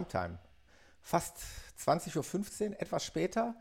[0.00, 0.38] Primetime.
[1.02, 1.38] Fast
[1.78, 3.54] 20.15 Uhr, etwas später.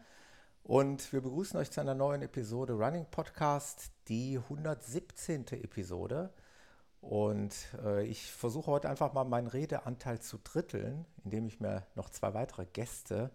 [0.63, 5.48] Und wir begrüßen euch zu einer neuen Episode Running Podcast, die 117.
[5.63, 6.34] Episode.
[7.02, 12.09] Und äh, ich versuche heute einfach mal meinen Redeanteil zu dritteln, indem ich mir noch
[12.09, 13.31] zwei weitere Gäste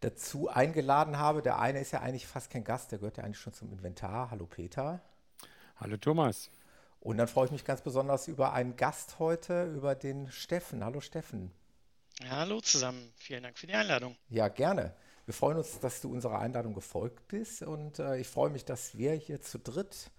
[0.00, 1.42] dazu eingeladen habe.
[1.42, 4.30] Der eine ist ja eigentlich fast kein Gast, der gehört ja eigentlich schon zum Inventar.
[4.30, 5.00] Hallo Peter.
[5.76, 6.50] Hallo Thomas.
[7.00, 10.84] Und dann freue ich mich ganz besonders über einen Gast heute, über den Steffen.
[10.84, 11.52] Hallo Steffen.
[12.28, 13.12] Hallo zusammen.
[13.16, 14.16] Vielen Dank für die Einladung.
[14.28, 14.94] Ja, gerne.
[15.24, 18.98] Wir freuen uns, dass du unserer Einladung gefolgt bist und äh, ich freue mich, dass
[18.98, 20.10] wir hier zu dritt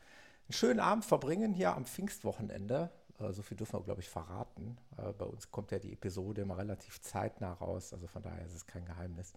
[0.47, 2.89] einen schönen Abend verbringen hier am Pfingstwochenende.
[3.19, 4.77] Äh, so viel dürfen wir, glaube ich, verraten.
[4.97, 8.55] Äh, bei uns kommt ja die Episode immer relativ zeitnah raus, also von daher ist
[8.55, 9.33] es kein Geheimnis.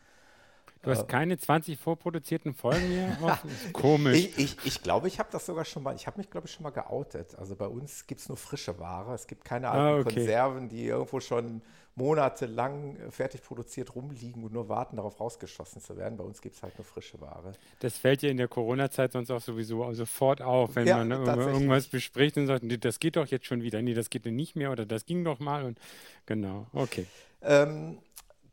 [0.83, 3.39] Du hast keine 20 vorproduzierten Folgen mehr?
[3.73, 4.19] Komisch.
[4.19, 6.53] Ich, ich, ich glaube, ich habe das sogar schon mal, ich habe mich, glaube ich,
[6.53, 7.35] schon mal geoutet.
[7.37, 9.15] Also bei uns gibt es nur frische Ware.
[9.15, 10.15] Es gibt keine alten ah, okay.
[10.15, 11.63] Konserven, die irgendwo schon
[11.97, 16.17] monatelang fertig produziert rumliegen und nur warten, darauf rausgeschossen zu werden.
[16.17, 17.53] Bei uns gibt es halt nur frische Ware.
[17.81, 21.87] Das fällt ja in der Corona-Zeit sonst auch sowieso sofort auf, wenn ja, man irgendwas
[21.87, 24.73] bespricht und sagt, nee, das geht doch jetzt schon wieder, nee, das geht nicht mehr
[24.73, 25.79] oder das ging doch mal und
[26.27, 27.07] genau, okay.
[27.43, 27.99] Ähm,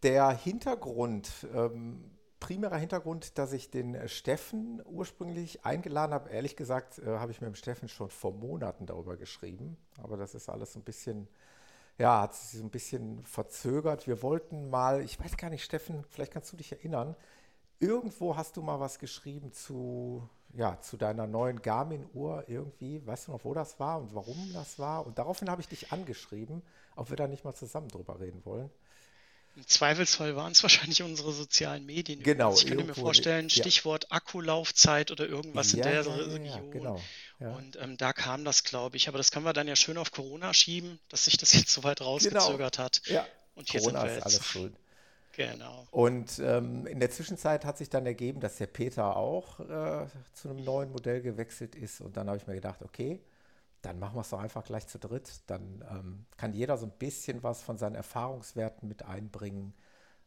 [0.04, 6.30] der Hintergrund ähm, primärer Hintergrund, dass ich den äh, Steffen ursprünglich eingeladen habe.
[6.30, 9.78] Ehrlich gesagt äh, habe ich mit dem Steffen schon vor Monaten darüber geschrieben.
[10.04, 11.30] Aber das ist alles ein bisschen,
[11.98, 14.08] ja, hat sich so ein bisschen verzögert.
[14.08, 17.16] Wir wollten mal, ich weiß gar nicht, Steffen, vielleicht kannst du dich erinnern.
[17.80, 23.06] Irgendwo hast du mal was geschrieben zu, ja, zu deiner neuen Garmin-Uhr irgendwie.
[23.06, 25.06] Weißt du noch, wo das war und warum das war?
[25.06, 26.62] Und daraufhin habe ich dich angeschrieben,
[26.96, 28.70] ob wir da nicht mal zusammen drüber reden wollen.
[29.56, 32.24] Im Zweifelsfall waren es wahrscheinlich unsere sozialen Medien.
[32.24, 32.54] Genau.
[32.54, 34.18] Ich könnte mir vorstellen, Stichwort ja.
[34.18, 36.72] Akkulaufzeit oder irgendwas ja, in der ja, Region.
[36.72, 37.02] Genau.
[37.50, 39.08] Und ähm, da kam das, glaube ich.
[39.08, 41.84] Aber das können wir dann ja schön auf Corona schieben, dass sich das jetzt so
[41.84, 42.86] weit rausgezögert genau.
[42.86, 43.02] hat.
[43.06, 43.26] Ja.
[43.56, 44.74] Und hier Corona sind wir ist alles schuld.
[45.34, 45.88] Genau.
[45.92, 50.50] Und ähm, in der Zwischenzeit hat sich dann ergeben, dass der Peter auch äh, zu
[50.50, 52.02] einem neuen Modell gewechselt ist.
[52.02, 53.20] Und dann habe ich mir gedacht, okay,
[53.82, 55.42] dann machen wir es doch einfach gleich zu dritt.
[55.48, 59.74] Dann ähm, kann jeder so ein bisschen was von seinen Erfahrungswerten mit einbringen.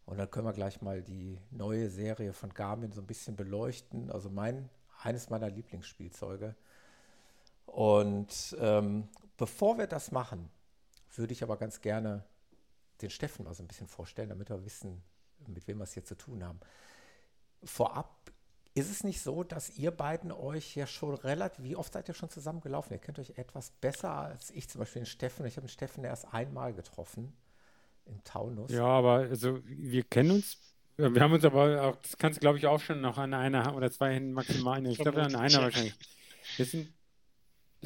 [0.06, 4.10] Und dann können wir gleich mal die neue Serie von Garmin so ein bisschen beleuchten.
[4.10, 4.68] Also mein,
[5.02, 6.54] eines meiner Lieblingsspielzeuge.
[7.74, 10.48] Und ähm, bevor wir das machen,
[11.16, 12.24] würde ich aber ganz gerne
[13.02, 15.02] den Steffen mal so ein bisschen vorstellen, damit wir wissen,
[15.48, 16.60] mit wem wir es hier zu tun haben.
[17.64, 18.30] Vorab
[18.74, 22.14] ist es nicht so, dass ihr beiden euch ja schon relativ, wie oft seid ihr
[22.14, 22.92] schon zusammengelaufen?
[22.92, 25.44] Ihr kennt euch etwas besser als ich, zum Beispiel den Steffen.
[25.44, 27.36] Ich habe den Steffen erst einmal getroffen
[28.06, 28.70] im Taunus.
[28.70, 30.58] Ja, aber also wir kennen uns.
[30.96, 33.74] Wir haben uns aber auch, das kannst du glaube ich auch schon noch an einer
[33.74, 34.86] oder zwei Händen maximal.
[34.86, 35.96] Ich glaube an einer wahrscheinlich.
[36.56, 36.93] Wir sind,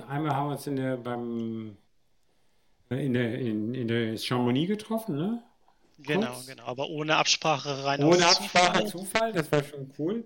[0.01, 1.77] einmal haben wir uns in der, beim,
[2.91, 5.43] in der, in, in der Chamonix getroffen, ne?
[5.99, 6.47] Genau, Kurz.
[6.47, 8.87] genau, aber ohne Absprache rein Ohne Absprache Zufall.
[8.87, 10.25] Zufall, das war schon cool.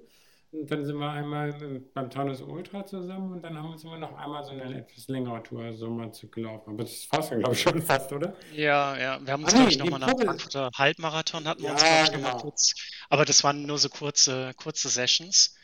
[0.52, 1.54] Und dann sind wir einmal
[1.94, 5.08] beim Taunus Ultra zusammen und dann haben wir uns immer noch einmal so eine etwas
[5.08, 6.74] längere Tour so mal zu gelaufen.
[6.74, 8.34] Aber das ist fast, glaube ich, schon fast, oder?
[8.54, 9.18] Ja, ja.
[9.24, 12.02] Wir haben uns, ah, glaube ich, nochmal nach Frankfurter Halbmarathon hatten wir ja, uns, glaube
[12.04, 12.26] ich, genau.
[12.26, 12.74] nochmal kurz.
[13.08, 15.54] Aber das waren nur so kurze, kurze Sessions.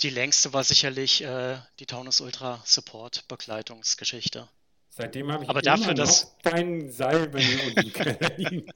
[0.00, 4.48] Die längste war sicherlich äh, die Taunus Ultra Support Begleitungsgeschichte.
[4.88, 8.66] Seitdem habe ich Aber dafür, dass dein Seil bei mir unten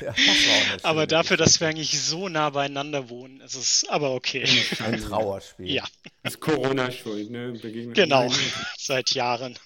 [0.00, 0.14] Ja,
[0.82, 4.44] aber dafür, dass wir eigentlich so nah beieinander wohnen, ist es aber okay.
[4.80, 5.70] Ein Trauerspiel.
[5.70, 5.84] Ja.
[6.24, 7.52] Das ist Corona schuld, ne?
[7.52, 8.28] Begegnet genau,
[8.78, 9.56] seit Jahren.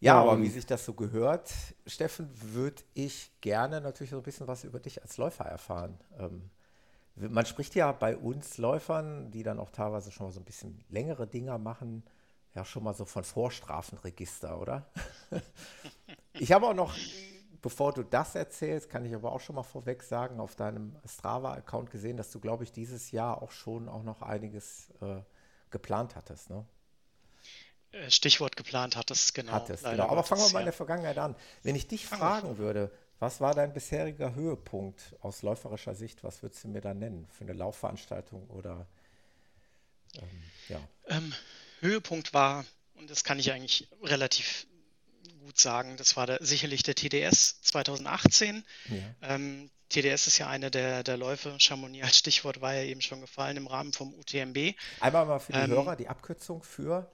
[0.00, 0.42] Ja, aber ähm.
[0.42, 1.50] wie sich das so gehört,
[1.86, 5.98] Steffen, würde ich gerne natürlich so ein bisschen was über dich als Läufer erfahren.
[6.18, 6.50] Ähm,
[7.20, 10.84] man spricht ja bei uns Läufern, die dann auch teilweise schon mal so ein bisschen
[10.88, 12.04] längere Dinger machen,
[12.54, 14.86] ja schon mal so von Vorstrafenregister, oder?
[16.34, 16.94] ich habe auch noch
[17.62, 21.90] bevor du das erzählst, kann ich aber auch schon mal vorweg sagen, auf deinem Strava-Account
[21.90, 25.20] gesehen, dass du, glaube ich, dieses Jahr auch schon auch noch einiges äh,
[25.70, 26.64] geplant hattest, ne?
[27.90, 29.52] Äh, Stichwort geplant hattest, genau.
[29.52, 30.08] Hattest, genau.
[30.08, 31.34] Aber fangen wir mal in der Vergangenheit an.
[31.62, 36.22] Wenn ich dich fragen würde, was war dein bisheriger Höhepunkt aus läuferischer Sicht?
[36.24, 37.26] Was würdest du mir da nennen?
[37.36, 38.86] Für eine Laufveranstaltung oder
[40.14, 40.80] ähm, ja?
[41.08, 41.34] Ähm,
[41.80, 44.66] Höhepunkt war, und das kann ich eigentlich relativ
[45.40, 45.96] gut sagen.
[45.96, 48.64] Das war der, sicherlich der TDS 2018.
[48.88, 48.96] Ja.
[49.22, 51.54] Ähm, TDS ist ja eine der, der Läufe.
[51.58, 54.74] Chamonix als Stichwort war ja eben schon gefallen im Rahmen vom UTMB.
[55.00, 57.10] Einmal mal für die ähm, Hörer die Abkürzung für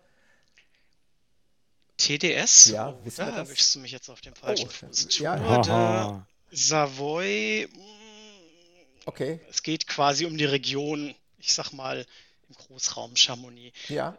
[1.97, 2.67] TDS?
[2.67, 5.19] Ja, oh, da erwischst du mich jetzt auf dem falschen oh, Fuß.
[5.19, 6.27] Ja.
[6.51, 7.69] Savoy.
[7.73, 7.79] Mm,
[9.07, 9.41] okay.
[9.51, 12.07] Es geht quasi um die Region, ich sag mal,
[12.49, 13.77] im Großraum Chamonix.
[13.89, 14.17] Ja.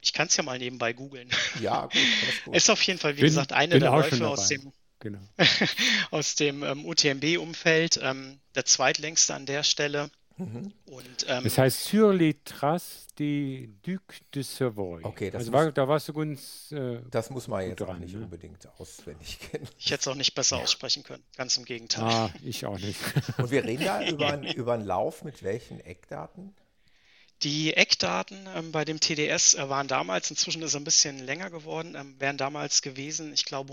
[0.00, 1.30] Ich kann es ja mal nebenbei googeln.
[1.60, 1.92] Ja, gut,
[2.44, 2.56] gut.
[2.56, 4.72] Ist auf jeden Fall, wie bin, gesagt, eine der Läufe aus dem.
[5.00, 5.20] genau.
[6.10, 10.10] aus dem ähm, UTMB-Umfeld, ähm, der zweitlängste an der Stelle.
[10.38, 10.72] Mhm.
[10.86, 14.02] Und, ähm, das heißt Sur les traces des Duc
[14.34, 15.02] de Savoy.
[15.02, 16.72] Okay, das also muss, war, da warst du ganz.
[16.72, 18.24] Äh, das muss man jetzt dran, nicht ne?
[18.24, 19.66] unbedingt auswendig kennen.
[19.78, 22.04] Ich hätte es auch nicht besser aussprechen können, ganz im Gegenteil.
[22.04, 23.00] Ah, ich auch nicht.
[23.38, 26.54] Und wir reden da über, ein, über einen Lauf mit welchen Eckdaten?
[27.42, 31.50] Die Eckdaten ähm, bei dem TDS äh, waren damals, inzwischen ist es ein bisschen länger
[31.50, 33.72] geworden, ähm, wären damals gewesen, ich glaube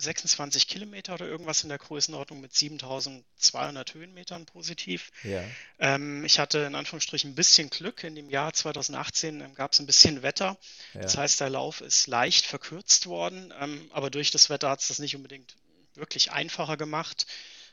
[0.00, 5.10] 126 Kilometer oder irgendwas in der Größenordnung mit 7200 Höhenmetern positiv.
[5.22, 5.42] Ja.
[5.78, 8.02] Ähm, ich hatte in Anführungsstrichen ein bisschen Glück.
[8.02, 10.56] In dem Jahr 2018 ähm, gab es ein bisschen Wetter.
[10.94, 11.02] Ja.
[11.02, 14.88] Das heißt, der Lauf ist leicht verkürzt worden, ähm, aber durch das Wetter hat es
[14.88, 15.54] das nicht unbedingt
[15.94, 17.26] wirklich einfacher gemacht.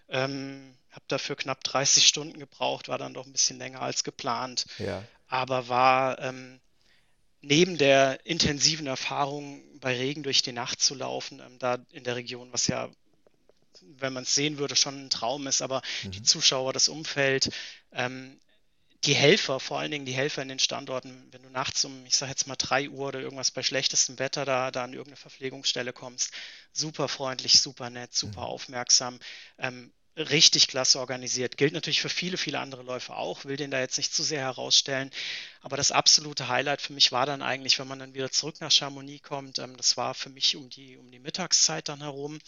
[0.09, 4.65] Ähm, habe dafür knapp 30 Stunden gebraucht, war dann doch ein bisschen länger als geplant.
[4.79, 5.03] Ja.
[5.27, 6.59] Aber war ähm,
[7.47, 12.15] neben der intensiven Erfahrung, bei Regen durch die Nacht zu laufen, ähm, da in der
[12.15, 12.89] Region, was ja,
[13.99, 16.11] wenn man es sehen würde, schon ein Traum ist, aber mhm.
[16.11, 17.51] die Zuschauer, das Umfeld,
[17.93, 18.39] ähm,
[19.03, 22.17] die Helfer, vor allen Dingen die Helfer in den Standorten, wenn du nachts um, ich
[22.17, 25.93] sage jetzt mal drei Uhr oder irgendwas bei schlechtestem Wetter da, da an irgendeine Verpflegungsstelle
[25.93, 26.31] kommst,
[26.73, 28.47] super freundlich, super nett, super mhm.
[28.47, 29.19] aufmerksam.
[29.59, 31.57] Ähm, richtig klasse organisiert.
[31.57, 34.41] Gilt natürlich für viele, viele andere Läufer auch, will den da jetzt nicht zu sehr
[34.41, 35.11] herausstellen.
[35.61, 38.71] Aber das absolute Highlight für mich war dann eigentlich, wenn man dann wieder zurück nach
[38.71, 42.39] Chamonix kommt, ähm, das war für mich um die, um die Mittagszeit dann herum.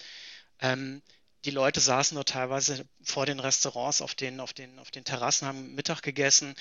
[0.59, 1.01] Ähm,
[1.45, 5.47] die Leute saßen nur teilweise vor den Restaurants auf den, auf den, auf den Terrassen,
[5.47, 6.55] haben Mittag gegessen,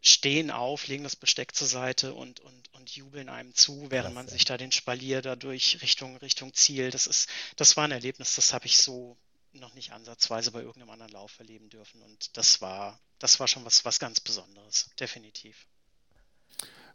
[0.00, 4.28] stehen auf, legen das Besteck zur Seite und, und, und jubeln einem zu, während man
[4.28, 6.90] sich da den Spalier dadurch Richtung, Richtung Ziel.
[6.90, 9.16] Das ist, das war ein Erlebnis, das habe ich so
[9.54, 12.02] noch nicht ansatzweise bei irgendeinem anderen Lauf erleben dürfen.
[12.02, 15.66] Und das war, das war schon was, was ganz Besonderes, definitiv.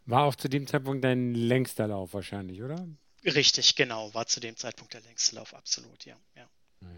[0.06, 2.88] War auch zu dem Zeitpunkt dein längster Lauf wahrscheinlich, oder?
[3.24, 6.16] Richtig, genau, war zu dem Zeitpunkt der längste Lauf, absolut, ja.
[6.34, 6.48] ja.
[6.82, 6.88] ja.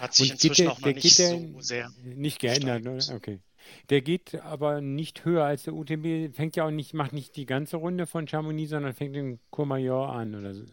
[0.00, 2.98] Hat sich Und inzwischen der, auch noch nicht so sehr nicht geändert, ne?
[3.12, 3.40] Okay.
[3.88, 7.46] Der geht aber nicht höher als der UTMB, fängt ja auch nicht, macht nicht die
[7.46, 10.64] ganze Runde von Chamonix, sondern fängt in Courmayeur an oder so.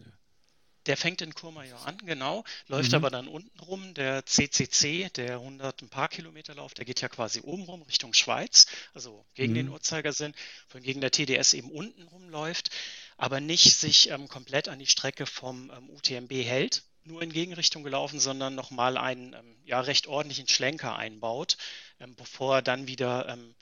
[0.86, 2.96] Der fängt in Courmayeur an, genau, läuft mhm.
[2.96, 3.94] aber dann unten rum.
[3.94, 8.14] Der CCC, der 100 ein paar Kilometer Lauf, der geht ja quasi oben rum Richtung
[8.14, 9.56] Schweiz, also gegen mhm.
[9.56, 10.34] den Uhrzeigersinn,
[10.70, 12.70] wohingegen der TDS eben unten rumläuft,
[13.16, 17.84] aber nicht sich ähm, komplett an die Strecke vom ähm, UTMB hält, nur in Gegenrichtung
[17.84, 21.56] gelaufen, sondern nochmal einen ähm, ja, recht ordentlichen Schlenker einbaut,
[22.00, 23.54] ähm, bevor er dann wieder ähm,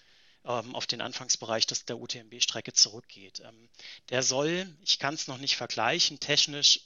[0.44, 3.42] ähm, auf den Anfangsbereich des, der UTMB-Strecke zurückgeht.
[4.08, 6.80] Der soll, ich kann es noch nicht vergleichen, technisch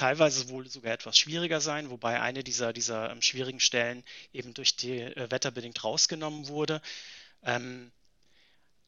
[0.00, 4.02] teilweise wohl sogar etwas schwieriger sein, wobei eine dieser, dieser ähm, schwierigen Stellen
[4.32, 6.80] eben durch die äh, wetterbedingt rausgenommen wurde.
[7.42, 7.92] Ähm,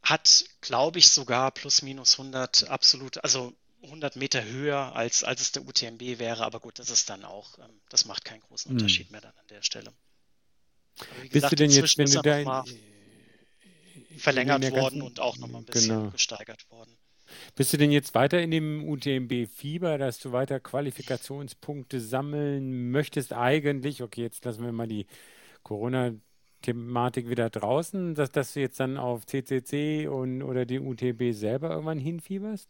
[0.03, 5.53] hat, glaube ich, sogar plus minus 100 absolut, also 100 Meter höher als, als es
[5.53, 8.79] der UTMB wäre, aber gut, das ist dann auch, ähm, das macht keinen großen hm.
[8.79, 9.13] Unterschied hm.
[9.13, 9.93] mehr dann an der Stelle.
[11.21, 12.65] Bist gesagt, du denn jetzt, wenn du da
[14.17, 16.11] verlängert worden und auch nochmal ein bisschen genau.
[16.11, 16.97] gesteigert worden.
[17.55, 23.35] Bist du denn jetzt weiter in dem UTMB-Fieber, dass du weiter Qualifikationspunkte sammeln möchtest?
[23.35, 25.07] Eigentlich, okay, jetzt lassen wir mal die
[25.63, 31.71] Corona-Thematik wieder draußen, dass, dass du jetzt dann auf CCC und, oder die UTMB selber
[31.71, 32.69] irgendwann hinfieberst?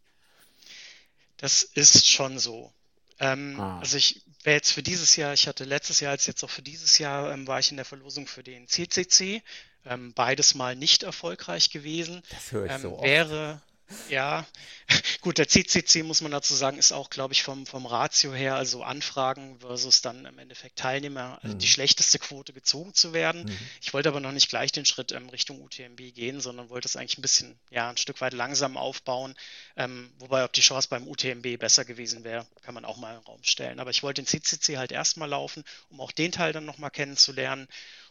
[1.37, 2.73] Das ist schon so.
[3.21, 3.79] Ähm, ah.
[3.79, 6.62] Also ich wäre jetzt für dieses Jahr, ich hatte letztes Jahr als jetzt auch für
[6.62, 9.43] dieses Jahr, ähm, war ich in der Verlosung für den CCC.
[9.85, 12.23] Ähm, beides mal nicht erfolgreich gewesen.
[12.31, 13.05] Das höre ich so oft.
[13.05, 13.61] Wäre,
[14.09, 14.47] ja,
[15.21, 18.57] gut, der CCC muss man dazu sagen, ist auch, glaube ich, vom, vom Ratio her,
[18.57, 21.59] also Anfragen versus dann im Endeffekt Teilnehmer, mhm.
[21.59, 23.45] die schlechteste Quote gezogen zu werden.
[23.45, 23.59] Mhm.
[23.81, 26.97] Ich wollte aber noch nicht gleich den Schritt ähm, Richtung UTMB gehen, sondern wollte es
[26.97, 29.35] eigentlich ein bisschen, ja, ein Stück weit langsam aufbauen.
[29.77, 33.23] Ähm, wobei, ob die Chance beim UTMB besser gewesen wäre, kann man auch mal im
[33.23, 33.81] Raum stellen.
[33.81, 37.69] Aber ich wollte den CCC halt erstmal laufen, um auch den Teil dann nochmal kennenzulernen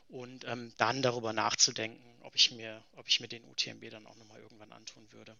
[0.09, 4.15] und ähm, dann darüber nachzudenken, ob ich mir, ob ich mir den UTMB dann auch
[4.15, 5.35] nochmal irgendwann antun würde.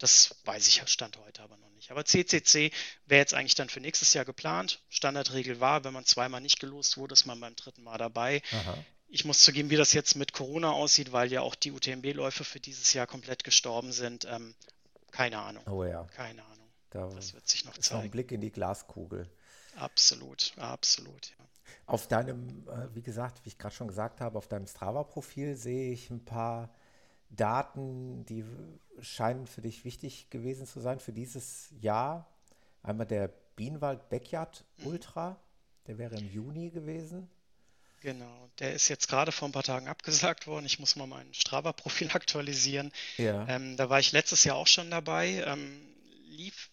[0.00, 1.90] Das weiß ich Stand heute aber noch nicht.
[1.90, 2.72] Aber CCC
[3.06, 4.82] wäre jetzt eigentlich dann für nächstes Jahr geplant.
[4.88, 8.40] Standardregel war, wenn man zweimal nicht gelost wurde, ist man beim dritten Mal dabei.
[8.50, 8.78] Aha.
[9.08, 12.60] Ich muss zugeben, wie das jetzt mit Corona aussieht, weil ja auch die UTMB-Läufe für
[12.60, 14.24] dieses Jahr komplett gestorben sind.
[14.24, 14.54] Ähm,
[15.10, 15.66] keine Ahnung.
[15.68, 16.04] Oh ja.
[16.16, 16.68] Keine Ahnung.
[16.88, 17.98] Da das wird sich noch zeigen.
[17.98, 19.28] Noch ein Blick in die Glaskugel.
[19.76, 21.30] Absolut, absolut.
[21.38, 21.44] Ja.
[21.84, 25.92] Auf deinem, äh, wie gesagt, wie ich gerade schon gesagt habe, auf deinem Strava-Profil sehe
[25.92, 26.70] ich ein paar
[27.30, 28.44] Daten, die
[29.00, 32.28] scheinen für dich wichtig gewesen zu sein für dieses Jahr.
[32.82, 34.86] Einmal der Bienenwald Backyard mhm.
[34.86, 35.40] Ultra,
[35.86, 37.28] der wäre im Juni gewesen.
[38.00, 40.64] Genau, der ist jetzt gerade vor ein paar Tagen abgesagt worden.
[40.64, 42.92] Ich muss mal mein Strava-Profil aktualisieren.
[43.18, 43.46] Ja.
[43.48, 45.44] Ähm, da war ich letztes Jahr auch schon dabei.
[45.46, 45.86] Ähm,
[46.24, 46.70] lief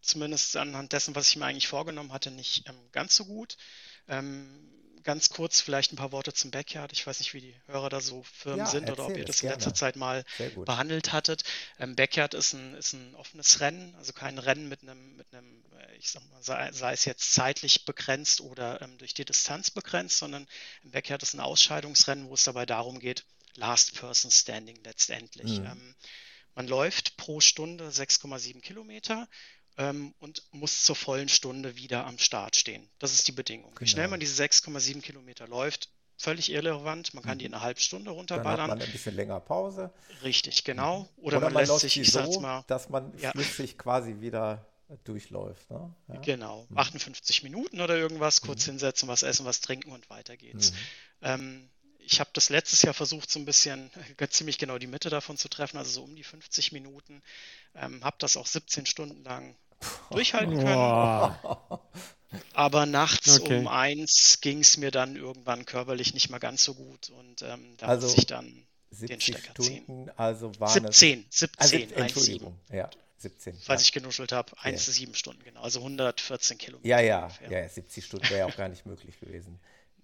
[0.00, 3.56] zumindest anhand dessen, was ich mir eigentlich vorgenommen hatte, nicht ähm, ganz so gut.
[4.08, 4.68] Ähm,
[5.02, 6.92] ganz kurz vielleicht ein paar Worte zum Backyard.
[6.92, 9.42] Ich weiß nicht, wie die Hörer da so firm ja, sind oder ob ihr das
[9.42, 10.24] in letzter Zeit mal
[10.64, 11.44] behandelt hattet.
[11.78, 15.64] Ähm, Backyard ist ein, ist ein offenes Rennen, also kein Rennen mit einem, mit einem
[15.78, 19.70] äh, ich sag mal, sei, sei es jetzt zeitlich begrenzt oder ähm, durch die Distanz
[19.70, 20.46] begrenzt, sondern
[20.82, 23.24] im Backyard ist ein Ausscheidungsrennen, wo es dabei darum geht,
[23.54, 25.58] Last Person Standing letztendlich.
[25.58, 25.66] Mhm.
[25.66, 25.94] Ähm,
[26.54, 29.28] man läuft pro Stunde 6,7 Kilometer
[29.78, 32.88] ähm, und muss zur vollen Stunde wieder am Start stehen.
[32.98, 33.70] Das ist die Bedingung.
[33.70, 33.80] Genau.
[33.80, 37.14] Wie schnell man diese 6,7 Kilometer läuft, völlig irrelevant.
[37.14, 38.58] Man kann die in einer halben Stunde runterballern.
[38.58, 39.90] Dann hat man ein bisschen länger Pause.
[40.22, 41.08] Richtig, genau.
[41.16, 43.30] Oder, Oder man, man, lässt sich, ich so, mal, dass man ja.
[43.30, 44.66] flüssig quasi wieder
[45.04, 45.70] durchläuft.
[45.70, 45.94] Ne?
[46.08, 46.20] Ja.
[46.20, 47.50] Genau, 58 mhm.
[47.50, 48.72] Minuten oder irgendwas, kurz mhm.
[48.72, 50.72] hinsetzen, was essen, was trinken und weiter geht's.
[50.72, 50.76] Mhm.
[51.22, 53.90] Ähm, ich habe das letztes Jahr versucht, so ein bisschen
[54.30, 57.22] ziemlich genau die Mitte davon zu treffen, also so um die 50 Minuten.
[57.74, 59.54] Ähm, habe das auch 17 Stunden lang
[60.10, 60.74] durchhalten können.
[60.74, 61.80] Wow.
[62.52, 63.58] Aber nachts okay.
[63.58, 67.74] um eins ging es mir dann irgendwann körperlich nicht mehr ganz so gut und ähm,
[67.78, 70.10] da also muss ich dann den Stecker Stunden, ziehen.
[70.16, 72.90] Also waren 17, 17, also, Entschuldigung, 1, ja.
[73.18, 73.54] 17.
[73.54, 73.84] Falls ja.
[73.86, 74.96] ich genuschelt habe, 1 zu ja.
[74.96, 75.62] 7 Stunden, genau.
[75.62, 76.88] Also 114 Kilometer.
[76.88, 79.58] Ja, ja, ja, 70 Stunden wäre ja auch gar nicht möglich gewesen.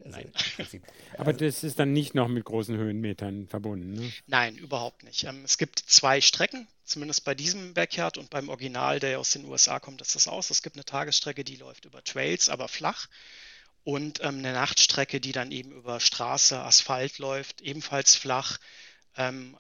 [0.05, 0.33] Also Nein.
[1.19, 4.13] Aber das ist dann nicht noch mit großen Höhenmetern verbunden, ne?
[4.27, 5.25] Nein, überhaupt nicht.
[5.25, 9.45] Ähm, es gibt zwei Strecken, zumindest bei diesem Backyard und beim Original, der aus den
[9.45, 10.51] USA kommt, ist das aus.
[10.51, 13.09] Es gibt eine Tagesstrecke, die läuft über Trails, aber flach.
[13.83, 18.59] Und ähm, eine Nachtstrecke, die dann eben über Straße, Asphalt läuft, ebenfalls flach.
[19.17, 19.57] Ähm,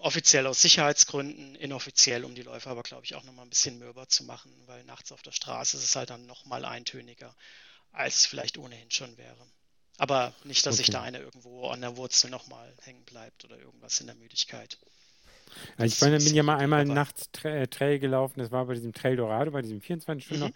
[0.00, 4.08] offiziell aus Sicherheitsgründen, inoffiziell, um die Läufer aber, glaube ich, auch nochmal ein bisschen mürber
[4.08, 7.34] zu machen, weil nachts auf der Straße ist es halt dann nochmal eintöniger,
[7.92, 9.46] als es vielleicht ohnehin schon wäre.
[9.98, 10.84] Aber nicht, dass okay.
[10.84, 14.78] sich da einer irgendwo an der Wurzel nochmal hängen bleibt oder irgendwas in der Müdigkeit.
[15.78, 18.92] Ja, ich bin, bin ja mal einmal nachts Tra Trail gelaufen, das war bei diesem
[18.92, 20.44] Trail Dorado, bei diesem 24 Stunden.
[20.44, 20.52] Mhm.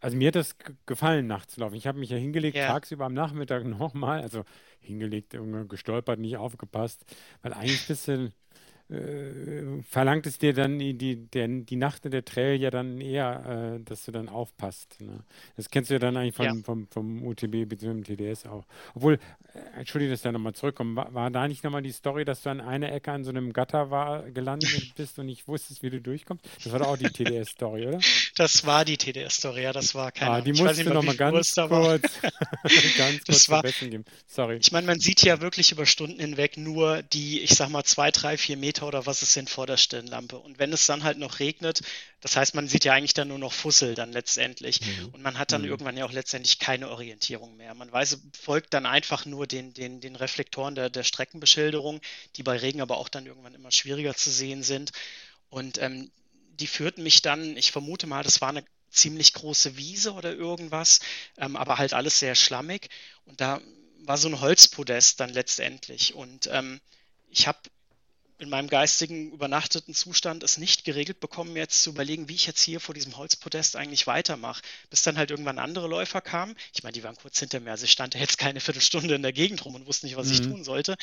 [0.00, 1.74] Also mir hat das gefallen, nachts zu laufen.
[1.74, 2.68] Ich habe mich ja hingelegt, ja.
[2.68, 4.44] tagsüber am Nachmittag nochmal, also
[4.80, 5.36] hingelegt,
[5.68, 7.04] gestolpert, nicht aufgepasst,
[7.42, 8.32] weil eigentlich bist du
[8.90, 13.76] äh, verlangt es dir dann die, die, die Nacht in der Trail ja dann eher,
[13.76, 15.00] äh, dass du dann aufpasst.
[15.00, 15.24] Ne?
[15.56, 16.54] Das kennst du ja dann eigentlich vom, ja.
[16.64, 18.02] vom, vom UTB bzw.
[18.02, 18.64] TDS auch.
[18.94, 22.24] Obwohl, äh, entschuldige, dass ich da nochmal zurückkomme, war, war, da nicht nochmal die Story,
[22.24, 25.82] dass du an einer Ecke an so einem Gatter war, gelandet bist und nicht wusstest,
[25.82, 26.44] wie du durchkommst?
[26.64, 28.00] Das war doch auch die TDS-Story, oder?
[28.36, 32.20] Das war die TDS-Story, ja, das war keine ah, Die musst du nochmal ganz, kurz,
[32.96, 34.04] ganz kurz war, geben.
[34.26, 34.56] Sorry.
[34.56, 38.10] Ich meine, man sieht ja wirklich über Stunden hinweg nur die, ich sag mal, zwei,
[38.10, 40.38] drei, vier Meter Meter oder was es sind vor der Stirnlampe.
[40.38, 41.80] Und wenn es dann halt noch regnet,
[42.20, 44.80] das heißt, man sieht ja eigentlich dann nur noch Fussel dann letztendlich.
[44.80, 45.08] Mhm.
[45.12, 45.68] Und man hat dann mhm.
[45.68, 47.74] irgendwann ja auch letztendlich keine Orientierung mehr.
[47.74, 52.00] Man weiß, folgt dann einfach nur den, den, den Reflektoren der, der Streckenbeschilderung,
[52.36, 54.92] die bei Regen aber auch dann irgendwann immer schwieriger zu sehen sind.
[55.50, 56.10] Und ähm,
[56.60, 61.00] die führten mich dann, ich vermute mal, das war eine ziemlich große Wiese oder irgendwas,
[61.36, 62.88] ähm, aber halt alles sehr schlammig.
[63.26, 63.60] Und da
[64.00, 66.14] war so ein Holzpodest dann letztendlich.
[66.14, 66.80] Und ähm,
[67.30, 67.58] ich habe
[68.38, 72.46] in meinem geistigen übernachteten Zustand es nicht geregelt bekommen, mir jetzt zu überlegen, wie ich
[72.46, 74.62] jetzt hier vor diesem Holzpodest eigentlich weitermache.
[74.90, 76.54] Bis dann halt irgendwann andere Läufer kamen.
[76.72, 79.32] Ich meine, die waren kurz hinter mir, also ich stand jetzt keine Viertelstunde in der
[79.32, 80.32] Gegend rum und wusste nicht, was mhm.
[80.32, 80.96] ich tun sollte.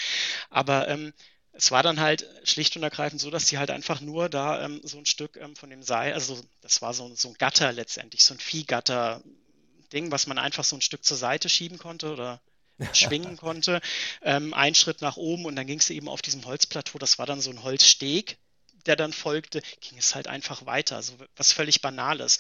[0.49, 1.13] Aber ähm,
[1.51, 4.81] es war dann halt schlicht und ergreifend so, dass die halt einfach nur da ähm,
[4.83, 8.23] so ein Stück ähm, von dem Seil, also das war so, so ein Gatter letztendlich,
[8.23, 12.41] so ein Viehgatter-Ding, was man einfach so ein Stück zur Seite schieben konnte oder
[12.93, 13.81] schwingen konnte.
[14.21, 17.25] Ähm, ein Schritt nach oben und dann ging es eben auf diesem Holzplateau, das war
[17.25, 18.37] dann so ein Holzsteg,
[18.85, 21.01] der dann folgte, ging es halt einfach weiter.
[21.01, 22.39] So was völlig Banales.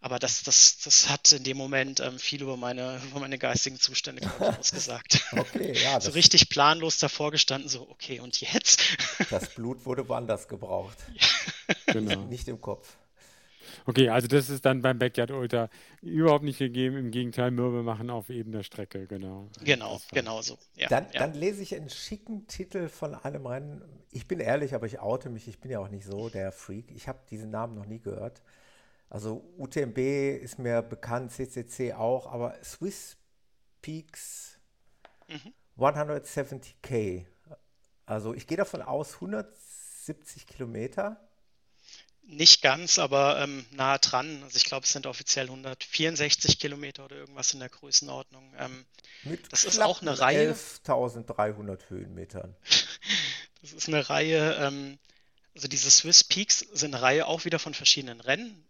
[0.00, 3.80] Aber das, das, das hat in dem Moment ähm, viel über meine, über meine geistigen
[3.80, 5.24] Zustände ausgesagt.
[5.32, 6.00] okay, ja.
[6.00, 8.82] so richtig planlos davor gestanden, so, okay, und jetzt?
[9.30, 10.98] das Blut wurde woanders gebraucht.
[11.88, 11.92] Ja.
[11.94, 12.26] Genau.
[12.26, 12.96] Nicht im Kopf.
[13.84, 15.68] Okay, also das ist dann beim Backyard Ultra
[16.02, 16.96] überhaupt nicht gegeben.
[16.96, 19.48] Im Gegenteil, Mürbe machen auf ebener Strecke, genau.
[19.62, 20.58] Genau, genau so.
[20.74, 21.20] Ja, dann, ja.
[21.20, 23.82] dann, lese ich einen schicken Titel von einem Rennen.
[24.10, 25.48] Ich bin ehrlich, aber ich oute mich.
[25.48, 26.90] Ich bin ja auch nicht so der Freak.
[26.94, 28.42] Ich habe diesen Namen noch nie gehört.
[29.08, 29.98] Also UTMB
[30.42, 33.16] ist mir bekannt, CCC auch, aber Swiss
[33.80, 34.58] Peaks
[35.28, 35.52] mhm.
[35.78, 37.26] 170k.
[38.04, 41.25] Also ich gehe davon aus, 170 Kilometer.
[42.28, 44.42] Nicht ganz, aber ähm, nah dran.
[44.42, 48.52] Also ich glaube, es sind offiziell 164 Kilometer oder irgendwas in der Größenordnung.
[48.58, 48.84] Ähm,
[49.22, 50.52] Mit das ist auch eine Reihe.
[50.52, 52.56] 11.300 Höhenmetern.
[53.62, 54.98] das ist eine Reihe, ähm,
[55.54, 58.66] also diese Swiss Peaks sind eine Reihe auch wieder von verschiedenen Rennen.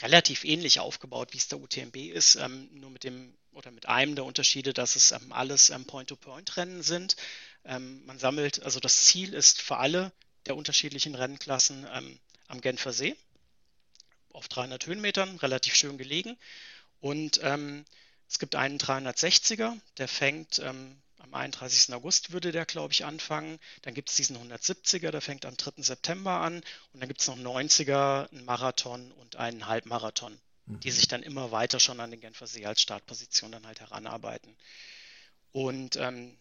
[0.00, 4.14] Relativ ähnlich aufgebaut, wie es der UTMB ist, ähm, nur mit dem oder mit einem
[4.14, 7.16] der Unterschiede, dass es ähm, alles ähm, Point-to-Point-Rennen sind.
[7.64, 10.12] man sammelt, also das Ziel ist für alle
[10.46, 11.84] der unterschiedlichen Rennklassen
[12.48, 13.16] am Genfer See.
[14.32, 16.36] auf 300 Höhenmetern, relativ schön gelegen.
[17.00, 17.84] Und ähm,
[18.28, 21.94] es gibt einen 360er, der fängt ähm, am 31.
[21.94, 23.58] August würde der, glaube ich, anfangen.
[23.82, 25.82] Dann gibt es diesen 170er, der fängt am 3.
[25.82, 26.56] September an.
[26.92, 30.80] Und dann gibt es noch 90er, einen Marathon und einen Halbmarathon, mhm.
[30.80, 34.56] die sich dann immer weiter schon an den Genfer See als Startposition dann halt heranarbeiten.
[35.52, 36.36] Und ähm,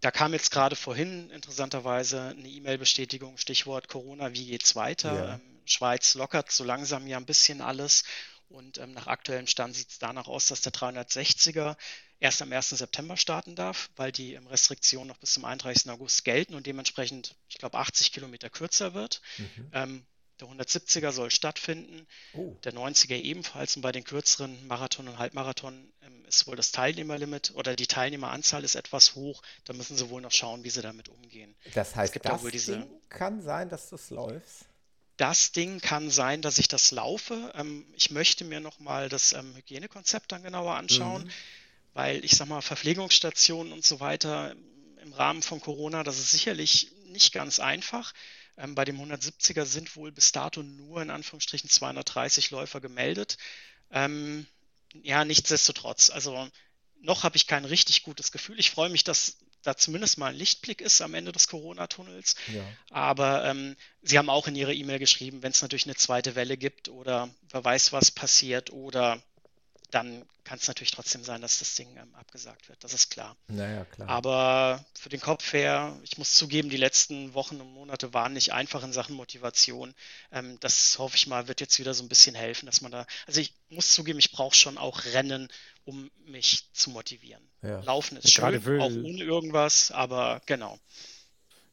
[0.00, 5.14] da kam jetzt gerade vorhin interessanterweise eine E-Mail-Bestätigung, Stichwort Corona, wie geht's weiter?
[5.14, 5.34] Ja.
[5.34, 8.04] Ähm, Schweiz lockert so langsam ja ein bisschen alles
[8.48, 11.76] und ähm, nach aktuellem Stand sieht es danach aus, dass der 360er
[12.18, 12.70] erst am 1.
[12.70, 15.90] September starten darf, weil die ähm, Restriktionen noch bis zum 31.
[15.90, 19.22] August gelten und dementsprechend, ich glaube, 80 Kilometer kürzer wird.
[19.38, 19.70] Mhm.
[20.40, 22.56] Der 170er soll stattfinden, oh.
[22.64, 27.52] der 90er ebenfalls und bei den kürzeren Marathon und Halbmarathon ähm, ist wohl das Teilnehmerlimit
[27.54, 29.42] oder die Teilnehmeranzahl ist etwas hoch.
[29.64, 31.54] Da müssen sie wohl noch schauen, wie sie damit umgehen.
[31.74, 34.64] Das heißt, das diese, kann sein, dass du es läufst?
[35.20, 37.52] das Ding kann sein, dass ich das laufe.
[37.54, 41.30] Ähm, ich möchte mir nochmal das ähm, Hygienekonzept dann genauer anschauen, mhm.
[41.92, 44.56] weil ich sag mal, Verpflegungsstationen und so weiter
[45.02, 48.14] im Rahmen von Corona, das ist sicherlich nicht ganz einfach.
[48.56, 53.36] Ähm, bei dem 170er sind wohl bis dato nur in Anführungsstrichen 230 Läufer gemeldet.
[53.90, 54.46] Ähm,
[55.02, 56.48] ja, nichtsdestotrotz, also
[57.02, 58.58] noch habe ich kein richtig gutes Gefühl.
[58.58, 62.34] Ich freue mich, dass da zumindest mal ein Lichtblick ist am Ende des Corona-Tunnels.
[62.52, 62.64] Ja.
[62.90, 66.56] Aber ähm, Sie haben auch in Ihrer E-Mail geschrieben, wenn es natürlich eine zweite Welle
[66.56, 69.22] gibt oder wer weiß, was passiert oder
[69.90, 72.82] dann kann es natürlich trotzdem sein, dass das Ding ähm, abgesagt wird.
[72.82, 73.36] Das ist klar.
[73.48, 74.08] Naja, klar.
[74.08, 78.52] Aber für den Kopf her, ich muss zugeben, die letzten Wochen und Monate waren nicht
[78.52, 79.94] einfach in Sachen Motivation.
[80.32, 83.06] Ähm, das hoffe ich mal, wird jetzt wieder so ein bisschen helfen, dass man da.
[83.26, 85.48] Also ich muss zugeben, ich brauche schon auch Rennen,
[85.84, 87.42] um mich zu motivieren.
[87.62, 87.80] Ja.
[87.80, 90.78] Laufen ist schön, auch ohne irgendwas, aber genau.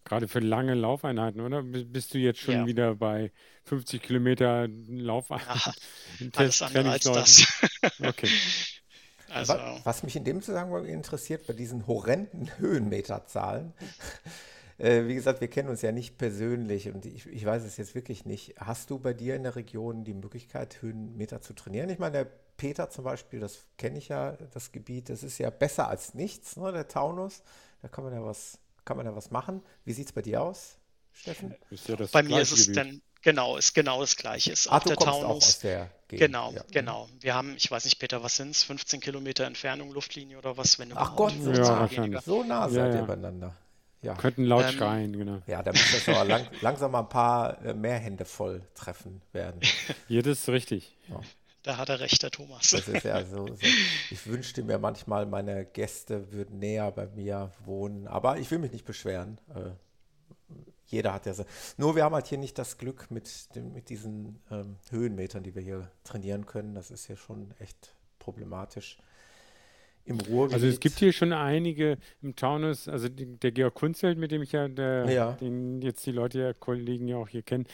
[0.07, 1.61] Gerade für lange Laufeinheiten, oder?
[1.63, 2.65] Bist du jetzt schon ja.
[2.65, 3.31] wieder bei
[3.65, 5.73] 50 Kilometer Laufeinheiten?
[6.35, 7.45] alles andere als das.
[8.03, 8.29] okay.
[9.29, 13.73] Also, was mich in dem Zusammenhang interessiert, bei diesen horrenden Höhenmeterzahlen,
[14.77, 17.93] äh, wie gesagt, wir kennen uns ja nicht persönlich und ich, ich, weiß es jetzt
[17.93, 18.55] wirklich nicht.
[18.57, 21.89] Hast du bei dir in der Region die Möglichkeit, Höhenmeter zu trainieren?
[21.89, 25.49] Ich meine, der Peter zum Beispiel, das kenne ich ja, das Gebiet, das ist ja
[25.49, 27.43] besser als nichts, ne, der Taunus.
[27.81, 29.61] Da kann man ja was kann man da was machen?
[29.85, 30.77] Wie sieht es bei dir aus,
[31.11, 31.53] Steffen?
[31.69, 34.51] Ja bei mir ist es dann genau, ist genau das gleiche.
[34.51, 35.23] Ist Ach, auch der Taunus.
[35.23, 36.27] Auch aus der Gegend.
[36.27, 36.63] Genau, ja.
[36.71, 37.09] genau.
[37.19, 38.63] Wir haben, ich weiß nicht, Peter, was sind es?
[38.63, 41.87] 15 Kilometer Entfernung, Luftlinie oder was, wenn du Ach Gott, so, ja,
[42.23, 43.53] so nah seid ihr beieinander.
[44.01, 44.13] Ja.
[44.13, 45.41] Könnten laut ähm, schreien, genau.
[45.47, 49.21] Ja, da muss das aber lang, langsam mal ein paar äh, mehr Hände voll treffen
[49.33, 49.59] werden.
[50.07, 50.95] Ja, das ist richtig.
[51.09, 51.19] Ja.
[51.67, 52.69] Da hat er recht, der Thomas.
[52.69, 53.57] Das ist ja so, so.
[54.09, 58.07] Ich wünschte mir manchmal, meine Gäste würden näher bei mir wohnen.
[58.07, 59.37] Aber ich will mich nicht beschweren.
[59.53, 59.71] Äh,
[60.85, 61.43] jeder hat ja so.
[61.75, 65.55] Nur wir haben halt hier nicht das Glück mit, dem, mit diesen ähm, Höhenmetern, die
[65.55, 66.73] wir hier trainieren können.
[66.73, 68.97] Das ist hier schon echt problematisch
[70.07, 70.53] im Ruhrgebiet.
[70.53, 74.41] Also es gibt hier schon einige im Taunus, also die, der Georg Kunzelt, mit dem
[74.41, 77.65] ich ja, der, ja, den jetzt die Leute ja, Kollegen ja auch hier kennen,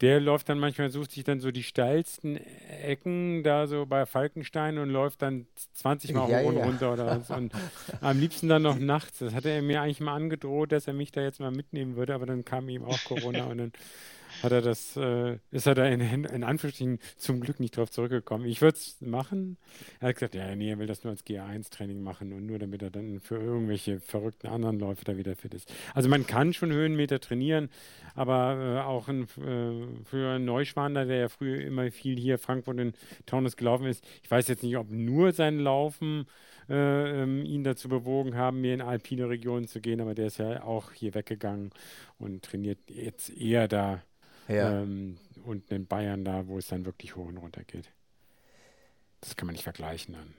[0.00, 2.38] der läuft dann manchmal, sucht sich dann so die steilsten
[2.82, 6.64] Ecken da so bei Falkenstein und läuft dann 20 Mal ja, ja.
[6.64, 7.30] runter oder was.
[7.30, 7.52] Und
[8.00, 9.18] am liebsten dann noch nachts.
[9.18, 12.14] Das hatte er mir eigentlich mal angedroht, dass er mich da jetzt mal mitnehmen würde,
[12.14, 13.72] aber dann kam ihm auch Corona und dann
[14.42, 18.46] hat er das, äh, ist er da in, in Anführungsstrichen zum Glück nicht drauf zurückgekommen.
[18.46, 19.56] Ich würde es machen.
[20.00, 22.82] Er hat gesagt, ja, nee, er will das nur als GA1-Training machen und nur damit
[22.82, 25.72] er dann für irgendwelche verrückten anderen Läufe da wieder fit ist.
[25.94, 27.68] Also man kann schon Höhenmeter trainieren,
[28.14, 32.78] aber äh, auch ein, äh, für einen Neuschwander, der ja früher immer viel hier Frankfurt
[32.78, 32.92] in
[33.26, 36.26] Taunus gelaufen ist, ich weiß jetzt nicht, ob nur sein Laufen
[36.68, 40.38] äh, ähm, ihn dazu bewogen haben, mehr in alpine Regionen zu gehen, aber der ist
[40.38, 41.70] ja auch hier weggegangen
[42.18, 44.02] und trainiert jetzt eher da
[44.48, 44.82] ja.
[44.82, 47.90] Ähm, und in Bayern da, wo es dann wirklich hoch und runter geht.
[49.20, 50.34] Das kann man nicht vergleichen dann.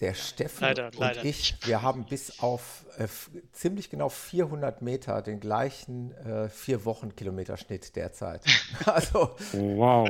[0.00, 3.08] Der Steffen leider, und leider ich, wir haben bis auf äh,
[3.52, 8.44] ziemlich genau 400 Meter den gleichen äh, vier Wochen Kilometerschnitt derzeit.
[8.84, 10.08] also wow,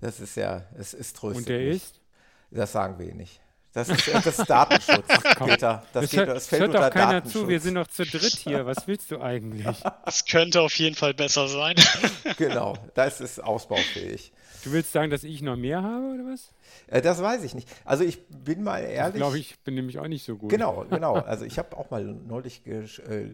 [0.00, 1.38] das ist ja, es ist tröstlich.
[1.38, 2.00] Und der ist?
[2.50, 3.40] Das sagen wir nicht.
[3.72, 5.82] Das ist, das ist Datenschutz, Peter.
[5.92, 7.48] Das, das, geht, hört, das fällt hört doch keiner zu.
[7.48, 8.66] Wir sind noch zu dritt hier.
[8.66, 9.66] Was willst du eigentlich?
[10.04, 11.76] Das könnte auf jeden Fall besser sein.
[12.38, 14.32] Genau, das ist ausbaufähig.
[14.64, 16.52] Du willst sagen, dass ich noch mehr habe oder was?
[16.88, 17.68] Äh, das weiß ich nicht.
[17.84, 19.14] Also ich bin mal ehrlich.
[19.14, 20.50] Ich glaube, ich bin nämlich auch nicht so gut.
[20.50, 21.14] Genau, genau.
[21.14, 23.30] Also ich habe auch mal neulich gesch äh,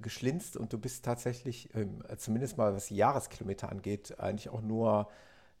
[0.00, 5.08] geschlinzt und du bist tatsächlich, äh, zumindest mal was die Jahreskilometer angeht, eigentlich auch nur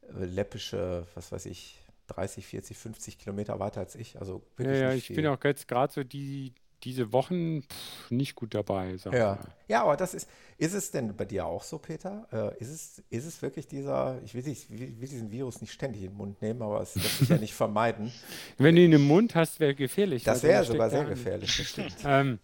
[0.02, 1.79] äh, läppische, was weiß ich,
[2.14, 4.18] 30, 40, 50 Kilometer weiter als ich.
[4.18, 5.16] Also wirklich ja, ja, ich viel.
[5.16, 8.96] bin auch jetzt gerade so die diese Wochen pff, nicht gut dabei.
[9.12, 9.38] ja.
[9.68, 12.26] ja, aber das ist, ist es denn bei dir auch so, Peter?
[12.32, 15.72] Äh, ist, es, ist es wirklich dieser, ich will, nicht, will, will diesen Virus nicht
[15.72, 18.12] ständig in den Mund nehmen, aber es lässt sich ja nicht vermeiden.
[18.58, 20.24] Wenn du ihn im Mund hast, wäre gefährlich.
[20.24, 21.96] Das wäre sogar sehr gefährlich, das stimmt.
[22.04, 22.38] ähm,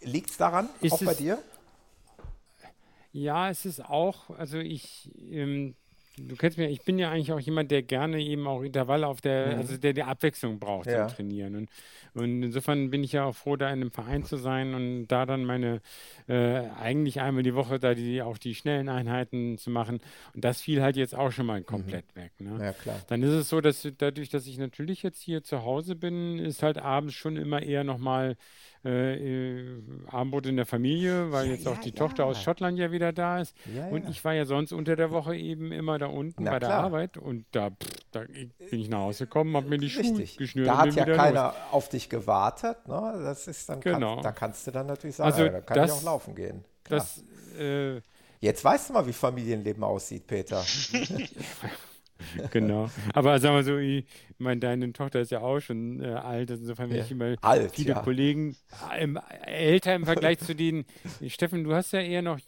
[0.00, 1.38] Liegt es daran, auch bei dir?
[3.12, 5.76] Ja, es ist auch, also ich, ähm,
[6.16, 9.20] du kennst mich, ich bin ja eigentlich auch jemand, der gerne eben auch Intervalle auf
[9.20, 9.58] der, mhm.
[9.58, 11.08] also der die Abwechslung braucht ja.
[11.08, 11.56] zum Trainieren.
[11.56, 11.70] Und,
[12.14, 15.26] und insofern bin ich ja auch froh, da in einem Verein zu sein und da
[15.26, 15.80] dann meine,
[16.28, 20.00] äh, eigentlich einmal die Woche da die, auch die schnellen Einheiten zu machen.
[20.34, 22.20] Und das fiel halt jetzt auch schon mal komplett mhm.
[22.20, 22.32] weg.
[22.38, 22.58] Ne?
[22.64, 23.00] Ja, klar.
[23.08, 26.62] Dann ist es so, dass dadurch, dass ich natürlich jetzt hier zu Hause bin, ist
[26.62, 28.36] halt abends schon immer eher nochmal
[28.84, 31.94] äh, äh, Abendbrot in der Familie, weil ja, jetzt auch die ja.
[31.94, 33.54] Tochter aus Schottland ja wieder da ist.
[33.90, 36.68] und ich war ja sonst unter der Woche eben immer da unten Na, bei der
[36.68, 36.84] klar.
[36.84, 40.30] Arbeit und da, pff, da, bin ich nach Hause gekommen, habe mir die Richtig.
[40.30, 40.68] Schuhe geschnürt.
[40.68, 41.54] Da hat ja keiner los.
[41.70, 42.86] auf dich gewartet.
[42.86, 43.20] Ne?
[43.24, 44.16] Das ist dann genau.
[44.16, 46.64] Kann, da kannst du dann natürlich sagen, also, da kann das, ich auch laufen gehen.
[46.84, 47.22] Das,
[47.58, 48.00] äh,
[48.40, 50.62] Jetzt weißt du mal, wie Familienleben aussieht, Peter.
[52.50, 52.90] genau.
[53.12, 54.04] Aber sagen wir so, ich
[54.38, 57.04] meine, deine Tochter ist ja auch schon äh, alt, insofern wenn ja.
[57.04, 58.02] ich immer alt, viele ja.
[58.02, 58.56] Kollegen
[58.92, 59.08] äh,
[59.44, 60.84] älter im Vergleich zu denen.
[61.28, 62.38] Steffen, du hast ja eher noch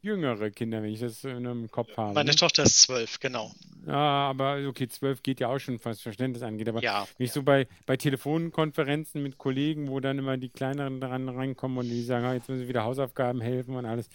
[0.00, 2.14] jüngere Kinder, wenn ich das in einem Kopf habe.
[2.14, 2.36] Meine ne?
[2.36, 3.52] Tochter ist zwölf, genau.
[3.86, 3.94] Ja,
[4.30, 6.68] aber okay, zwölf geht ja auch schon, was Verständnis angeht.
[6.68, 11.00] Aber ja, wenn ich so bei, bei Telefonkonferenzen mit Kollegen, wo dann immer die Kleineren
[11.00, 14.08] dran reinkommen und die sagen, ah, jetzt müssen sie wieder Hausaufgaben helfen und alles.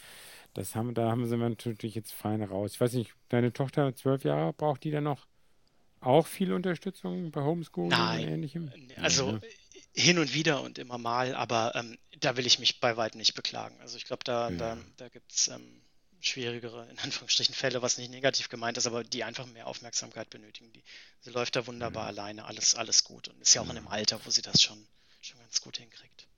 [0.54, 2.72] Das haben, da haben sie natürlich jetzt fein raus.
[2.74, 5.26] Ich weiß nicht, deine Tochter zwölf Jahre, braucht die dann noch
[6.00, 8.72] auch viel Unterstützung bei Homeschooling Nein, und ähnlichem?
[8.96, 9.40] Also ja.
[9.94, 13.34] hin und wieder und immer mal, aber ähm, da will ich mich bei weitem nicht
[13.34, 13.76] beklagen.
[13.80, 14.56] Also ich glaube, da, ja.
[14.56, 15.80] da, da gibt es ähm,
[16.20, 20.72] schwierigere, in Anführungsstrichen, Fälle, was nicht negativ gemeint ist, aber die einfach mehr Aufmerksamkeit benötigen.
[20.72, 20.84] Die,
[21.20, 22.08] sie läuft da wunderbar ja.
[22.10, 24.86] alleine, alles, alles gut und ist ja auch in einem Alter, wo sie das schon,
[25.20, 26.28] schon ganz gut hinkriegt.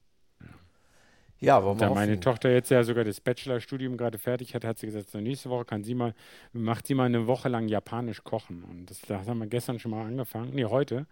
[1.39, 4.79] Ja, wollen wir Da meine Tochter jetzt ja sogar das Bachelorstudium gerade fertig hat, hat
[4.79, 6.15] sie gesagt, so nächste Woche kann sie mal,
[6.53, 8.65] macht sie mal eine Woche lang japanisch kochen.
[8.65, 10.55] Und das, das haben wir gestern schon mal angefangen.
[10.55, 11.07] Nee, heute.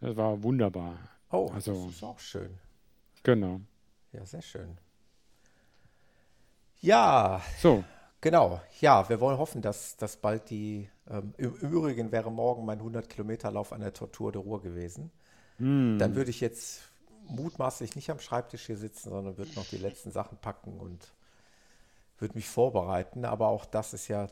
[0.00, 0.98] Das war wunderbar.
[1.30, 2.50] Oh, also, das ist auch schön.
[3.22, 3.60] Genau.
[4.12, 4.78] Ja, sehr schön.
[6.80, 7.42] Ja.
[7.58, 7.82] So.
[8.20, 8.60] Genau.
[8.80, 10.88] Ja, wir wollen hoffen, dass, dass bald die.
[11.08, 15.10] Ähm, Im Übrigen wäre morgen mein 100-Kilometer-Lauf an der Tortur de Ruhr gewesen.
[15.58, 15.98] Mm.
[15.98, 16.82] Dann würde ich jetzt
[17.28, 21.12] mutmaßlich nicht am Schreibtisch hier sitzen, sondern wird noch die letzten Sachen packen und
[22.18, 23.24] wird mich vorbereiten.
[23.24, 24.28] Aber auch das ist ja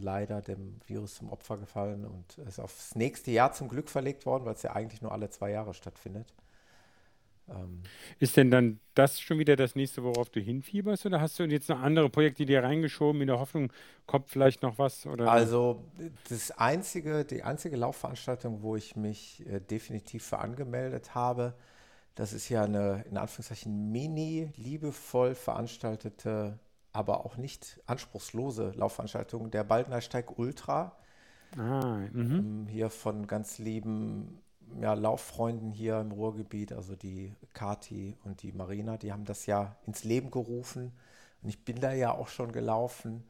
[0.00, 4.44] leider dem Virus zum Opfer gefallen und ist aufs nächste Jahr zum Glück verlegt worden,
[4.44, 6.32] weil es ja eigentlich nur alle zwei Jahre stattfindet.
[7.48, 7.82] Ähm
[8.18, 11.06] ist denn dann das schon wieder das nächste, worauf du hinfieberst?
[11.06, 13.72] Oder hast du jetzt noch andere Projekte dir reingeschoben in der Hoffnung,
[14.06, 15.06] kommt vielleicht noch was?
[15.06, 15.30] Oder?
[15.30, 15.84] Also
[16.28, 21.54] das einzige, die einzige Laufveranstaltung, wo ich mich äh, definitiv für angemeldet habe,
[22.16, 26.58] das ist ja eine, in Anführungszeichen, mini, liebevoll veranstaltete,
[26.92, 30.96] aber auch nicht anspruchslose Laufveranstaltung, der Baldnersteig Ultra.
[31.56, 32.32] Ah, mhm.
[32.32, 34.40] Ähm, hier von ganz lieben
[34.80, 39.76] ja, Lauffreunden hier im Ruhrgebiet, also die Kati und die Marina, die haben das ja
[39.86, 40.92] ins Leben gerufen.
[41.42, 43.24] Und ich bin da ja auch schon gelaufen.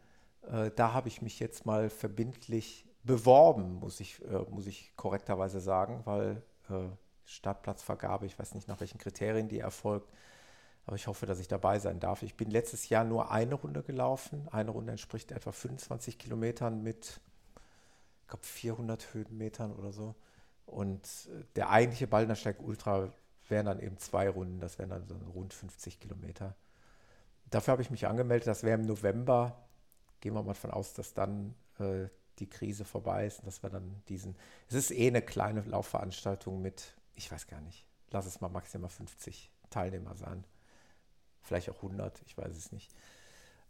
[0.48, 5.58] Äh, da habe ich mich jetzt mal verbindlich beworben, muss ich, äh, muss ich korrekterweise
[5.58, 6.88] sagen, weil äh,
[7.26, 8.26] Startplatzvergabe.
[8.26, 10.08] Ich weiß nicht, nach welchen Kriterien die erfolgt.
[10.86, 12.22] Aber ich hoffe, dass ich dabei sein darf.
[12.22, 14.48] Ich bin letztes Jahr nur eine Runde gelaufen.
[14.52, 17.20] Eine Runde entspricht etwa 25 Kilometern mit,
[18.22, 20.14] ich glaube, 400 Höhenmetern oder so.
[20.64, 23.12] Und äh, der eigentliche Baldnersteig Ultra
[23.48, 24.60] wären dann eben zwei Runden.
[24.60, 26.54] Das wären dann so rund 50 Kilometer.
[27.50, 28.46] Dafür habe ich mich angemeldet.
[28.46, 29.66] Das wäre im November.
[30.20, 32.06] Gehen wir mal davon aus, dass dann äh,
[32.38, 34.36] die Krise vorbei ist und dass wir dann diesen.
[34.68, 38.90] Es ist eh eine kleine Laufveranstaltung mit ich weiß gar nicht, lass es mal maximal
[38.90, 40.44] 50 Teilnehmer sein.
[41.42, 42.94] Vielleicht auch 100, ich weiß es nicht.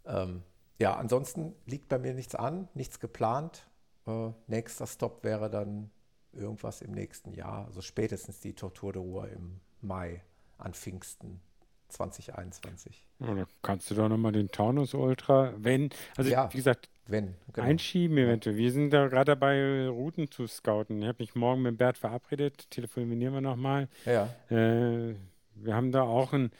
[0.04, 0.42] Ähm,
[0.78, 3.66] ja, ansonsten liegt bei mir nichts an, nichts geplant.
[4.06, 5.90] Äh, nächster Stopp wäre dann
[6.32, 10.22] irgendwas im nächsten Jahr, also spätestens die Tortur de Ruhr im Mai
[10.58, 11.40] an Pfingsten
[11.88, 13.06] 2021.
[13.20, 17.34] Ja, da kannst du doch nochmal den Taunus Ultra, wenn, also ja, wie gesagt, wenn,
[17.52, 17.66] genau.
[17.66, 18.56] einschieben eventuell.
[18.56, 21.02] Wir sind da gerade dabei, Routen zu scouten.
[21.02, 23.88] Ich habe mich morgen mit Bert verabredet, telefonieren wir nochmal.
[24.04, 24.28] Ja.
[24.50, 25.14] Äh,
[25.54, 26.50] wir haben da auch ein,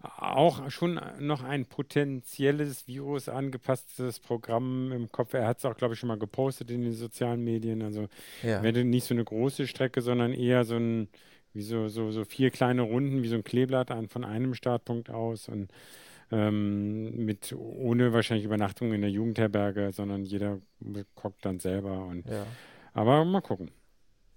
[0.00, 5.34] auch schon noch ein potenzielles Virus angepasstes Programm im Kopf.
[5.34, 7.82] Er hat es auch, glaube ich, schon mal gepostet in den sozialen Medien.
[7.82, 8.08] Also
[8.42, 8.62] ja.
[8.62, 11.08] werde nicht so eine große Strecke, sondern eher so ein
[11.54, 15.10] wie so, so, so vier kleine Runden, wie so ein Kleeblatt an, von einem Startpunkt
[15.10, 15.70] aus und
[16.32, 20.58] ähm, mit ohne wahrscheinlich Übernachtung in der Jugendherberge, sondern jeder
[21.14, 22.06] guckt dann selber.
[22.06, 22.46] Und, ja.
[22.94, 23.70] Aber mal gucken.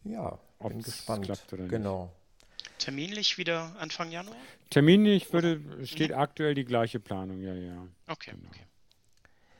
[0.03, 1.25] Ja, bin gespannt.
[1.25, 2.11] Klappt oder genau.
[2.57, 2.79] Nicht.
[2.79, 4.35] terminlich wieder Anfang Januar?
[4.69, 6.17] Terminlich würde, steht mhm.
[6.17, 7.87] aktuell die gleiche Planung, ja, ja.
[8.07, 8.49] Okay, genau.
[8.49, 8.65] okay.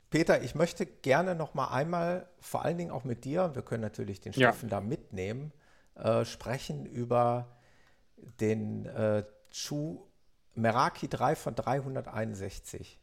[0.09, 3.81] Peter, ich möchte gerne noch mal einmal, vor allen Dingen auch mit dir, wir können
[3.81, 4.79] natürlich den Steffen ja.
[4.79, 5.51] da mitnehmen,
[5.95, 7.57] äh, sprechen über
[8.39, 10.05] den äh, Schuh
[10.55, 12.99] Meraki 3 von 361.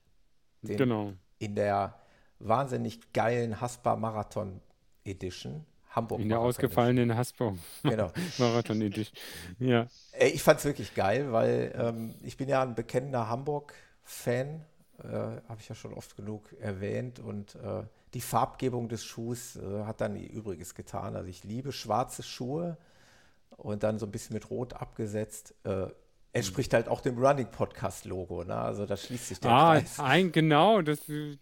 [0.62, 1.12] Den genau.
[1.38, 1.98] In der
[2.38, 4.60] wahnsinnig geilen Haspa Marathon
[5.04, 5.66] Edition.
[5.90, 6.20] Hamburg.
[6.20, 8.10] In der ausgefallenen Haspa genau.
[8.38, 9.16] Marathon Edition.
[9.58, 9.86] Ja.
[10.18, 14.64] Ich fand es wirklich geil, weil ähm, ich bin ja ein bekennender Hamburg-Fan,
[15.02, 17.18] äh, habe ich ja schon oft genug erwähnt.
[17.18, 17.82] Und äh,
[18.14, 21.14] die Farbgebung des Schuhs äh, hat dann ihr Übriges getan.
[21.14, 22.78] Also ich liebe schwarze Schuhe
[23.58, 25.54] und dann so ein bisschen mit Rot abgesetzt.
[25.64, 25.88] Äh,
[26.32, 28.56] entspricht halt auch dem Running Podcast Logo, ne?
[28.56, 29.98] Also da schließt sich der ah, Kreis.
[30.00, 31.00] Ein, genau, das,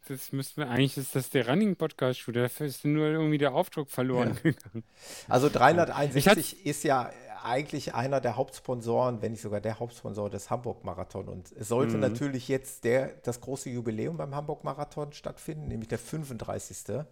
[0.08, 3.90] das müsste eigentlich ist das der Running Podcast Schuh, da ist nur irgendwie der Aufdruck
[3.90, 4.50] verloren ja.
[4.50, 4.84] gegangen.
[5.28, 7.10] Also 361 ist ja
[7.42, 11.94] eigentlich einer der Hauptsponsoren, wenn nicht sogar der Hauptsponsor des Hamburg Marathon und es sollte
[11.94, 12.00] mhm.
[12.00, 17.04] natürlich jetzt der das große Jubiläum beim Hamburg Marathon stattfinden, nämlich der 35.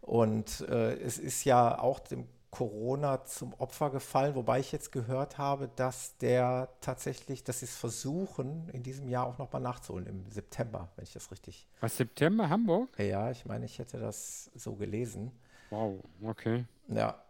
[0.00, 5.38] Und äh, es ist ja auch dem Corona zum Opfer gefallen, wobei ich jetzt gehört
[5.38, 10.30] habe, dass der tatsächlich, dass sie es versuchen, in diesem Jahr auch nochmal nachzuholen, im
[10.30, 11.68] September, wenn ich das richtig.
[11.80, 12.88] Was, September, Hamburg?
[12.98, 15.30] Ja, ich meine, ich hätte das so gelesen.
[15.70, 16.64] Wow, okay.
[16.88, 17.22] Ja.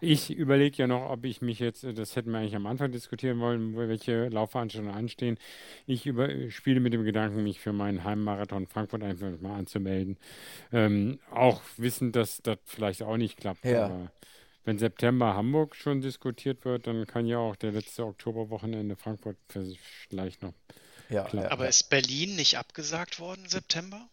[0.00, 3.40] Ich überlege ja noch, ob ich mich jetzt, das hätten wir eigentlich am Anfang diskutieren
[3.40, 5.38] wollen, welche Laufveranstaltungen anstehen.
[5.86, 10.16] Ich über, spiele mit dem Gedanken, mich für meinen Heimmarathon Frankfurt einfach mal anzumelden.
[10.72, 13.64] Ähm, auch wissend, dass das vielleicht auch nicht klappt.
[13.64, 13.86] Ja.
[13.86, 14.10] Aber
[14.64, 19.36] wenn September Hamburg schon diskutiert wird, dann kann ja auch der letzte Oktoberwochenende Frankfurt
[20.08, 20.54] vielleicht noch.
[21.08, 21.52] Ja, klappen.
[21.52, 24.08] aber ist Berlin nicht abgesagt worden, September?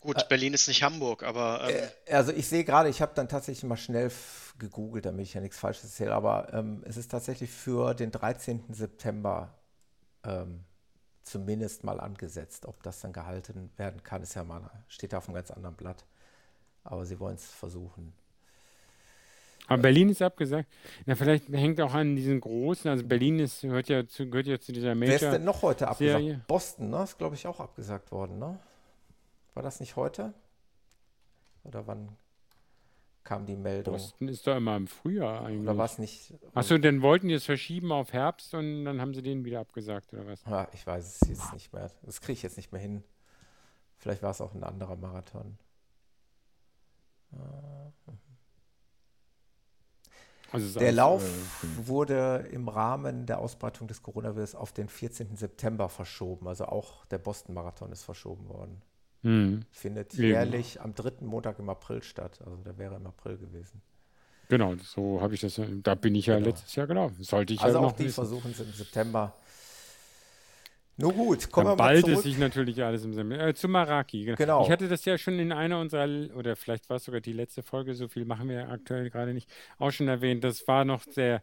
[0.00, 1.68] Gut, äh, Berlin ist nicht Hamburg, aber.
[1.68, 4.10] Ähm, äh, also ich sehe gerade, ich habe dann tatsächlich mal schnell
[4.58, 8.64] gegoogelt, damit ich ja nichts Falsches erzähle, aber ähm, es ist tatsächlich für den 13.
[8.70, 9.54] September
[10.24, 10.64] ähm,
[11.22, 12.66] zumindest mal angesetzt.
[12.66, 15.76] Ob das dann gehalten werden kann, ist ja mal, steht da auf einem ganz anderen
[15.76, 16.04] Blatt.
[16.84, 18.14] Aber sie wollen es versuchen.
[19.66, 20.66] Aber Berlin ist abgesagt.
[21.04, 24.58] Ja, vielleicht hängt auch an diesen großen, also Berlin ist, gehört ja zu, gehört ja
[24.58, 25.20] zu dieser Major.
[25.20, 26.20] Wer ist denn noch heute abgesagt?
[26.20, 26.40] Serie.
[26.46, 27.02] Boston, ne?
[27.02, 28.58] Ist, glaube ich, auch abgesagt worden, ne?
[29.58, 30.34] War das nicht heute?
[31.64, 32.16] Oder wann
[33.24, 33.94] kam die Meldung?
[33.94, 35.62] Boston ist doch immer im Frühjahr eigentlich.
[35.62, 36.32] Oder war es nicht?
[36.54, 40.12] Achso, dann wollten die es verschieben auf Herbst und dann haben sie den wieder abgesagt,
[40.14, 40.44] oder was?
[40.44, 41.90] Ja, ich weiß es jetzt nicht mehr.
[42.02, 43.02] Das kriege ich jetzt nicht mehr hin.
[43.96, 45.58] Vielleicht war es auch ein anderer Marathon.
[50.52, 51.24] Also der Lauf
[51.64, 55.34] äh, wurde im Rahmen der Ausbreitung des Coronavirus auf den 14.
[55.36, 56.46] September verschoben.
[56.46, 58.80] Also auch der Boston-Marathon ist verschoben worden.
[59.22, 59.62] Mhm.
[59.70, 62.40] Findet jährlich am dritten Montag im April statt.
[62.44, 63.82] Also der wäre im April gewesen.
[64.48, 65.60] Genau, so habe ich das.
[65.82, 66.48] Da bin ich ja genau.
[66.48, 67.10] letztes Jahr genau.
[67.20, 68.14] Sollte ich also ja auch die wissen.
[68.14, 69.34] versuchen es im September.
[70.96, 72.16] Nur gut, kommen Dann wir mal zurück.
[72.16, 73.46] es sich natürlich alles im September.
[73.46, 74.24] Äh, zu Maraki.
[74.24, 74.36] Genau.
[74.36, 74.64] genau.
[74.64, 77.62] Ich hatte das ja schon in einer unserer, oder vielleicht war es sogar die letzte
[77.62, 80.42] Folge, so viel machen wir aktuell gerade nicht, auch schon erwähnt.
[80.42, 81.42] Das war noch der,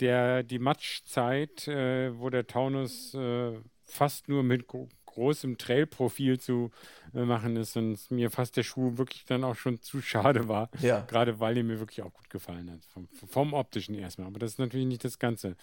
[0.00, 3.52] der, die Matschzeit, äh, wo der Taunus äh,
[3.84, 4.66] fast nur mit
[5.12, 6.70] großem Trail-Profil zu
[7.14, 10.70] äh, machen ist und mir fast der Schuh wirklich dann auch schon zu schade war.
[10.80, 11.00] Ja.
[11.00, 12.84] Gerade weil er mir wirklich auch gut gefallen hat.
[12.86, 14.26] Vom, vom optischen erstmal.
[14.26, 15.56] Aber das ist natürlich nicht das Ganze.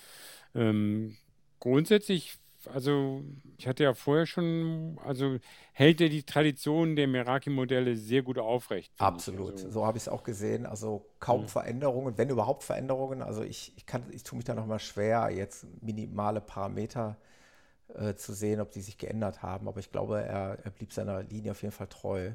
[0.55, 1.17] Ähm,
[1.59, 2.39] grundsätzlich
[2.73, 3.23] also
[3.57, 5.37] ich hatte ja vorher schon, also
[5.71, 8.91] hält er die Tradition der Meraki-Modelle sehr gut aufrecht.
[8.97, 10.65] Absolut, also, so habe ich es auch gesehen.
[10.65, 11.47] Also kaum ja.
[11.47, 13.21] Veränderungen, wenn überhaupt Veränderungen.
[13.21, 17.17] Also ich, ich kann, ich tue mich da nochmal schwer, jetzt minimale Parameter
[17.95, 19.67] äh, zu sehen, ob die sich geändert haben.
[19.67, 22.31] Aber ich glaube, er, er blieb seiner Linie auf jeden Fall treu.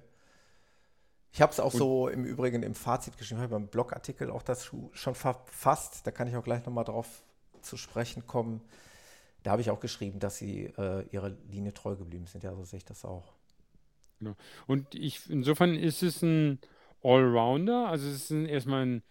[1.32, 4.30] Ich habe es auch Und so im Übrigen im Fazit geschrieben, ich habe beim Blogartikel
[4.30, 6.06] auch das schon verfasst.
[6.06, 7.22] Da kann ich auch gleich nochmal drauf
[7.60, 8.60] zu sprechen kommen.
[9.42, 12.44] Da habe ich auch geschrieben, dass sie äh, ihrer Linie treu geblieben sind.
[12.44, 13.32] Ja, so sehe ich das auch.
[14.18, 14.36] Genau.
[14.66, 16.60] Und ich, insofern ist es ein
[17.02, 17.88] Allrounder.
[17.88, 19.02] Also es ist ein, erstmal ein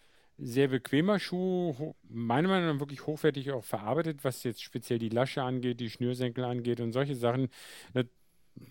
[0.44, 5.42] sehr bequemer Schuh, meiner Meinung nach wirklich hochwertig auch verarbeitet, was jetzt speziell die Lasche
[5.42, 7.50] angeht, die Schnürsenkel angeht und solche Sachen.
[7.94, 8.04] Da,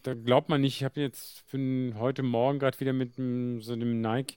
[0.02, 4.00] da glaubt man nicht, ich habe jetzt bin heute Morgen gerade wieder mit so einem
[4.00, 4.36] Nike,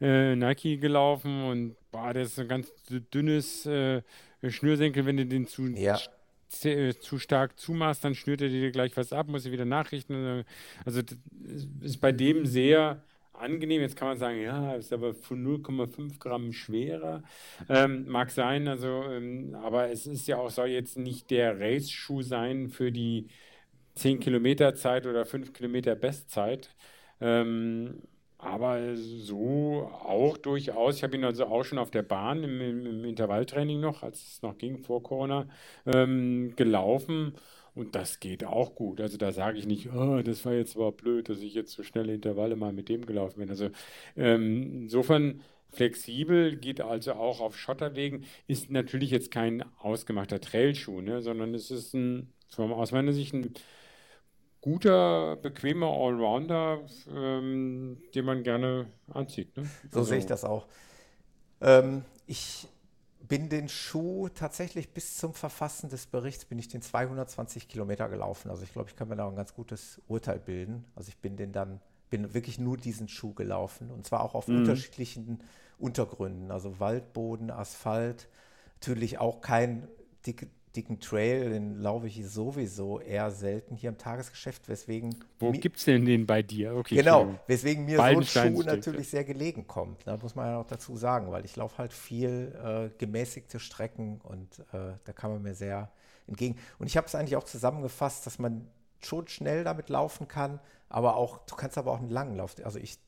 [0.00, 2.72] äh, Nike gelaufen und boah, der ist ein ganz
[3.12, 4.02] dünnes äh,
[4.46, 5.98] Schnürsenkel, wenn du den zu, ja.
[6.62, 10.44] Äh, zu stark zumachst, dann schnürt er dir gleich was ab, muss er wieder nachrichten.
[10.84, 11.02] Also
[11.80, 13.02] ist bei dem sehr
[13.34, 13.80] angenehm.
[13.82, 17.22] Jetzt kann man sagen, ja, ist aber von 0,5 Gramm schwerer.
[17.68, 22.22] Ähm, mag sein, also, ähm, aber es ist ja auch, soll jetzt nicht der Race-Schuh
[22.22, 23.28] sein für die
[23.96, 26.74] 10 Kilometer Zeit oder 5 Kilometer Bestzeit.
[27.20, 28.02] Ähm,
[28.38, 30.96] aber so auch durchaus.
[30.96, 34.42] Ich habe ihn also auch schon auf der Bahn im, im Intervalltraining noch, als es
[34.42, 35.48] noch ging vor Corona,
[35.86, 37.34] ähm, gelaufen.
[37.74, 39.00] Und das geht auch gut.
[39.00, 41.82] Also da sage ich nicht, oh, das war jetzt aber blöd, dass ich jetzt so
[41.82, 43.50] schnelle Intervalle mal mit dem gelaufen bin.
[43.50, 43.70] Also
[44.16, 51.20] ähm, insofern flexibel, geht also auch auf Schotterwegen, ist natürlich jetzt kein ausgemachter Trailschuh, ne,
[51.20, 53.52] sondern es ist ein, aus meiner Sicht ein
[54.60, 56.80] guter, bequemer Allrounder,
[57.12, 59.56] ähm, den man gerne anzieht.
[59.56, 59.64] Ne?
[59.90, 60.66] So also, sehe ich das auch.
[61.60, 62.68] Ähm, ich
[63.28, 68.50] bin den Schuh tatsächlich bis zum Verfassen des Berichts bin ich den 220 Kilometer gelaufen.
[68.50, 70.84] Also ich glaube, ich kann mir da ein ganz gutes Urteil bilden.
[70.94, 74.48] Also ich bin den dann, bin wirklich nur diesen Schuh gelaufen und zwar auch auf
[74.48, 74.58] mhm.
[74.58, 75.42] unterschiedlichen
[75.78, 76.50] Untergründen.
[76.50, 78.28] Also Waldboden, Asphalt,
[78.80, 79.88] natürlich auch kein
[80.26, 85.14] dick, dicken Trail, den laufe ich sowieso eher selten hier im Tagesgeschäft, weswegen...
[85.38, 86.74] Wo gibt es denn den bei dir?
[86.74, 90.06] Okay, genau, weswegen mir so ein Schuh natürlich sehr gelegen kommt.
[90.06, 94.20] Da muss man ja auch dazu sagen, weil ich laufe halt viel äh, gemäßigte Strecken
[94.22, 95.90] und äh, da kann man mir sehr
[96.26, 96.56] entgegen.
[96.78, 98.66] Und ich habe es eigentlich auch zusammengefasst, dass man
[99.00, 102.56] schon schnell damit laufen kann, aber auch, du kannst aber auch einen langen Lauf.
[102.64, 102.98] Also ich,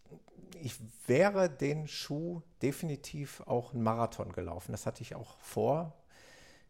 [0.61, 0.75] ich
[1.07, 4.73] wäre den Schuh definitiv auch einen Marathon gelaufen.
[4.73, 5.95] Das hatte ich auch vor.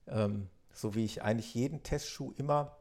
[0.08, 2.76] Ähm, so wie ich eigentlich jeden Testschuh immer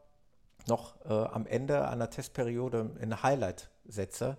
[0.68, 4.36] noch äh, am Ende einer Testperiode ein Highlight setze.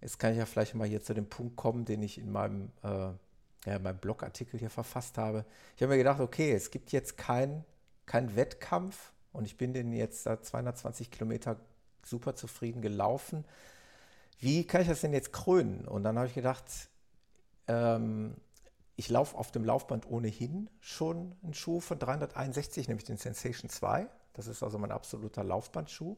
[0.00, 2.72] Jetzt kann ich ja vielleicht mal hier zu dem Punkt kommen, den ich in meinem,
[2.82, 5.44] äh, ja, in meinem Blogartikel hier verfasst habe.
[5.76, 7.64] Ich habe mir gedacht, okay, es gibt jetzt keinen
[8.06, 11.56] kein Wettkampf und ich bin den jetzt seit 220 Kilometer
[12.04, 13.44] super zufrieden gelaufen.
[14.38, 15.86] Wie kann ich das denn jetzt krönen?
[15.86, 16.64] Und dann habe ich gedacht,
[17.66, 18.36] ähm,
[18.96, 24.08] ich laufe auf dem Laufband ohnehin schon einen Schuh von 361, nämlich den Sensation 2.
[24.34, 26.16] Das ist also mein absoluter Laufbandschuh.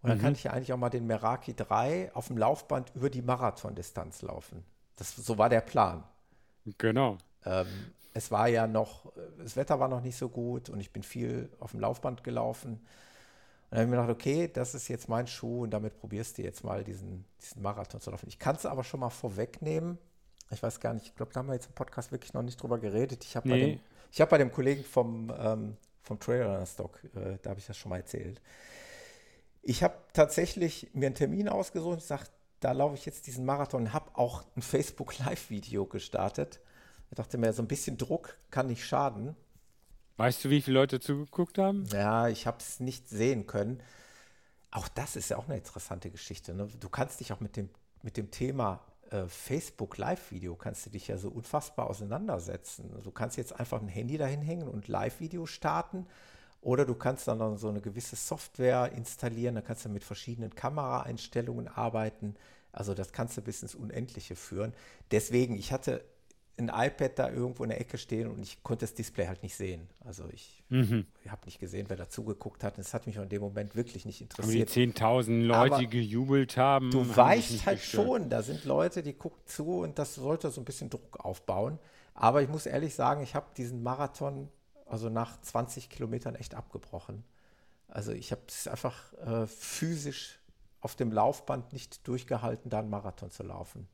[0.00, 0.22] Und dann mhm.
[0.22, 4.22] kann ich ja eigentlich auch mal den Meraki 3 auf dem Laufband über die Marathondistanz
[4.22, 4.64] laufen.
[4.96, 6.04] Das, so war der Plan.
[6.76, 7.18] Genau.
[7.44, 7.66] Ähm,
[8.14, 11.50] es war ja noch, das Wetter war noch nicht so gut und ich bin viel
[11.58, 12.72] auf dem Laufband gelaufen.
[12.74, 12.80] Und
[13.70, 16.42] dann habe ich mir gedacht, okay, das ist jetzt mein Schuh und damit probierst du
[16.42, 18.28] jetzt mal diesen, diesen Marathon zu laufen.
[18.28, 19.98] Ich kann es aber schon mal vorwegnehmen
[20.50, 22.60] ich weiß gar nicht, ich glaube, da haben wir jetzt im Podcast wirklich noch nicht
[22.62, 23.24] drüber geredet.
[23.24, 23.80] Ich habe nee.
[24.10, 27.76] bei, hab bei dem Kollegen vom, ähm, vom Trailer Stock, äh, da habe ich das
[27.76, 28.40] schon mal erzählt.
[29.62, 32.30] Ich habe tatsächlich mir einen Termin ausgesucht und gesagt,
[32.60, 36.60] da laufe ich jetzt diesen Marathon, habe auch ein Facebook Live-Video gestartet.
[37.10, 39.36] Ich dachte mir, so ein bisschen Druck kann nicht schaden.
[40.16, 41.84] Weißt du, wie viele Leute zugeguckt haben?
[41.92, 43.82] Ja, ich habe es nicht sehen können.
[44.70, 46.54] Auch das ist ja auch eine interessante Geschichte.
[46.54, 46.68] Ne?
[46.80, 47.70] Du kannst dich auch mit dem,
[48.02, 48.84] mit dem Thema
[49.28, 52.90] Facebook Live-Video kannst du dich ja so unfassbar auseinandersetzen.
[53.02, 56.06] Du kannst jetzt einfach ein Handy dahin hängen und Live-Video starten.
[56.60, 61.68] Oder du kannst dann so eine gewisse Software installieren, da kannst du mit verschiedenen Kameraeinstellungen
[61.68, 62.34] arbeiten.
[62.72, 64.74] Also das kannst du bis ins Unendliche führen.
[65.10, 66.04] Deswegen, ich hatte
[66.58, 69.54] ein iPad da irgendwo in der Ecke stehen und ich konnte das Display halt nicht
[69.54, 69.88] sehen.
[70.04, 71.06] Also ich mhm.
[71.28, 72.78] habe nicht gesehen, wer da zugeguckt hat.
[72.78, 74.68] Es hat mich in dem Moment wirklich nicht interessiert.
[74.68, 76.90] Aber die 10.000 Leute, Aber die gejubelt haben.
[76.90, 78.06] Du haben weißt halt gestört.
[78.06, 81.78] schon, da sind Leute, die gucken zu und das sollte so ein bisschen Druck aufbauen.
[82.14, 84.48] Aber ich muss ehrlich sagen, ich habe diesen Marathon
[84.86, 87.24] also nach 20 Kilometern echt abgebrochen.
[87.88, 90.40] Also ich habe es einfach äh, physisch
[90.80, 93.88] auf dem Laufband nicht durchgehalten, da einen Marathon zu laufen.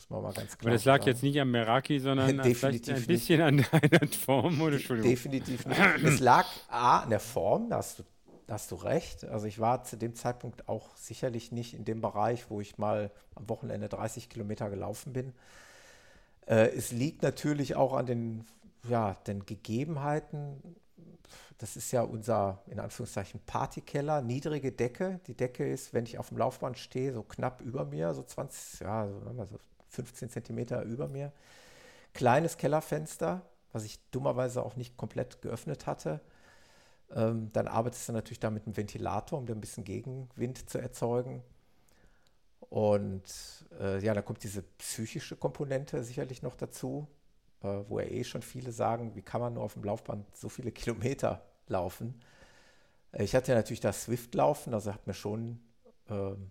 [0.00, 1.08] Muss man mal ganz klar Aber das lag sagen.
[1.08, 3.70] jetzt nicht am Meraki, sondern vielleicht ein bisschen nicht.
[3.74, 5.10] an deiner Form, oder Entschuldigung.
[5.10, 5.78] Definitiv nicht.
[6.04, 8.04] es lag A, an der Form, da hast, du,
[8.48, 9.26] hast du recht.
[9.26, 13.10] Also ich war zu dem Zeitpunkt auch sicherlich nicht in dem Bereich, wo ich mal
[13.34, 15.34] am Wochenende 30 Kilometer gelaufen bin.
[16.46, 18.46] Äh, es liegt natürlich auch an den,
[18.88, 20.62] ja, den Gegebenheiten.
[21.58, 25.20] Das ist ja unser, in Anführungszeichen, Partykeller, niedrige Decke.
[25.26, 28.80] Die Decke ist, wenn ich auf dem Laufband stehe, so knapp über mir, so 20,
[28.80, 29.58] ja, so
[29.90, 31.32] 15 Zentimeter über mir.
[32.14, 36.20] Kleines Kellerfenster, was ich dummerweise auch nicht komplett geöffnet hatte.
[37.12, 40.78] Ähm, dann arbeitest du natürlich da mit einem Ventilator, um da ein bisschen Gegenwind zu
[40.78, 41.42] erzeugen.
[42.60, 43.24] Und
[43.80, 47.08] äh, ja, da kommt diese psychische Komponente sicherlich noch dazu,
[47.62, 50.48] äh, wo ja eh schon viele sagen, wie kann man nur auf dem Laufband so
[50.48, 52.20] viele Kilometer laufen.
[53.12, 55.60] Äh, ich hatte natürlich das Swift-Laufen, also hat mir schon
[56.08, 56.50] ähm,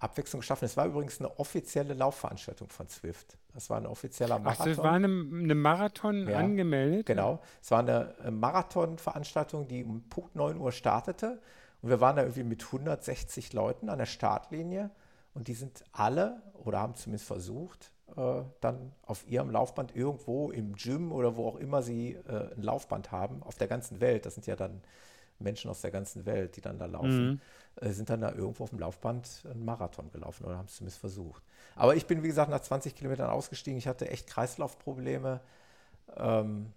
[0.00, 0.64] Abwechslung geschaffen.
[0.64, 3.36] Es war übrigens eine offizielle Laufveranstaltung von Swift.
[3.54, 4.66] Das war ein offizieller Marathon.
[4.66, 7.06] Ach, es war eine, eine Marathon ja, angemeldet?
[7.06, 7.40] Genau.
[7.60, 11.40] Es war eine Marathonveranstaltung, die um Punkt 9 Uhr startete.
[11.82, 14.90] Und wir waren da irgendwie mit 160 Leuten an der Startlinie.
[15.34, 20.74] Und die sind alle, oder haben zumindest versucht, äh, dann auf ihrem Laufband irgendwo im
[20.74, 24.26] Gym oder wo auch immer sie äh, ein Laufband haben, auf der ganzen Welt.
[24.26, 24.80] Das sind ja dann
[25.38, 27.40] Menschen aus der ganzen Welt, die dann da laufen, mhm.
[27.80, 31.00] Äh, sind dann da irgendwo auf dem Laufband einen Marathon gelaufen oder haben es zumindest
[31.00, 31.42] versucht.
[31.76, 33.78] Aber ich bin, wie gesagt, nach 20 Kilometern ausgestiegen.
[33.78, 35.40] Ich hatte echt Kreislaufprobleme.
[36.16, 36.72] Ähm,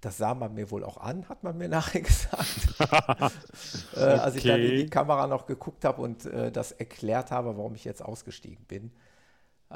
[0.00, 2.46] das sah man mir wohl auch an, hat man mir nachher gesagt.
[3.96, 7.56] äh, als ich dann in die Kamera noch geguckt habe und äh, das erklärt habe,
[7.56, 8.92] warum ich jetzt ausgestiegen bin.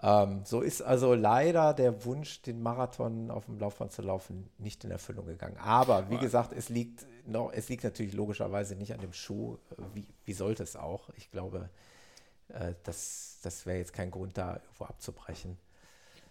[0.03, 4.85] Ähm, so ist also leider der Wunsch, den Marathon auf dem Laufband zu laufen, nicht
[4.85, 5.57] in Erfüllung gegangen.
[5.59, 9.59] Aber wie gesagt, es liegt noch, es liegt natürlich logischerweise nicht an dem Schuh.
[9.95, 11.11] Wie, wie sollte es auch?
[11.17, 11.71] Ich glaube,
[12.49, 15.59] äh, das, das wäre jetzt kein Grund, da irgendwo abzubrechen.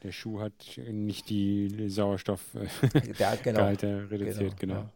[0.04, 3.66] Der Schuh hat nicht die Sauerstoffgehalte genau,
[4.08, 4.76] reduziert, genau.
[4.76, 4.80] genau.
[4.80, 4.92] Ja.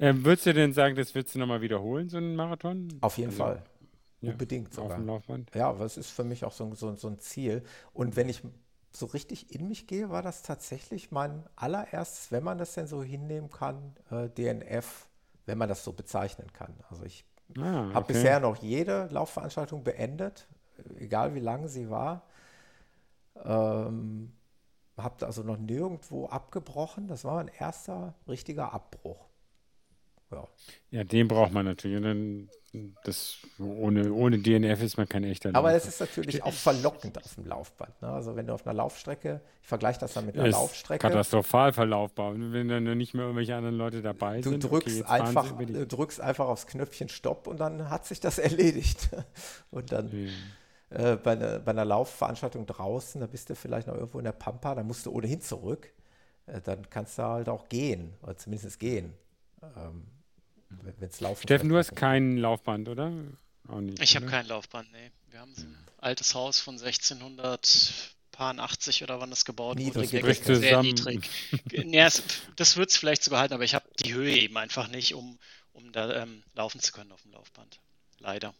[0.00, 2.88] Ähm, würdest du denn sagen, das würdest du nochmal wiederholen, so einen Marathon?
[3.00, 3.62] Auf jeden also, Fall.
[4.26, 4.92] Ja, Unbedingt sogar.
[4.92, 5.54] Auf dem Laufband.
[5.54, 7.62] Ja, aber es ist für mich auch so, so, so ein Ziel.
[7.92, 8.42] Und wenn ich
[8.90, 13.02] so richtig in mich gehe, war das tatsächlich mein allererstes, wenn man das denn so
[13.02, 15.06] hinnehmen kann, äh, DNF,
[15.44, 16.74] wenn man das so bezeichnen kann.
[16.90, 17.24] Also ich
[17.58, 17.94] ah, okay.
[17.94, 20.48] habe bisher noch jede Laufveranstaltung beendet,
[20.98, 22.22] egal wie lang sie war.
[23.44, 24.32] Ähm,
[24.96, 27.06] habe also noch nirgendwo abgebrochen.
[27.06, 29.26] Das war mein erster richtiger Abbruch.
[30.30, 30.48] Ja,
[30.90, 31.98] ja den braucht man natürlich.
[31.98, 32.50] Und dann
[33.04, 35.58] das, ohne, ohne DNF ist man kein echter Läufer.
[35.58, 38.02] Aber es ist natürlich auch verlockend auf dem Laufband.
[38.02, 38.08] Ne?
[38.08, 41.00] Also wenn du auf einer Laufstrecke, ich vergleiche das dann mit einer Laufstrecke.
[41.00, 42.34] Katastrophal verlaufbar.
[42.36, 44.64] wenn dann nicht mehr irgendwelche anderen Leute dabei du sind.
[44.64, 45.52] Du drückst, okay, einfach,
[45.88, 49.08] drückst einfach aufs Knöpfchen Stopp und dann hat sich das erledigt.
[49.70, 50.30] Und dann mhm.
[50.90, 54.32] äh, bei, ne, bei, einer Laufveranstaltung draußen, da bist du vielleicht noch irgendwo in der
[54.32, 55.92] Pampa, da musst du ohnehin zurück.
[56.46, 59.14] Äh, dann kannst du halt auch gehen, oder zumindest gehen.
[59.76, 60.04] Ähm,
[60.68, 63.10] wenn es laufen Steffen, du hast kein Laufband, oder?
[63.10, 65.10] Nicht, ich habe kein Laufband, nee.
[65.30, 70.28] Wir haben so ein altes Haus von 1680 oder wann das gebaut niedrig, wurde.
[70.28, 71.28] Niedrig, sehr niedrig.
[71.72, 72.08] nee,
[72.56, 75.38] das wird es vielleicht sogar halten, aber ich habe die Höhe eben einfach nicht, um,
[75.72, 77.80] um da ähm, laufen zu können auf dem Laufband.
[78.18, 78.54] Leider.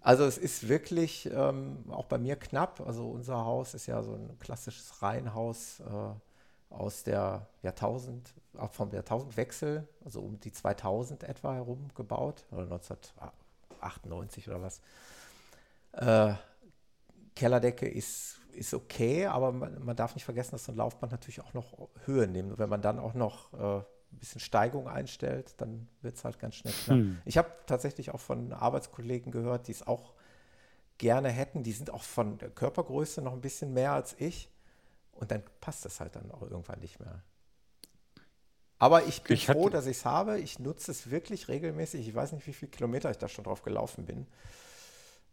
[0.00, 2.80] Also es ist wirklich ähm, auch bei mir knapp.
[2.80, 5.84] Also unser Haus ist ja so ein klassisches Reihenhaus äh,
[6.70, 14.48] aus der Jahrtausend, auch vom Jahrtausendwechsel, also um die 2000 etwa herum gebaut, oder 1998
[14.48, 14.80] oder was.
[15.92, 16.34] Äh,
[17.34, 21.40] Kellerdecke ist, ist okay, aber man, man, darf nicht vergessen, dass so ein Laufband natürlich
[21.40, 22.52] auch noch Höhe nimmt.
[22.52, 23.78] Und wenn man dann auch noch äh,
[24.12, 26.96] ein bisschen Steigung einstellt, dann wird es halt ganz schnell knapp.
[26.96, 27.18] Hm.
[27.24, 30.14] Ich habe tatsächlich auch von Arbeitskollegen gehört, die es auch
[30.98, 31.62] gerne hätten.
[31.62, 34.50] Die sind auch von der Körpergröße noch ein bisschen mehr als ich.
[35.18, 37.22] Und dann passt es halt dann auch irgendwann nicht mehr.
[38.78, 40.38] Aber ich bin ich froh, dass ich es habe.
[40.38, 42.06] Ich nutze es wirklich regelmäßig.
[42.06, 44.28] Ich weiß nicht, wie viele Kilometer ich da schon drauf gelaufen bin.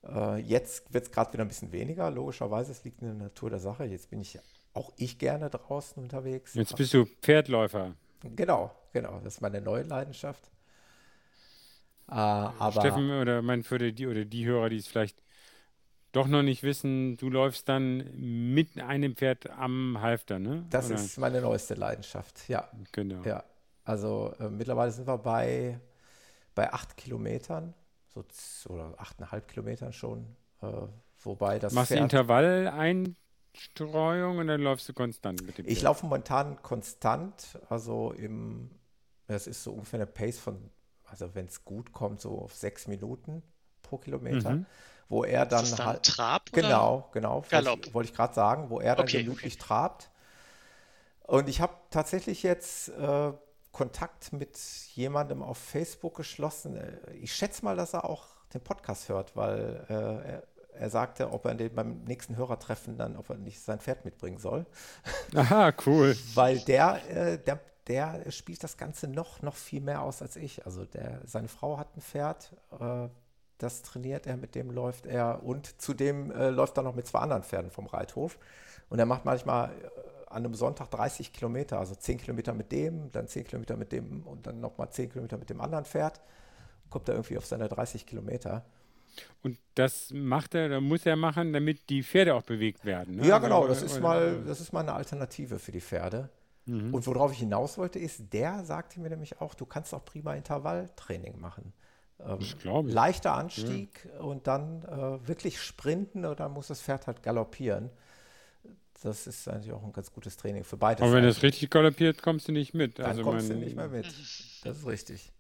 [0.04, 2.10] Äh, jetzt wird es gerade wieder ein bisschen weniger.
[2.10, 3.86] Logischerweise, es liegt in der Natur der Sache.
[3.86, 4.40] Jetzt bin ich
[4.74, 6.56] auch ich gerne draußen unterwegs.
[6.56, 7.94] Jetzt bist du Pferdläufer.
[8.24, 9.20] Genau, genau.
[9.24, 10.50] Das ist meine neue Leidenschaft.
[12.10, 15.18] Äh, aber Steffen oder mein für die oder die Hörer, die es vielleicht
[16.16, 18.10] doch noch nicht wissen, du läufst dann
[18.54, 20.66] mit einem Pferd am Halfter, ne?
[20.70, 20.96] Das Oder?
[20.96, 22.70] ist meine neueste Leidenschaft, ja.
[22.94, 23.22] Genau.
[23.24, 23.44] Ja.
[23.84, 25.78] Also äh, mittlerweile sind wir bei,
[26.56, 27.74] bei acht Kilometern,
[28.08, 28.24] so
[28.70, 30.26] oder achteinhalb Kilometern schon.
[30.62, 30.72] Äh,
[31.20, 31.74] wobei das.
[31.74, 35.78] Machst du Intervalleinstreuung und dann läufst du konstant mit dem Pferd?
[35.78, 38.72] Ich laufe momentan konstant, also im,
[39.28, 40.72] das ist so ungefähr eine Pace von,
[41.04, 43.44] also wenn es gut kommt, so auf sechs Minuten
[43.82, 44.52] pro Kilometer.
[44.52, 44.66] Mhm
[45.10, 46.04] wo er dann, dann halt.
[46.04, 46.52] Trab?
[46.52, 47.10] Genau, oder?
[47.14, 47.44] genau.
[47.50, 49.64] Wollte ich, wollte ich gerade sagen, wo er dann okay, gemütlich okay.
[49.64, 50.10] trabt.
[51.24, 53.32] Und ich habe tatsächlich jetzt äh,
[53.72, 54.58] Kontakt mit
[54.94, 56.78] jemandem auf Facebook geschlossen.
[56.78, 60.44] Äh, ich schätze mal, dass er auch den Podcast hört, weil äh, er,
[60.74, 64.38] er, sagte, ob er den beim nächsten Hörertreffen dann, ob er nicht sein Pferd mitbringen
[64.38, 64.66] soll.
[65.36, 66.16] Aha, cool.
[66.36, 70.66] weil der, äh, der, der spielt das Ganze noch, noch viel mehr aus als ich.
[70.66, 73.10] Also der, seine Frau hat ein Pferd, äh,
[73.58, 77.20] das trainiert er, mit dem läuft er und zudem äh, läuft er noch mit zwei
[77.20, 78.38] anderen Pferden vom Reithof.
[78.90, 83.12] Und er macht manchmal äh, an einem Sonntag 30 Kilometer, also 10 Kilometer mit dem,
[83.12, 86.20] dann 10 Kilometer mit dem und dann nochmal 10 Kilometer mit dem anderen Pferd.
[86.90, 88.66] Kommt er irgendwie auf seine 30 Kilometer.
[89.44, 93.16] Und das macht er, da muss er machen, damit die Pferde auch bewegt werden.
[93.16, 93.28] Ne?
[93.28, 96.30] Ja, genau, das ist, mal, das ist mal eine Alternative für die Pferde.
[96.66, 96.94] Mhm.
[96.94, 100.34] Und worauf ich hinaus wollte, ist, der sagte mir nämlich auch, du kannst auch prima
[100.34, 101.74] Intervalltraining machen.
[102.20, 104.22] Ähm, leichter Anstieg ja.
[104.22, 107.90] und dann äh, wirklich sprinten oder muss das Pferd halt galoppieren.
[109.04, 111.04] Das ist eigentlich auch ein ganz gutes Training für beide.
[111.04, 113.00] Aber wenn es richtig galoppiert, kommst du nicht mit.
[113.00, 114.06] Dann also kommst mein, du nicht mehr mit.
[114.64, 115.34] Das ist richtig.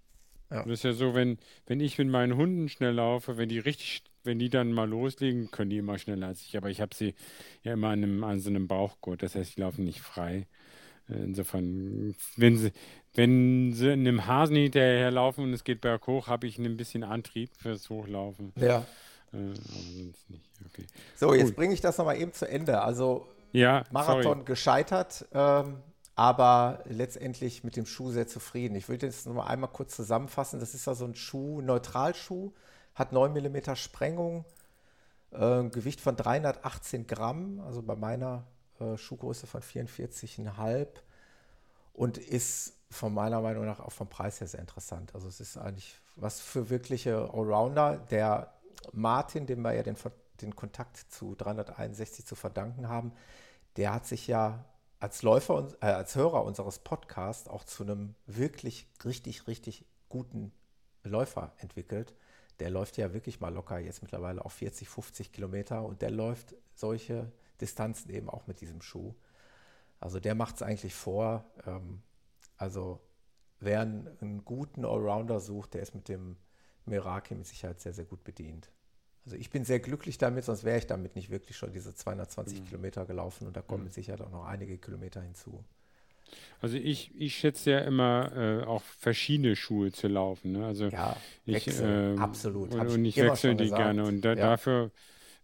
[0.51, 0.63] Ja.
[0.63, 4.03] Das ist ja so, wenn, wenn ich mit meinen Hunden schnell laufe, wenn die richtig,
[4.23, 6.57] wenn die dann mal loslegen, können die immer schneller als ich.
[6.57, 7.15] Aber ich habe sie
[7.63, 9.23] ja immer an, einem, an so einem Bauchgurt.
[9.23, 10.47] Das heißt, die laufen nicht frei.
[11.07, 12.71] Insofern, wenn sie,
[13.15, 17.89] wenn sie einem Hasen hinterherlaufen und es geht berghoch, habe ich ein bisschen Antrieb fürs
[17.89, 18.53] Hochlaufen.
[18.57, 18.85] Ja.
[19.33, 19.53] Äh,
[20.65, 20.85] okay.
[21.15, 22.81] So, jetzt bringe ich das nochmal eben zu Ende.
[22.81, 24.43] Also ja, Marathon sorry.
[24.45, 25.77] gescheitert, ähm,
[26.15, 28.75] aber letztendlich mit dem Schuh sehr zufrieden.
[28.75, 30.59] Ich will das nochmal einmal kurz zusammenfassen.
[30.59, 32.51] Das ist ja so ein Schuh, Neutralschuh,
[32.93, 34.45] hat 9 mm Sprengung,
[35.31, 38.45] äh, Gewicht von 318 Gramm, also bei meiner
[38.79, 40.87] äh, Schuhgröße von 44,5
[41.93, 45.13] und ist von meiner Meinung nach auch vom Preis her sehr interessant.
[45.15, 47.97] Also es ist eigentlich was für wirkliche Allrounder.
[48.09, 48.53] Der
[48.93, 49.97] Martin, dem wir ja den,
[50.41, 53.11] den Kontakt zu 361 zu verdanken haben,
[53.75, 54.63] der hat sich ja
[54.99, 60.51] als Läufer, äh, als Hörer unseres Podcasts auch zu einem wirklich richtig, richtig guten
[61.03, 62.13] Läufer entwickelt.
[62.59, 66.55] Der läuft ja wirklich mal locker jetzt mittlerweile auf 40, 50 Kilometer und der läuft
[66.73, 69.13] solche Distanzen eben auch mit diesem Schuh.
[69.99, 71.45] Also der macht es eigentlich vor.
[71.65, 72.01] Ähm,
[72.57, 73.01] also
[73.59, 76.37] wer einen, einen, guten Allrounder sucht, der ist mit dem
[76.85, 78.71] Meraki mit Sicherheit sehr, sehr gut bedient.
[79.25, 82.59] Also ich bin sehr glücklich damit, sonst wäre ich damit nicht wirklich schon diese 220
[82.61, 82.65] mhm.
[82.65, 83.85] Kilometer gelaufen und da kommen mhm.
[83.85, 85.63] mit Sicherheit auch noch einige Kilometer hinzu.
[86.61, 90.53] Also ich, ich schätze ja immer äh, auch verschiedene Schuhe zu laufen.
[90.53, 90.65] Ne?
[90.65, 92.73] Also ja, ich, äh, absolut.
[92.73, 94.35] Und, und ich wechsle die gerne und da, ja.
[94.35, 94.91] dafür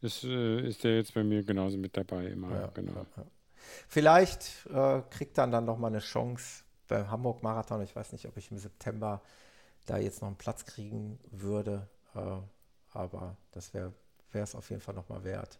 [0.01, 2.51] ist, äh, ist der jetzt bei mir genauso mit dabei immer.
[2.51, 3.05] Ja, genau.
[3.87, 7.81] Vielleicht äh, kriegt dann dann noch mal eine Chance beim Hamburg Marathon.
[7.81, 9.21] Ich weiß nicht, ob ich im September
[9.85, 12.37] da jetzt noch einen Platz kriegen würde, äh,
[12.91, 13.93] aber das wäre
[14.33, 15.59] es auf jeden Fall noch mal wert.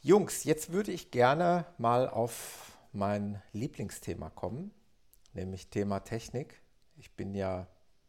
[0.00, 4.70] Jungs, jetzt würde ich gerne mal auf mein Lieblingsthema kommen,
[5.34, 6.62] nämlich Thema Technik.
[6.96, 7.66] Ich bin ja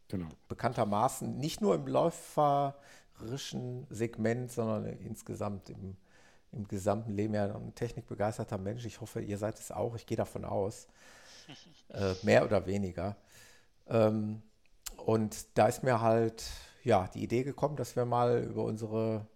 [0.08, 0.30] genau.
[0.48, 5.98] bekanntermaßen nicht nur im läuferischen Segment, sondern insgesamt im
[6.54, 8.86] im gesamten Leben ja ein technikbegeisterter Mensch.
[8.86, 9.96] Ich hoffe, ihr seid es auch.
[9.96, 10.88] Ich gehe davon aus.
[11.90, 13.16] Äh, mehr oder weniger.
[13.88, 14.42] Ähm,
[15.06, 16.44] und da ist mir halt
[16.84, 19.28] ja die Idee gekommen, dass wir mal über unsere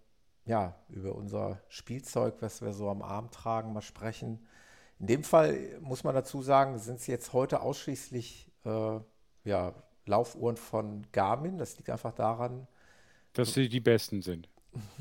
[0.44, 4.46] ja über unser Spielzeug, was wir so am Arm tragen, mal sprechen.
[4.98, 9.00] In dem Fall muss man dazu sagen, sind es jetzt heute ausschließlich äh,
[9.44, 9.74] ja,
[10.06, 11.58] Laufuhren von Garmin.
[11.58, 12.68] Das liegt einfach daran,
[13.32, 14.48] dass sie die besten sind.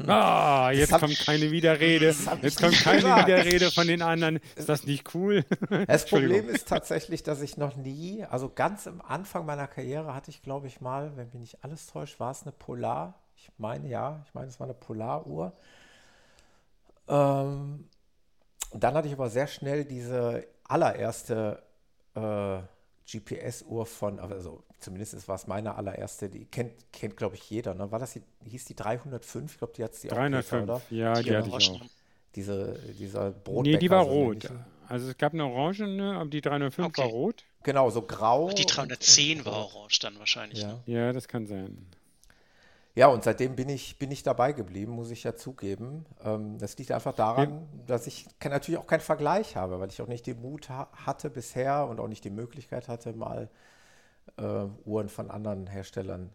[0.05, 2.13] Ah, jetzt kommt keine Widerrede.
[2.41, 3.28] Jetzt kommt keine gesagt.
[3.28, 4.39] Widerrede von den anderen.
[4.55, 5.45] Ist das nicht cool?
[5.88, 10.32] Das Problem ist tatsächlich, dass ich noch nie, also ganz am Anfang meiner Karriere hatte
[10.32, 13.19] ich, glaube ich, mal, wenn mich nicht alles täuscht, war es eine Polar.
[13.36, 15.53] Ich meine ja, ich meine, es war eine Polaruhr.
[17.07, 17.88] Ähm,
[18.74, 21.61] dann hatte ich aber sehr schnell diese allererste
[22.15, 22.59] äh,
[23.05, 27.73] GPS-Uhr von, also zumindest war es meine allererste, die kennt, kennt glaube ich, jeder.
[27.73, 27.91] Ne?
[27.91, 29.51] War das, die, hieß die 305?
[29.53, 31.82] Ich glaube, die hat es die 305, auch, Peter, ja, die, die hatte ich auch.
[32.36, 33.65] Diese, dieser Brot.
[33.65, 34.49] Nee, die war rot.
[34.88, 36.15] Also es gab eine Orange, ne?
[36.15, 37.01] aber die 305 okay.
[37.01, 37.43] war rot.
[37.63, 38.49] Genau, so grau.
[38.49, 40.61] Ach, die 310 und, war orange dann wahrscheinlich.
[40.61, 40.67] Ja.
[40.67, 40.82] Ne?
[40.86, 41.88] ja, das kann sein.
[42.93, 46.05] Ja, und seitdem bin ich, bin ich dabei geblieben, muss ich ja zugeben.
[46.23, 47.84] Ähm, das liegt einfach daran, ja.
[47.88, 50.89] dass ich kann, natürlich auch keinen Vergleich habe, weil ich auch nicht den Mut ha
[51.05, 53.49] hatte bisher und auch nicht die Möglichkeit hatte, mal
[54.42, 56.32] äh, Uhren von anderen Herstellern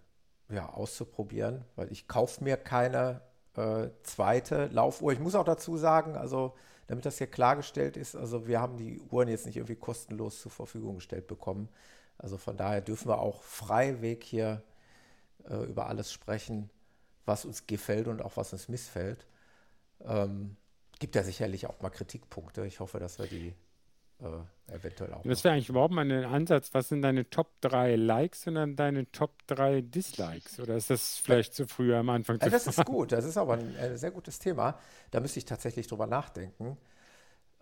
[0.49, 3.21] ja, auszuprobieren, weil ich kaufe mir keine
[3.57, 5.13] äh, zweite Laufuhr.
[5.13, 6.55] Ich muss auch dazu sagen, also
[6.87, 10.53] damit das hier klargestellt ist, also wir haben die Uhren jetzt nicht irgendwie kostenlos zur
[10.53, 11.69] Verfügung gestellt bekommen.
[12.17, 14.63] Also von daher dürfen wir auch freiweg hier
[15.49, 16.71] äh, über alles sprechen,
[17.25, 19.27] was uns gefällt und auch was uns missfällt.
[20.05, 20.57] Ähm,
[21.01, 22.65] gibt ja sicherlich auch mal Kritikpunkte.
[22.67, 23.53] Ich hoffe, dass wir die
[24.21, 25.23] äh, eventuell auch.
[25.23, 26.73] Das wäre eigentlich überhaupt mal ein Ansatz.
[26.73, 30.59] Was sind deine Top 3 Likes und dann deine Top 3 Dislikes?
[30.61, 33.13] Oder ist das vielleicht zu früh am Anfang zu ja, Das ist gut.
[33.13, 34.79] Das ist aber ein, ein, sehr gutes Thema.
[35.11, 36.77] Da müsste ich tatsächlich drüber nachdenken.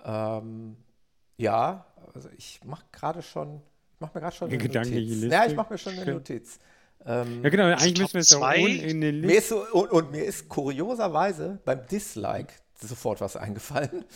[0.05, 0.77] Ähm,
[1.37, 3.61] ja, also ich mache gerade schon,
[3.95, 5.21] ich mache mir gerade schon eine Gedankliche Notiz.
[5.21, 5.35] Liste.
[5.35, 6.59] Ja, ich mache mir schon eine Notiz.
[7.07, 9.27] Ähm, ja, genau, eigentlich müssen wir es auch in den Liste.
[9.27, 14.05] Mir ist so, und, und, mir ist kurioserweise beim Dislike sofort was eingefallen.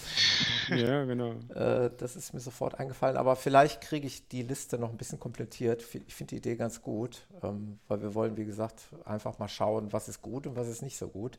[0.69, 1.31] Ja, genau.
[1.55, 5.19] äh, das ist mir sofort eingefallen, aber vielleicht kriege ich die Liste noch ein bisschen
[5.19, 5.83] komplettiert.
[6.07, 9.91] Ich finde die Idee ganz gut, ähm, weil wir wollen, wie gesagt, einfach mal schauen,
[9.95, 11.39] was ist gut und was ist nicht so gut.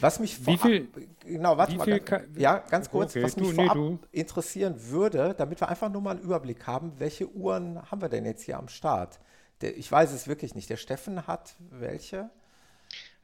[0.00, 0.88] Was mich wie viel,
[1.24, 5.34] genau, warte mal, ganz, ja, ganz kurz, okay, was mich du, vorab nee, interessieren würde,
[5.38, 8.58] damit wir einfach nur mal einen Überblick haben, welche Uhren haben wir denn jetzt hier
[8.58, 9.20] am Start?
[9.60, 10.68] Der, ich weiß es wirklich nicht.
[10.68, 12.30] Der Steffen hat welche?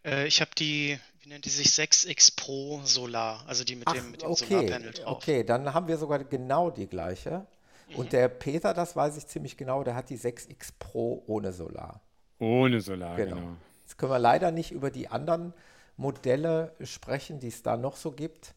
[0.05, 3.93] Äh, ich habe die, wie nennt die sich, 6X Pro Solar, also die mit Ach,
[3.93, 5.17] dem, mit dem okay, Solarpanel drauf.
[5.17, 7.47] Okay, dann haben wir sogar genau die gleiche.
[7.89, 7.97] Mhm.
[7.97, 12.01] Und der Peter, das weiß ich ziemlich genau, der hat die 6X Pro ohne Solar.
[12.39, 13.37] Ohne Solar, genau.
[13.37, 13.57] genau.
[13.83, 15.53] Jetzt können wir leider nicht über die anderen
[15.97, 18.55] Modelle sprechen, die es da noch so gibt.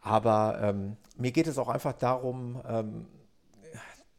[0.00, 3.06] Aber ähm, mir geht es auch einfach darum, ähm,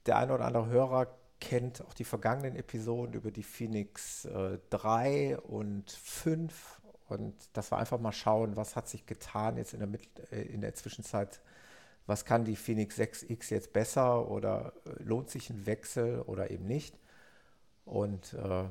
[0.05, 1.07] der eine oder andere Hörer
[1.43, 7.77] kennt auch die vergangenen Episoden über die Phoenix äh, 3 und 5 und dass wir
[7.77, 11.41] einfach mal schauen, was hat sich getan jetzt in der, Mit äh, in der Zwischenzeit.
[12.05, 16.65] Was kann die Phoenix 6X jetzt besser oder äh, lohnt sich ein Wechsel oder eben
[16.65, 16.97] nicht?
[17.83, 18.63] Und äh,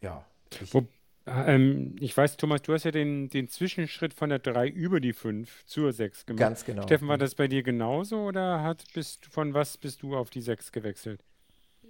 [0.00, 0.24] ja.
[0.60, 0.84] Ich, Wo,
[1.26, 5.12] ähm, ich weiß, Thomas, du hast ja den, den Zwischenschritt von der 3 über die
[5.12, 6.40] 5 zur 6 gemacht.
[6.40, 6.82] Ganz genau.
[6.82, 10.42] Steffen, war das bei dir genauso oder hat, bist, von was bist du auf die
[10.42, 11.22] 6 gewechselt?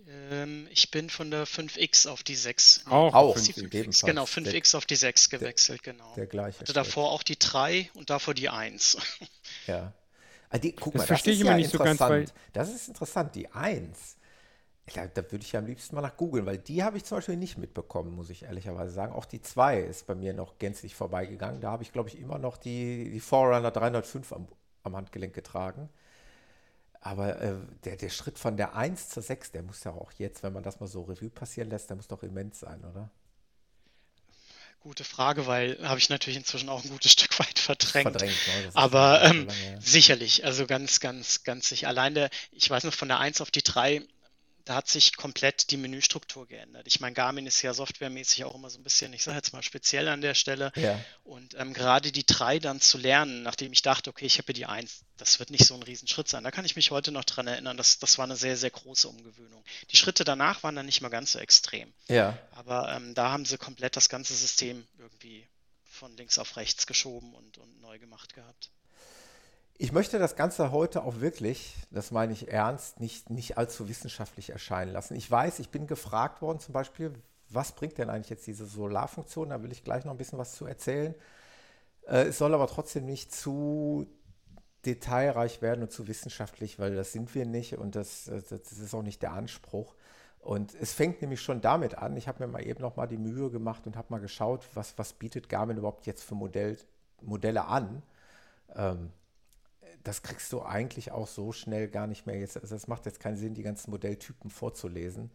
[0.09, 2.85] Ähm, ich bin von der 5X auf die 6.
[2.89, 6.15] Auch, auch 5X, genau, 5X der, auf die 6 gewechselt, der, genau.
[6.15, 6.61] Der gleiche.
[6.61, 8.99] Hatte davor auch die 3 und davor die 1.
[9.67, 9.93] Ja.
[10.49, 12.27] Ah, die, guck das mal, verstehe das ich immer ja nicht so ganz, weil.
[12.53, 14.17] Das ist interessant, die 1.
[14.95, 17.19] Da, da würde ich ja am liebsten mal nach googeln, weil die habe ich zum
[17.19, 19.13] Beispiel nicht mitbekommen, muss ich ehrlicherweise sagen.
[19.13, 21.61] Auch die 2 ist bei mir noch gänzlich vorbeigegangen.
[21.61, 24.47] Da habe ich, glaube ich, immer noch die, die Forerunner 305 am,
[24.85, 25.89] am Handgelenk getragen.
[27.01, 30.43] Aber äh, der, der Schritt von der 1 zur 6, der muss ja auch jetzt,
[30.43, 33.11] wenn man das mal so Revue passieren lässt, der muss doch immens sein, oder?
[34.81, 38.11] Gute Frage, weil habe ich natürlich inzwischen auch ein gutes Stück weit verdrängt.
[38.11, 38.71] verdrängt ne?
[38.75, 39.49] Aber ähm,
[39.81, 41.89] sicherlich, also ganz, ganz, ganz sicher.
[41.89, 44.07] Allein der, ich weiß noch, von der 1 auf die 3
[44.67, 46.89] da hat sich komplett die Menüstruktur geändert.
[46.89, 49.62] Ich meine, Garmin ist ja softwaremäßig auch immer so ein bisschen, ich sage jetzt mal
[49.62, 50.73] speziell an der Stelle.
[50.75, 51.01] Ja.
[51.23, 54.67] Und ähm, gerade die drei dann zu lernen, nachdem ich dachte, okay, ich habe die
[54.67, 56.43] eins, das wird nicht so ein Riesenschritt sein.
[56.43, 59.09] Da kann ich mich heute noch dran erinnern, dass das war eine sehr, sehr große
[59.09, 59.64] Umgewöhnung.
[59.93, 61.95] Die Schritte danach waren dann nicht mehr ganz so extrem.
[62.09, 62.37] Ja.
[62.51, 65.47] Aber ähm, da haben sie komplett das ganze System irgendwie
[65.85, 68.71] von links auf rechts geschoben und, und neu gemacht gehabt.
[69.79, 74.49] Ich möchte das Ganze heute auch wirklich, das meine ich ernst, nicht, nicht allzu wissenschaftlich
[74.49, 75.14] erscheinen lassen.
[75.14, 77.12] Ich weiß, ich bin gefragt worden zum Beispiel,
[77.51, 79.51] was bringt denn eigentlich jetzt diese Solarfunktion?
[79.51, 81.14] Da will ich gleich noch ein bisschen was zu erzählen.
[82.07, 84.07] Äh, es soll aber trotzdem nicht zu
[84.87, 88.95] detailreich werden und zu wissenschaftlich, weil das sind wir nicht und das, äh, das ist
[88.95, 89.95] auch nicht der Anspruch.
[90.41, 92.16] Und es fängt nämlich schon damit an.
[92.16, 94.97] Ich habe mir mal eben noch mal die Mühe gemacht und habe mal geschaut, was,
[94.97, 96.79] was bietet Garmin überhaupt jetzt für Modell,
[97.20, 98.03] Modelle an.
[98.74, 99.12] Ähm,
[100.07, 102.39] das kriegst du eigentlich auch so schnell gar nicht mehr.
[102.39, 105.33] Jetzt, also es macht jetzt keinen Sinn, die ganzen Modelltypen vorzulesen.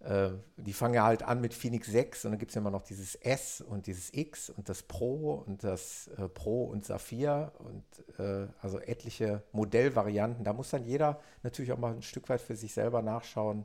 [0.00, 2.70] Äh, die fangen ja halt an mit Phoenix 6 und dann gibt es ja immer
[2.70, 7.52] noch dieses S und dieses X und das Pro und das äh, Pro und Saphir
[7.58, 7.84] und
[8.18, 10.44] äh, also etliche Modellvarianten.
[10.44, 13.64] Da muss dann jeder natürlich auch mal ein Stück weit für sich selber nachschauen,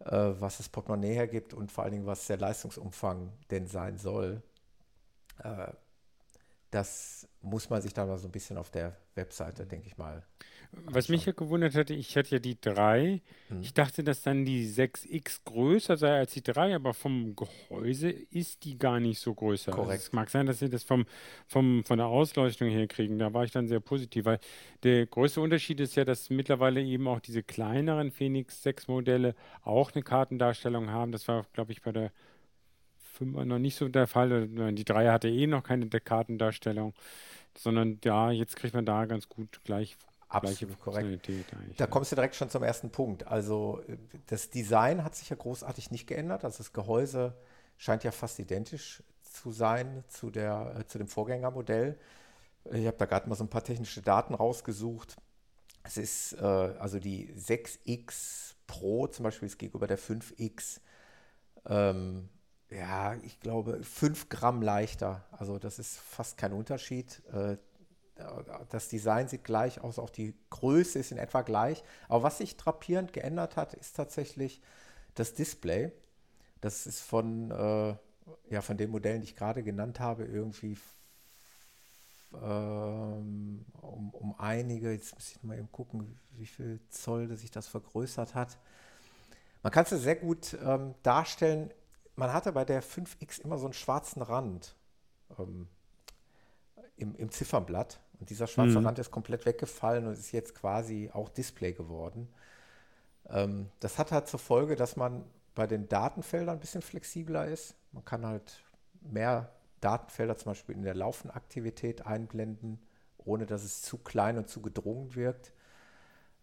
[0.00, 4.42] äh, was das Portemonnaie hergibt und vor allen Dingen, was der Leistungsumfang denn sein soll.
[6.72, 10.24] Das muss man sich dann mal so ein bisschen auf der Webseite, denke ich mal.
[10.86, 13.20] Was mich ja gewundert hatte, ich hatte ja die 3.
[13.48, 13.60] Hm.
[13.60, 18.64] Ich dachte, dass dann die 6X größer sei als die 3, aber vom Gehäuse ist
[18.64, 19.70] die gar nicht so größer.
[19.70, 19.90] Korrekt.
[19.90, 21.04] Also es mag sein, dass sie das vom,
[21.46, 23.18] vom, von der Ausleuchtung her kriegen.
[23.18, 24.40] Da war ich dann sehr positiv, weil
[24.82, 29.92] der größte Unterschied ist ja, dass mittlerweile eben auch diese kleineren Phoenix 6 Modelle auch
[29.92, 31.12] eine Kartendarstellung haben.
[31.12, 32.12] Das war, glaube ich, bei der
[33.22, 34.48] Fünfer noch nicht so der Fall.
[34.48, 36.94] Die Dreier hatte eh noch keine Kartendarstellung,
[37.56, 39.96] sondern ja, jetzt kriegt man da ganz gut gleich
[40.28, 41.28] Absolut korrekt.
[41.76, 43.26] Da kommst du direkt schon zum ersten Punkt.
[43.26, 43.82] Also
[44.28, 46.44] das Design hat sich ja großartig nicht geändert.
[46.44, 47.34] Also das Gehäuse
[47.76, 51.98] scheint ja fast identisch zu sein zu, der, äh, zu dem Vorgängermodell.
[52.70, 55.16] Ich habe da gerade mal so ein paar technische Daten rausgesucht.
[55.82, 60.80] Es ist äh, also die 6X Pro zum Beispiel ist gegenüber der 5X
[61.66, 62.28] ähm,
[62.74, 65.24] ja, ich glaube, 5 Gramm leichter.
[65.32, 67.22] Also das ist fast kein Unterschied.
[67.32, 67.56] Äh,
[68.70, 71.82] das Design sieht gleich aus, auch die Größe ist in etwa gleich.
[72.08, 74.60] Aber was sich drapierend geändert hat, ist tatsächlich
[75.14, 75.92] das Display.
[76.60, 77.96] Das ist von, äh,
[78.50, 80.76] ja, von den Modellen, die ich gerade genannt habe, irgendwie
[82.34, 87.66] ähm, um, um einige, jetzt muss ich mal eben gucken, wie viel Zoll sich das
[87.66, 88.56] vergrößert hat.
[89.62, 91.70] Man kann es sehr gut ähm, darstellen
[92.16, 94.76] man hatte bei der 5X immer so einen schwarzen Rand
[95.38, 95.68] ähm,
[96.96, 98.00] im, im Ziffernblatt.
[98.20, 98.86] Und dieser schwarze mhm.
[98.86, 102.28] Rand ist komplett weggefallen und ist jetzt quasi auch Display geworden.
[103.28, 107.74] Ähm, das hat halt zur Folge, dass man bei den Datenfeldern ein bisschen flexibler ist.
[107.92, 108.62] Man kann halt
[109.00, 109.50] mehr
[109.80, 112.80] Datenfelder zum Beispiel in der Laufenaktivität einblenden,
[113.18, 115.52] ohne dass es zu klein und zu gedrungen wirkt.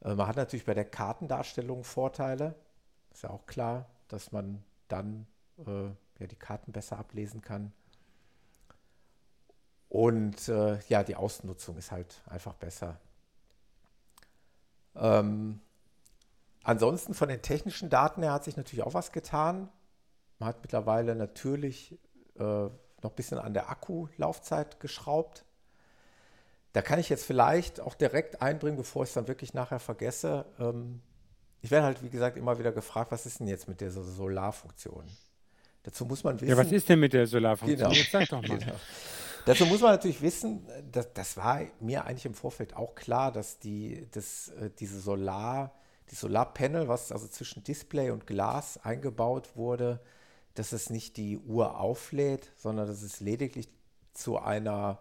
[0.01, 2.55] Äh, man hat natürlich bei der Kartendarstellung Vorteile.
[3.11, 5.27] Ist ja auch klar, dass man dann
[5.65, 5.89] äh,
[6.19, 7.71] ja, die Karten besser ablesen kann.
[9.89, 12.99] Und äh, ja, die Außennutzung ist halt einfach besser.
[14.95, 15.61] Ähm,
[16.63, 19.69] ansonsten von den technischen Daten her hat sich natürlich auch was getan.
[20.37, 21.97] Man hat mittlerweile natürlich
[22.37, 25.45] äh, noch ein bisschen an der Akkulaufzeit geschraubt.
[26.73, 30.45] Da kann ich jetzt vielleicht auch direkt einbringen, bevor ich es dann wirklich nachher vergesse.
[30.59, 31.01] Ähm,
[31.61, 35.05] ich werde halt, wie gesagt, immer wieder gefragt, was ist denn jetzt mit der Solarfunktion?
[35.83, 36.49] Dazu muss man wissen.
[36.49, 37.89] Ja, was ist denn mit der Solarfunktion?
[37.89, 37.91] Genau.
[37.91, 38.57] Jetzt sag doch mal.
[38.57, 38.75] Genau.
[39.45, 43.57] Dazu muss man natürlich wissen, dass, das war mir eigentlich im Vorfeld auch klar, dass
[43.57, 45.73] die, dass, äh, diese Solar,
[46.11, 50.01] die Solarpanel, was also zwischen Display und Glas eingebaut wurde,
[50.55, 53.69] dass es nicht die Uhr auflädt, sondern dass es lediglich
[54.13, 54.99] zu einer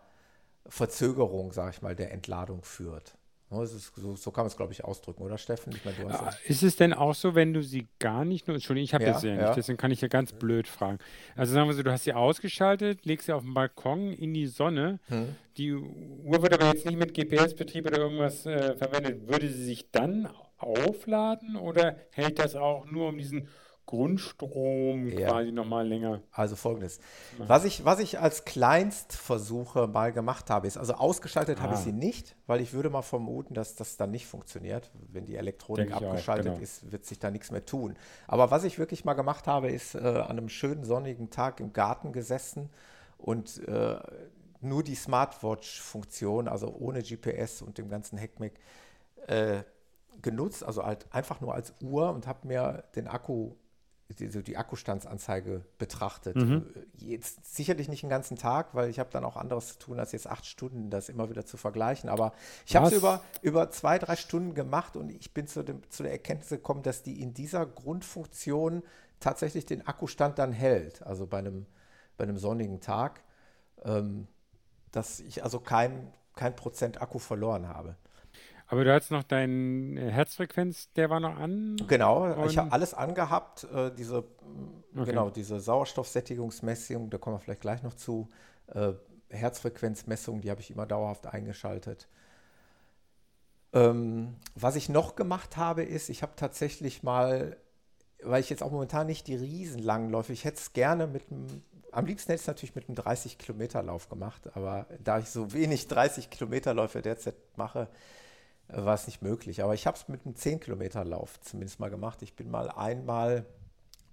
[0.66, 3.17] Verzögerung, sage ich mal, der Entladung führt.
[3.50, 5.72] Ne, so, so, kann man es, glaube ich, ausdrücken, oder Steffen?
[5.74, 8.84] Ich mein, ja, ist es denn auch so, wenn du sie gar nicht nur, Entschuldigung,
[8.84, 10.98] ich habe ja, das ja, ja nicht, deswegen kann ich ja ganz blöd fragen.
[11.34, 14.46] Also sagen wir so, du hast sie ausgeschaltet, legst sie auf den Balkon in die
[14.46, 15.34] Sonne, hm.
[15.56, 19.26] die Uhr wird aber jetzt nicht mit GPS-Betrieb oder irgendwas äh, verwendet.
[19.28, 20.28] Würde sie sich dann
[20.58, 23.48] aufladen oder hält das auch nur um diesen
[23.88, 25.30] Grundstrom ja.
[25.30, 26.20] quasi nochmal länger.
[26.30, 27.00] Also folgendes.
[27.38, 31.62] Was ich, was ich als Kleinstversuche mal gemacht habe, ist, also ausgeschaltet ah.
[31.62, 31.84] habe ich ah.
[31.84, 34.90] sie nicht, weil ich würde mal vermuten, dass das dann nicht funktioniert.
[35.10, 36.62] Wenn die Elektronik abgeschaltet auch, genau.
[36.62, 37.96] ist, wird sich da nichts mehr tun.
[38.26, 41.72] Aber was ich wirklich mal gemacht habe, ist äh, an einem schönen sonnigen Tag im
[41.72, 42.68] Garten gesessen
[43.16, 43.96] und äh,
[44.60, 48.60] nur die Smartwatch-Funktion, also ohne GPS und dem ganzen Heckmeck,
[49.28, 49.62] äh,
[50.20, 53.52] genutzt, also halt einfach nur als Uhr und habe mir den Akku
[54.08, 56.36] die, die Akkustandsanzeige betrachtet.
[56.36, 56.66] Mhm.
[56.96, 60.12] Jetzt sicherlich nicht den ganzen Tag, weil ich habe dann auch anderes zu tun, als
[60.12, 62.08] jetzt acht Stunden das immer wieder zu vergleichen.
[62.08, 62.32] Aber
[62.66, 66.02] ich habe es über, über zwei, drei Stunden gemacht und ich bin zu, dem, zu
[66.02, 68.82] der Erkenntnis gekommen, dass die in dieser Grundfunktion
[69.20, 71.02] tatsächlich den Akkustand dann hält.
[71.02, 71.66] Also bei einem,
[72.16, 73.22] bei einem sonnigen Tag,
[73.84, 74.26] ähm,
[74.90, 77.96] dass ich also kein, kein Prozent Akku verloren habe.
[78.70, 81.76] Aber du hattest noch deinen äh, Herzfrequenz, der war noch an?
[81.88, 83.64] Genau, ich habe alles angehabt.
[83.64, 84.18] Äh, diese,
[84.94, 85.06] okay.
[85.06, 88.28] Genau, diese Sauerstoffsättigungsmessung, da kommen wir vielleicht gleich noch zu.
[88.66, 88.92] Äh,
[89.30, 92.08] Herzfrequenzmessung, die habe ich immer dauerhaft eingeschaltet.
[93.72, 97.56] Ähm, was ich noch gemacht habe, ist, ich habe tatsächlich mal,
[98.22, 101.62] weil ich jetzt auch momentan nicht die riesenlangen Läufe, ich hätte es gerne mit einem,
[101.92, 105.84] am liebsten hätte ich es natürlich mit einem 30-Kilometer-Lauf gemacht, aber da ich so wenig
[105.84, 107.88] 30-Kilometer-Läufe derzeit mache,
[108.68, 109.62] war es nicht möglich.
[109.62, 112.22] Aber ich habe es mit einem 10-Kilometer-Lauf zumindest mal gemacht.
[112.22, 113.44] Ich bin mal einmal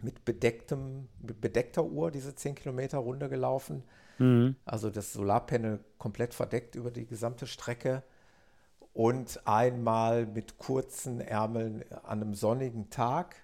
[0.02, 3.84] mit, bedecktem, mit bedeckter Uhr diese 10 Kilometer Runde gelaufen.
[4.18, 4.56] Mhm.
[4.66, 8.04] Also das Solarpanel komplett verdeckt über die gesamte Strecke.
[8.94, 13.36] Und einmal mit kurzen Ärmeln an einem sonnigen Tag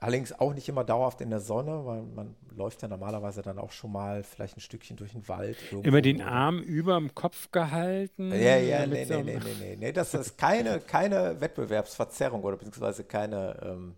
[0.00, 3.72] Allerdings auch nicht immer dauerhaft in der Sonne, weil man läuft ja normalerweise dann auch
[3.72, 5.56] schon mal vielleicht ein Stückchen durch den Wald.
[5.82, 8.30] Immer den Arm über dem Kopf gehalten?
[8.30, 9.92] Ja, ja, nee, nee, nee, nee, nee, nee.
[9.92, 13.96] Das ist keine, keine Wettbewerbsverzerrung oder beziehungsweise keine, ähm,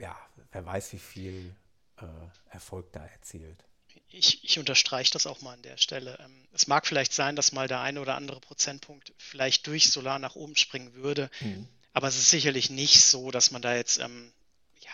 [0.00, 0.16] ja,
[0.50, 1.54] wer weiß, wie viel
[1.98, 2.06] äh,
[2.50, 3.64] Erfolg da erzielt.
[4.08, 6.18] Ich, ich, unterstreiche das auch mal an der Stelle.
[6.24, 10.18] Ähm, es mag vielleicht sein, dass mal der eine oder andere Prozentpunkt vielleicht durch Solar
[10.18, 11.68] nach oben springen würde, mhm.
[11.92, 14.32] aber es ist sicherlich nicht so, dass man da jetzt ähm,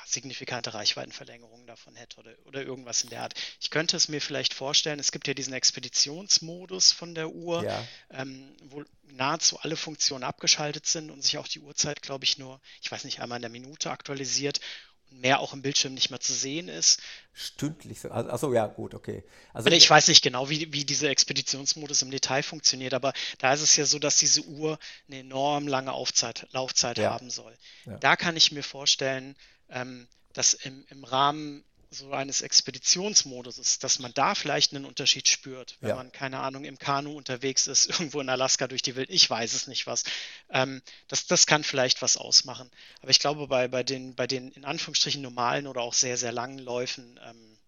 [0.06, 3.34] signifikante Reichweitenverlängerungen davon hätte oder, oder irgendwas in der Art.
[3.60, 7.86] Ich könnte es mir vielleicht vorstellen, es gibt ja diesen Expeditionsmodus von der Uhr, ja.
[8.10, 12.60] ähm, wo nahezu alle Funktionen abgeschaltet sind und sich auch die Uhrzeit, glaube ich, nur,
[12.82, 14.60] ich weiß nicht, einmal in der Minute aktualisiert
[15.10, 17.00] und mehr auch im Bildschirm nicht mehr zu sehen ist.
[17.32, 18.10] Stündlich so.
[18.10, 19.24] Achso, ja, gut, okay.
[19.52, 23.62] Also, ich weiß nicht genau, wie, wie dieser Expeditionsmodus im Detail funktioniert, aber da ist
[23.62, 24.78] es ja so, dass diese Uhr
[25.08, 27.10] eine enorm lange Aufzeit, Laufzeit ja.
[27.10, 27.56] haben soll.
[27.86, 27.98] Ja.
[27.98, 29.36] Da kann ich mir vorstellen,
[29.72, 31.64] ähm, dass im, im Rahmen
[31.94, 35.96] so eines Expeditionsmodus, dass man da vielleicht einen Unterschied spürt, wenn ja.
[35.96, 39.52] man, keine Ahnung, im Kanu unterwegs ist, irgendwo in Alaska durch die Welt, ich weiß
[39.52, 40.04] es nicht was.
[40.50, 42.70] Ähm, das, das kann vielleicht was ausmachen.
[43.02, 46.32] Aber ich glaube, bei, bei, den, bei den in Anführungsstrichen normalen oder auch sehr, sehr
[46.32, 47.58] langen Läufen, ähm,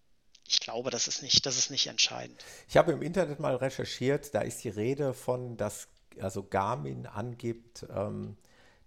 [0.47, 2.43] ich glaube, das ist, nicht, das ist nicht entscheidend.
[2.67, 5.87] Ich habe im Internet mal recherchiert, da ist die Rede von, dass
[6.19, 8.37] also Garmin angibt, ähm,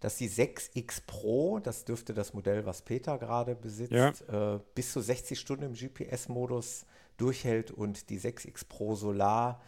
[0.00, 4.54] dass die 6X Pro, das dürfte das Modell, was Peter gerade besitzt, ja.
[4.54, 6.86] äh, bis zu 60 Stunden im GPS-Modus
[7.16, 9.62] durchhält und die 6X Pro Solar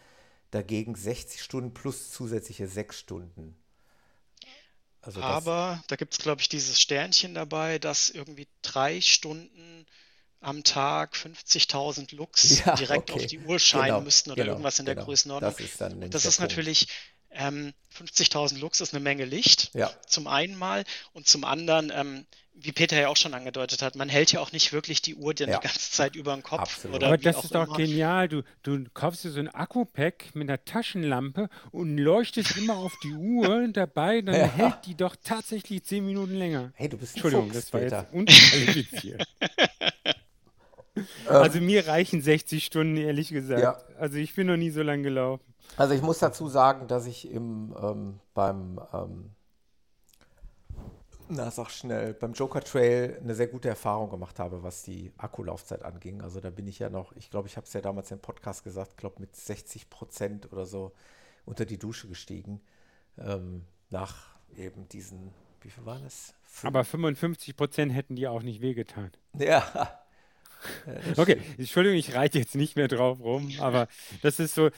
[0.51, 3.55] dagegen 60 Stunden plus zusätzliche 6 Stunden.
[5.01, 9.85] Also Aber da gibt es, glaube ich, dieses Sternchen dabei, dass irgendwie drei Stunden
[10.41, 13.19] am Tag 50.000 Lux ja, direkt okay.
[13.19, 15.05] auf die Uhr scheinen genau, müssten oder genau, irgendwas in der genau.
[15.05, 15.51] Größenordnung.
[15.51, 16.87] Das ist, dann das ist natürlich
[17.33, 19.71] ähm, 50.000 Lux ist eine Menge Licht.
[19.73, 19.91] Ja.
[20.07, 24.09] Zum einen mal und zum anderen, ähm, wie Peter ja auch schon angedeutet hat, man
[24.09, 25.45] hält ja auch nicht wirklich die Uhr ja.
[25.45, 26.59] die ganze Zeit über den Kopf.
[26.59, 26.97] Absolut.
[26.97, 28.27] Oder Aber das ist doch genial.
[28.27, 33.13] Du, du kaufst dir so ein Akku-Pack mit einer Taschenlampe und leuchtest immer auf die
[33.13, 34.47] Uhr dabei, dann ja.
[34.47, 36.71] hält die doch tatsächlich 10 Minuten länger.
[36.75, 38.01] Hey, du bist Entschuldigung, Fuchs, das war Peter.
[38.01, 39.23] jetzt unqualifiziert.
[41.27, 43.61] also mir reichen 60 Stunden, ehrlich gesagt.
[43.61, 43.77] Ja.
[43.97, 45.50] Also ich bin noch nie so lange gelaufen.
[45.77, 49.31] Also ich muss dazu sagen, dass ich im, ähm, beim, ähm,
[51.29, 55.83] na sag schnell, beim Joker Trail eine sehr gute Erfahrung gemacht habe, was die Akkulaufzeit
[55.83, 56.21] anging.
[56.21, 58.63] Also da bin ich ja noch, ich glaube, ich habe es ja damals im Podcast
[58.63, 60.91] gesagt, glaube mit 60 Prozent oder so
[61.45, 62.61] unter die Dusche gestiegen.
[63.17, 66.33] Ähm, nach eben diesen, wie viel waren es?
[66.63, 69.11] Aber 55 Prozent hätten die auch nicht wehgetan.
[69.37, 70.00] Ja,
[71.17, 73.87] Okay, Entschuldigung, ich reite jetzt nicht mehr drauf rum, aber
[74.21, 74.69] das ist so,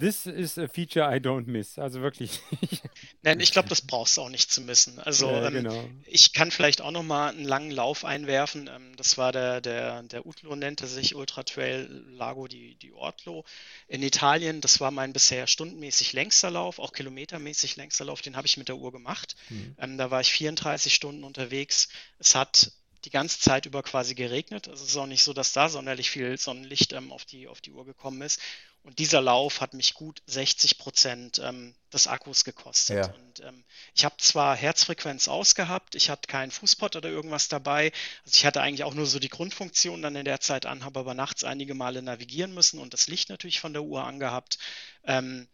[0.00, 1.78] this is a feature I don't miss.
[1.78, 2.40] Also wirklich.
[3.22, 4.98] Nein, ich glaube, das brauchst du auch nicht zu missen.
[4.98, 5.88] Also ja, ähm, genau.
[6.06, 8.68] ich kann vielleicht auch noch mal einen langen Lauf einwerfen.
[8.68, 13.44] Ähm, das war der, der, der Utlo nannte sich Ultra Trail Lago di, di Ortlo
[13.88, 14.60] in Italien.
[14.60, 18.22] Das war mein bisher stundenmäßig längster Lauf, auch kilometermäßig längster Lauf.
[18.22, 19.36] Den habe ich mit der Uhr gemacht.
[19.48, 19.76] Mhm.
[19.78, 21.88] Ähm, da war ich 34 Stunden unterwegs.
[22.18, 22.72] Es hat
[23.04, 24.68] die ganze Zeit über quasi geregnet.
[24.68, 27.60] Also es ist auch nicht so, dass da sonderlich viel Sonnenlicht ähm, auf, die, auf
[27.60, 28.40] die Uhr gekommen ist.
[28.82, 33.06] Und dieser Lauf hat mich gut 60 Prozent ähm, des Akkus gekostet.
[33.06, 33.14] Ja.
[33.14, 37.92] Und ähm, ich habe zwar Herzfrequenz ausgehabt, ich hatte keinen Fußpot oder irgendwas dabei.
[38.24, 41.00] Also ich hatte eigentlich auch nur so die Grundfunktion dann in der Zeit an, habe
[41.00, 44.58] aber nachts einige Male navigieren müssen und das Licht natürlich von der Uhr angehabt.
[45.04, 45.46] Ähm,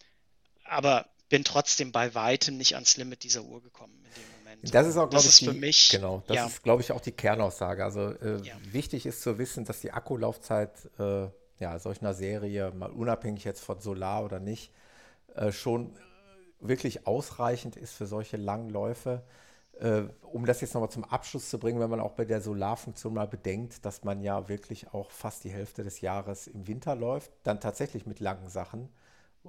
[0.64, 4.35] aber bin trotzdem bei weitem nicht ans Limit dieser Uhr gekommen in dem Moment.
[4.62, 5.88] Das ist auch, glaube ich, die, für mich.
[5.90, 6.46] Genau, das ja.
[6.46, 7.84] ist, glaube ich, auch die Kernaussage.
[7.84, 8.54] Also äh, ja.
[8.70, 11.28] wichtig ist zu wissen, dass die Akkulaufzeit äh,
[11.58, 14.72] ja, solch einer Serie, mal unabhängig jetzt von Solar oder nicht,
[15.34, 15.92] äh, schon
[16.60, 19.22] wirklich ausreichend ist für solche langen Läufe.
[19.78, 23.12] Äh, um das jetzt nochmal zum Abschluss zu bringen, wenn man auch bei der Solarfunktion
[23.12, 27.30] mal bedenkt, dass man ja wirklich auch fast die Hälfte des Jahres im Winter läuft,
[27.42, 28.88] dann tatsächlich mit langen Sachen.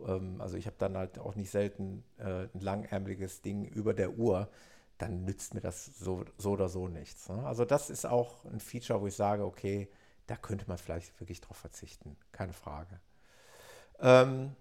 [0.06, 4.18] Ähm, also ich habe dann halt auch nicht selten äh, ein langärmeliges Ding über der
[4.18, 4.50] Uhr
[4.98, 7.30] dann nützt mir das so, so oder so nichts.
[7.30, 7.46] Ne?
[7.46, 9.88] Also das ist auch ein Feature, wo ich sage, okay,
[10.26, 12.18] da könnte man vielleicht wirklich drauf verzichten.
[12.32, 13.00] Keine Frage.
[14.00, 14.56] Ähm,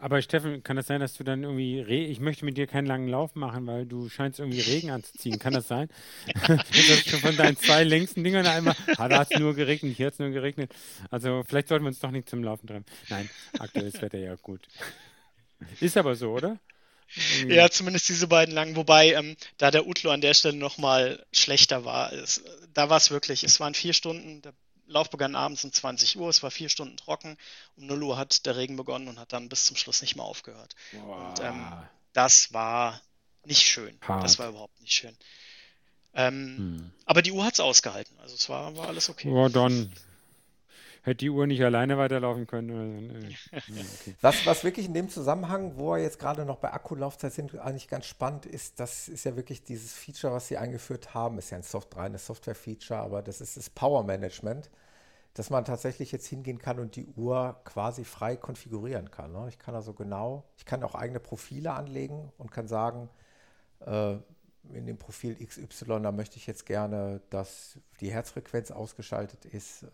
[0.00, 2.86] aber Steffen, kann das sein, dass du dann irgendwie, Re ich möchte mit dir keinen
[2.86, 5.38] langen Lauf machen, weil du scheinst irgendwie Regen anzuziehen.
[5.38, 5.88] Kann das sein?
[6.46, 9.94] das ist schon von deinen zwei längsten Dingern einmal, ah, da hat es nur geregnet,
[9.96, 10.74] hier hat es nur geregnet.
[11.10, 12.86] Also vielleicht sollten wir uns doch nicht zum Laufen treffen.
[13.10, 13.28] Nein,
[13.58, 14.66] aktuell ist Wetter ja gut.
[15.80, 16.58] Ist aber so, oder?
[17.16, 17.50] Mhm.
[17.50, 21.84] Ja, zumindest diese beiden langen, wobei ähm, da der Utlo an der Stelle nochmal schlechter
[21.84, 22.12] war.
[22.12, 22.42] Es,
[22.72, 24.52] da war es wirklich, es waren vier Stunden, der
[24.86, 27.36] Lauf begann abends um 20 Uhr, es war vier Stunden trocken,
[27.76, 30.24] um 0 Uhr hat der Regen begonnen und hat dann bis zum Schluss nicht mehr
[30.24, 30.74] aufgehört.
[30.92, 31.28] Wow.
[31.28, 31.64] Und ähm,
[32.12, 33.00] das war
[33.44, 33.98] nicht schön.
[34.02, 34.24] Hart.
[34.24, 35.16] Das war überhaupt nicht schön.
[36.12, 36.90] Ähm, hm.
[37.04, 39.32] Aber die Uhr hat es ausgehalten, also es war, war alles okay.
[39.32, 39.92] Ja, dann
[41.02, 43.36] hätte die Uhr nicht alleine weiterlaufen können.
[43.52, 44.14] okay.
[44.20, 47.88] was, was wirklich in dem Zusammenhang, wo wir jetzt gerade noch bei Akkulaufzeit sind, eigentlich
[47.88, 51.56] ganz spannend ist, das ist ja wirklich dieses Feature, was sie eingeführt haben, ist ja
[51.56, 54.70] ein Soft reines Software-Feature, aber das ist das Power Management,
[55.34, 59.32] dass man tatsächlich jetzt hingehen kann und die Uhr quasi frei konfigurieren kann.
[59.32, 59.46] Ne?
[59.48, 63.08] Ich kann also genau, ich kann auch eigene Profile anlegen und kann sagen,
[63.86, 64.16] äh,
[64.74, 69.84] in dem Profil XY, da möchte ich jetzt gerne, dass die Herzfrequenz ausgeschaltet ist.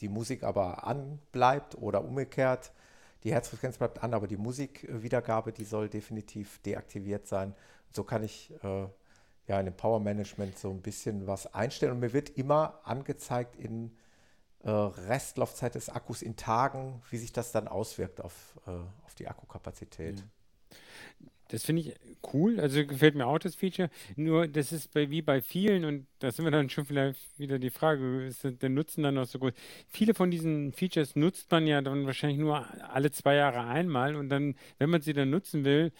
[0.00, 2.72] Die Musik aber anbleibt oder umgekehrt.
[3.24, 7.54] Die Herzfrequenz bleibt an, aber die Musikwiedergabe, die soll definitiv deaktiviert sein.
[7.92, 8.86] So kann ich äh,
[9.46, 13.56] ja in dem Power Management so ein bisschen was einstellen und mir wird immer angezeigt
[13.56, 13.94] in
[14.62, 18.70] äh, Restlaufzeit des Akkus in Tagen, wie sich das dann auswirkt auf, äh,
[19.04, 20.16] auf die Akkukapazität.
[20.16, 20.30] Mhm.
[21.50, 21.94] Das finde ich
[22.32, 23.90] cool, also gefällt mir auch das Feature.
[24.16, 27.58] Nur das ist bei, wie bei vielen, und da sind wir dann schon vielleicht wieder
[27.58, 29.52] die Frage, ist der Nutzen dann noch so groß?
[29.88, 34.28] Viele von diesen Features nutzt man ja dann wahrscheinlich nur alle zwei Jahre einmal und
[34.28, 35.92] dann, wenn man sie dann nutzen will,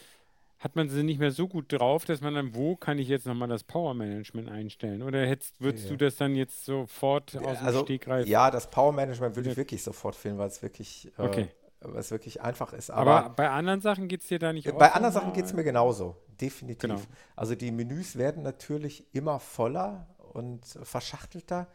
[0.61, 3.27] hat man sie nicht mehr so gut drauf, dass man dann, wo kann ich jetzt
[3.27, 5.03] nochmal das Power Management einstellen?
[5.03, 5.91] Oder hättest, würdest ja.
[5.91, 8.29] du das dann jetzt sofort aus dem also, Stegreif?
[8.29, 11.49] Ja, das Power Management würde ich wirklich sofort finden, weil es wirklich äh, okay
[11.81, 12.91] was wirklich einfach ist.
[12.91, 15.53] Aber, aber bei anderen Sachen geht es dir da nicht Bei anderen Sachen geht es
[15.53, 16.83] mir genauso, definitiv.
[16.83, 17.01] Genau.
[17.37, 21.69] Also die Menüs werden natürlich immer voller und verschachtelter.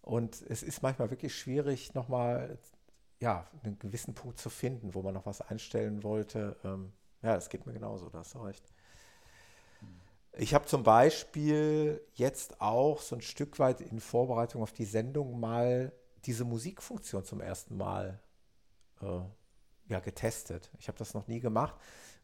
[0.00, 2.58] Und es ist manchmal wirklich schwierig, nochmal
[3.20, 6.56] ja, einen gewissen Punkt zu finden, wo man noch was einstellen wollte.
[6.64, 8.64] Ähm, ja, das geht mir genauso, da hast du recht.
[10.32, 15.40] Ich habe zum Beispiel jetzt auch so ein Stück weit in Vorbereitung auf die Sendung
[15.40, 15.92] mal
[16.26, 18.20] diese Musikfunktion zum ersten Mal
[19.02, 20.70] äh, ja, getestet.
[20.78, 21.74] Ich habe das noch nie gemacht,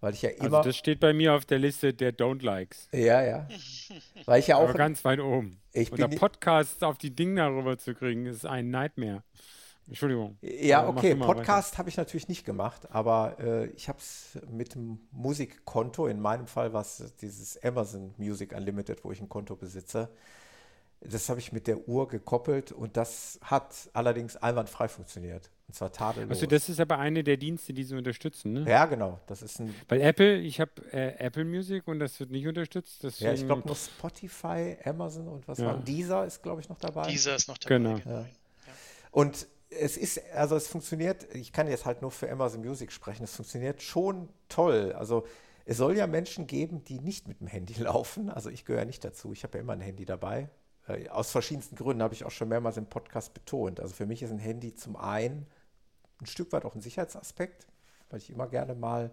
[0.00, 0.58] weil ich ja also immer.
[0.58, 2.88] Also das steht bei mir auf der Liste der Don't Likes.
[2.92, 3.48] Ja, ja.
[4.26, 4.68] Weil ich ja auch.
[4.68, 5.60] Aber ganz weit oben.
[5.72, 9.22] Ich Oder Podcasts auf die Dinge darüber zu kriegen, ist ein Nightmare.
[9.86, 10.38] Entschuldigung.
[10.40, 15.00] Ja, okay, Podcast habe ich natürlich nicht gemacht, aber äh, ich habe es mit dem
[15.10, 20.08] Musikkonto, in meinem Fall war es dieses Amazon Music Unlimited, wo ich ein Konto besitze,
[21.00, 25.50] das habe ich mit der Uhr gekoppelt und das hat allerdings einwandfrei funktioniert.
[25.66, 26.30] Und zwar tadellos.
[26.30, 28.64] Also das ist aber eine der Dienste, die sie unterstützen, ne?
[28.68, 29.20] Ja, genau.
[29.26, 33.02] Das ist ein Weil Apple, ich habe äh, Apple Music und das wird nicht unterstützt.
[33.02, 33.28] Deswegen...
[33.28, 35.66] Ja, ich glaube nur Spotify, Amazon und was ja.
[35.66, 37.08] war Deezer ist, glaube ich, noch dabei.
[37.08, 37.76] Deezer ist noch dabei.
[37.76, 37.94] Genau.
[37.98, 38.20] genau.
[38.20, 38.26] Ja.
[39.10, 43.24] Und es ist, also es funktioniert, ich kann jetzt halt nur für Amazon Music sprechen,
[43.24, 44.92] es funktioniert schon toll.
[44.92, 45.26] Also
[45.64, 48.30] es soll ja Menschen geben, die nicht mit dem Handy laufen.
[48.30, 49.32] Also ich gehöre nicht dazu.
[49.32, 50.48] Ich habe ja immer ein Handy dabei.
[50.88, 53.80] Äh, aus verschiedensten Gründen habe ich auch schon mehrmals im Podcast betont.
[53.80, 55.46] Also für mich ist ein Handy zum einen
[56.20, 57.66] ein Stück weit auch ein Sicherheitsaspekt,
[58.10, 59.10] weil ich immer gerne mal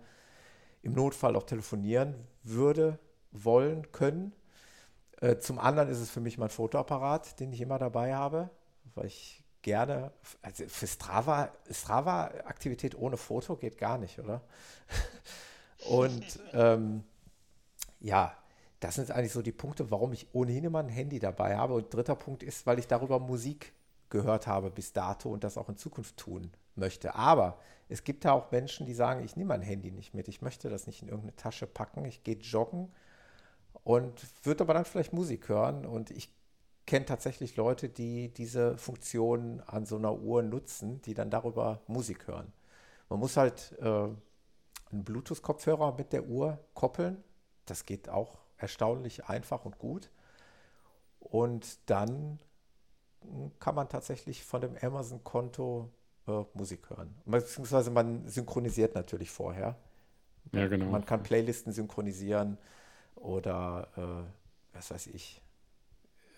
[0.82, 3.00] im Notfall auch telefonieren würde,
[3.32, 4.34] wollen, können.
[5.20, 8.50] Äh, zum anderen ist es für mich mein Fotoapparat, den ich immer dabei habe,
[8.96, 10.12] weil ich gerne,
[10.42, 14.42] also für Strava, Strava-Aktivität ohne Foto geht gar nicht, oder?
[15.90, 17.04] Und ähm,
[18.00, 18.36] ja,
[18.82, 21.76] das sind eigentlich so die Punkte, warum ich ohnehin immer ein Handy dabei habe.
[21.76, 23.74] Und dritter Punkt ist, weil ich darüber Musik
[24.10, 27.14] gehört habe bis dato und das auch in Zukunft tun möchte.
[27.14, 27.60] Aber
[27.90, 30.68] es gibt ja auch Menschen, die sagen, ich nehme mein Handy nicht mit, ich möchte
[30.68, 32.92] das nicht in irgendeine Tasche packen, ich gehe joggen
[33.84, 35.86] und würde aber dann vielleicht Musik hören.
[35.86, 36.34] Und ich
[36.88, 42.28] kenne tatsächlich Leute, die diese Funktion an so einer Uhr nutzen, die dann darüber Musik
[42.28, 42.52] hören.
[43.10, 47.24] Man muss halt äh, einen Bluetooth-Kopfhörer mit der Uhr koppeln.
[47.66, 50.10] Das geht auch erstaunlich einfach und gut.
[51.20, 52.40] Und dann
[53.60, 55.90] kann man tatsächlich von dem Amazon-Konto
[56.28, 57.16] äh, Musik hören.
[57.26, 59.78] Beziehungsweise man synchronisiert natürlich vorher.
[60.52, 60.86] Ja, genau.
[60.86, 62.58] Man kann Playlisten synchronisieren
[63.16, 65.42] oder äh, was weiß ich.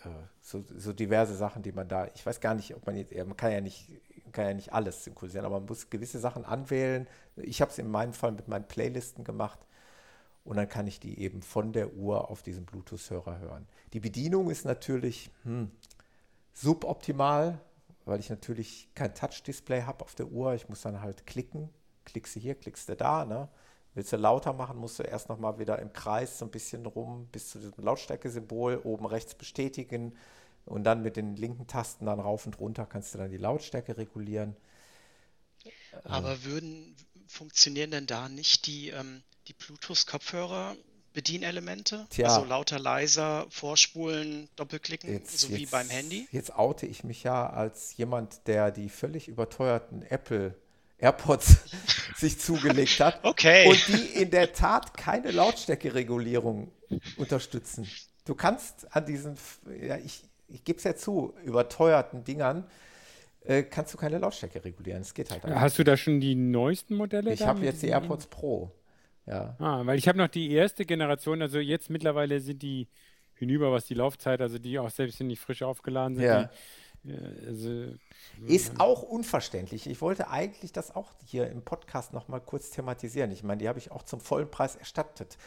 [0.03, 0.09] Äh,
[0.41, 3.37] so, so, diverse Sachen, die man da, ich weiß gar nicht, ob man jetzt, man
[3.37, 3.89] kann ja nicht,
[4.33, 7.07] kann ja nicht alles synchronisieren, aber man muss gewisse Sachen anwählen.
[7.37, 9.59] Ich habe es in meinem Fall mit meinen Playlisten gemacht
[10.45, 13.67] und dann kann ich die eben von der Uhr auf diesem Bluetooth-Hörer hören.
[13.93, 15.71] Die Bedienung ist natürlich hm,
[16.53, 17.59] suboptimal,
[18.05, 20.53] weil ich natürlich kein Touch-Display habe auf der Uhr.
[20.53, 21.69] Ich muss dann halt klicken,
[22.05, 23.23] klickst du hier, klickst du da.
[23.23, 23.47] Ne?
[23.93, 27.27] Willst du lauter machen, musst du erst nochmal wieder im Kreis so ein bisschen rum
[27.31, 30.13] bis zu diesem Lautstärke-Symbol oben rechts bestätigen
[30.65, 33.97] und dann mit den linken Tasten dann rauf und runter kannst du dann die Lautstärke
[33.97, 34.55] regulieren.
[36.03, 36.95] Aber würden
[37.27, 40.75] funktionieren denn da nicht die ähm, die Bluetooth-Kopfhörer
[41.13, 42.07] Bedienelemente?
[42.09, 42.27] Tja.
[42.27, 46.27] Also lauter, leiser, vorspulen, doppelklicken, jetzt, so jetzt, wie beim Handy?
[46.31, 50.55] Jetzt oute ich mich ja als jemand, der die völlig überteuerten Apple
[50.97, 51.57] AirPods
[52.15, 53.23] sich zugelegt hat.
[53.23, 53.69] Okay.
[53.69, 56.71] Und die in der Tat keine Lautstärkeregulierung
[57.17, 57.87] unterstützen.
[58.25, 59.37] Du kannst an diesen,
[59.81, 62.65] ja, ich, ich gebe es ja zu, überteuerten Dingern,
[63.45, 65.01] äh, kannst du keine Lautstärke regulieren.
[65.01, 65.59] Es geht halt einfach.
[65.59, 67.33] Hast du da schon die neuesten Modelle?
[67.33, 68.71] Ich habe jetzt die AirPods Pro.
[69.25, 69.55] Ja.
[69.59, 72.87] Ah, weil ich habe noch die erste Generation, also jetzt mittlerweile sind die
[73.35, 76.25] hinüber, was die Laufzeit, also die auch selbst wenn die frisch aufgeladen sind.
[76.25, 76.43] Ja.
[76.43, 76.49] Die,
[77.47, 77.95] also,
[78.47, 79.87] ist auch unverständlich.
[79.87, 83.31] Ich wollte eigentlich das auch hier im Podcast nochmal kurz thematisieren.
[83.31, 85.37] Ich meine, die habe ich auch zum vollen Preis erstattet.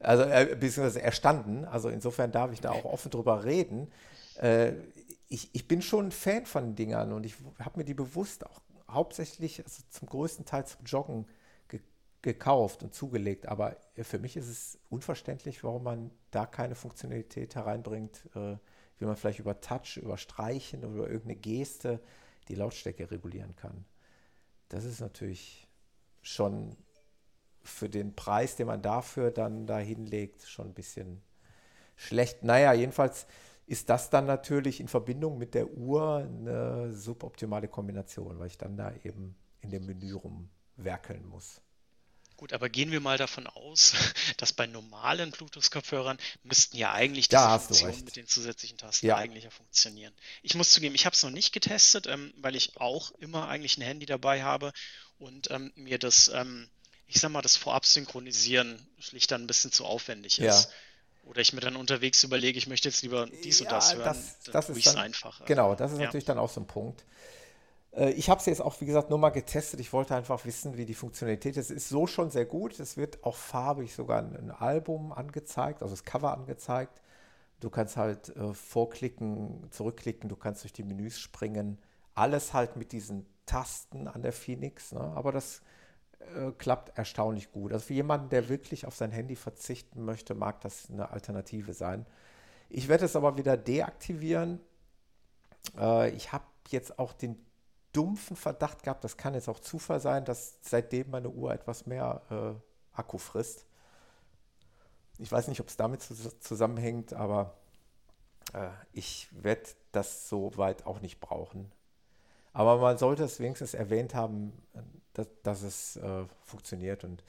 [0.00, 1.64] Also, äh, beziehungsweise erstanden.
[1.64, 3.92] Also insofern darf ich da auch offen drüber reden.
[4.40, 4.72] Äh,
[5.28, 8.60] ich, ich bin schon ein Fan von Dingern und ich habe mir die bewusst auch
[8.90, 11.26] hauptsächlich, also zum größten Teil zum Joggen
[12.24, 13.46] gekauft und zugelegt.
[13.46, 18.56] Aber für mich ist es unverständlich, warum man da keine Funktionalität hereinbringt, äh,
[18.98, 22.00] wie man vielleicht über Touch, über Streichen oder über irgendeine Geste
[22.48, 23.84] die Lautstärke regulieren kann.
[24.68, 25.68] Das ist natürlich
[26.22, 26.76] schon
[27.62, 31.22] für den Preis, den man dafür dann da hinlegt, schon ein bisschen
[31.96, 32.42] schlecht.
[32.42, 33.26] Naja, jedenfalls
[33.66, 38.76] ist das dann natürlich in Verbindung mit der Uhr eine suboptimale Kombination, weil ich dann
[38.76, 41.62] da eben in dem Menü rumwerkeln muss.
[42.36, 43.92] Gut, aber gehen wir mal davon aus,
[44.38, 49.16] dass bei normalen Bluetooth-Kopfhörern müssten ja eigentlich diese da Funktionen mit den zusätzlichen Tasten ja.
[49.16, 50.12] eigentlich ja funktionieren.
[50.42, 53.78] Ich muss zugeben, ich habe es noch nicht getestet, ähm, weil ich auch immer eigentlich
[53.78, 54.72] ein Handy dabei habe
[55.18, 56.68] und ähm, mir das, ähm,
[57.06, 60.64] ich sag mal, das Vorab-Synchronisieren schlicht dann ein bisschen zu aufwendig ist.
[60.64, 60.70] Ja.
[61.26, 64.04] Oder ich mir dann unterwegs überlege, ich möchte jetzt lieber dies ja, und das hören.
[64.04, 65.44] Das, das ist dann, einfacher.
[65.46, 66.06] Genau, das ist ja.
[66.06, 67.04] natürlich dann auch so ein Punkt.
[67.96, 69.80] Äh, ich habe es jetzt auch, wie gesagt, nur mal getestet.
[69.80, 71.70] Ich wollte einfach wissen, wie die Funktionalität ist.
[71.70, 72.78] Es ist so schon sehr gut.
[72.80, 77.00] Es wird auch farbig sogar ein Album angezeigt, also das Cover angezeigt.
[77.60, 81.78] Du kannst halt äh, vorklicken, zurückklicken, du kannst durch die Menüs springen.
[82.14, 84.92] Alles halt mit diesen Tasten an der Phoenix.
[84.92, 85.00] Ne?
[85.00, 85.62] Aber das
[86.36, 87.72] äh, klappt erstaunlich gut.
[87.72, 92.06] Also für jemanden, der wirklich auf sein Handy verzichten möchte, mag das eine Alternative sein.
[92.68, 94.60] Ich werde es aber wieder deaktivieren.
[95.78, 97.38] Äh, ich habe jetzt auch den
[97.94, 102.20] dumpfen Verdacht gehabt, das kann jetzt auch Zufall sein, dass seitdem meine Uhr etwas mehr
[102.30, 103.64] äh, Akku frisst.
[105.18, 107.56] Ich weiß nicht, ob es damit zusammenhängt, aber
[108.52, 111.70] äh, ich werde das so weit auch nicht brauchen.
[112.52, 114.52] Aber man sollte es wenigstens erwähnt haben,
[115.12, 117.04] dass, dass es äh, funktioniert.
[117.04, 117.24] Und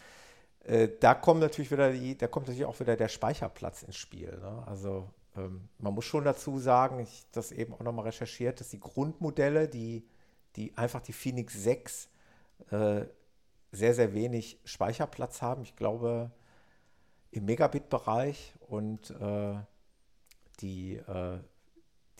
[0.63, 4.37] äh, da kommt natürlich wieder die, da kommt natürlich auch wieder der Speicherplatz ins Spiel.
[4.37, 4.63] Ne?
[4.65, 8.79] Also ähm, man muss schon dazu sagen, ich das eben auch nochmal recherchiert, dass die
[8.79, 10.07] Grundmodelle, die,
[10.55, 12.09] die einfach die Phoenix 6
[12.71, 13.01] äh,
[13.71, 15.63] sehr, sehr wenig Speicherplatz haben.
[15.63, 16.31] Ich glaube
[17.31, 19.55] im Megabit-Bereich und äh,
[20.61, 21.39] die, äh,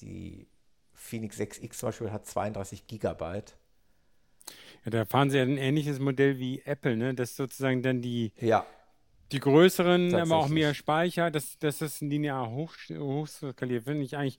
[0.02, 0.48] die
[0.94, 3.56] Phoenix 6X zum Beispiel hat 32 Gigabyte.
[4.84, 7.14] Ja, da fahren sie ja ein ähnliches Modell wie Apple, ne?
[7.14, 8.66] Das sozusagen dann die, ja.
[9.32, 14.38] die größeren, aber auch mehr Speicher, dass, dass das linear hoch, hochskaliert, finde ich eigentlich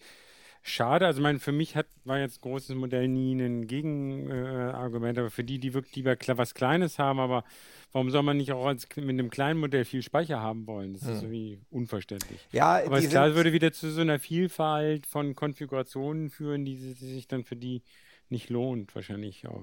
[0.66, 1.06] schade.
[1.06, 5.44] Also, mein, für mich hat, war jetzt großes Modell nie ein Gegenargument, äh, aber für
[5.44, 7.44] die, die wirklich lieber was Kleines haben, aber
[7.92, 10.92] warum soll man nicht auch als, mit einem kleinen Modell viel Speicher haben wollen?
[10.92, 11.14] Das hm.
[11.14, 12.40] ist irgendwie unverständlich.
[12.52, 16.92] Ja, aber es klar, würde wieder zu so einer Vielfalt von Konfigurationen führen, die, die
[16.94, 17.82] sich dann für die
[18.28, 19.46] nicht lohnt, wahrscheinlich.
[19.46, 19.62] Auch.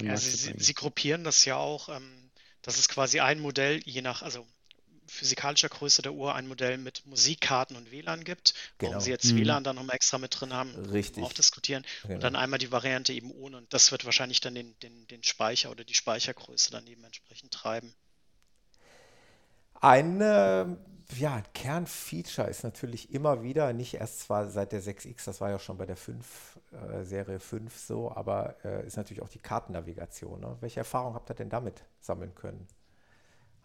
[0.00, 2.30] Ja, sie, sie, gruppieren das ja auch, ähm,
[2.62, 4.46] dass es quasi ein Modell, je nach, also
[5.10, 8.54] physikalischer Größe der Uhr ein Modell mit Musikkarten und WLAN gibt.
[8.78, 8.92] Genau.
[8.92, 9.38] Warum sie jetzt mhm.
[9.38, 11.24] WLAN dann nochmal extra mit drin haben, Richtig.
[11.24, 11.84] auch diskutieren.
[12.02, 12.14] Genau.
[12.14, 13.56] Und dann einmal die Variante eben ohne.
[13.56, 17.52] Und das wird wahrscheinlich dann den, den, den Speicher oder die Speichergröße dann eben entsprechend
[17.52, 17.92] treiben.
[19.80, 20.66] Ein äh,
[21.18, 25.58] ja, Kernfeature ist natürlich immer wieder, nicht erst zwar seit der 6X, das war ja
[25.58, 30.40] schon bei der 5, äh, Serie 5 so, aber äh, ist natürlich auch die Kartennavigation.
[30.40, 30.56] Ne?
[30.60, 32.68] Welche Erfahrung habt ihr denn damit sammeln können?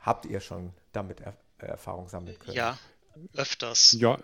[0.05, 2.55] Habt ihr schon damit er Erfahrung sammeln können?
[2.55, 2.77] Ja,
[3.35, 3.93] öfters.
[3.99, 4.17] Ja,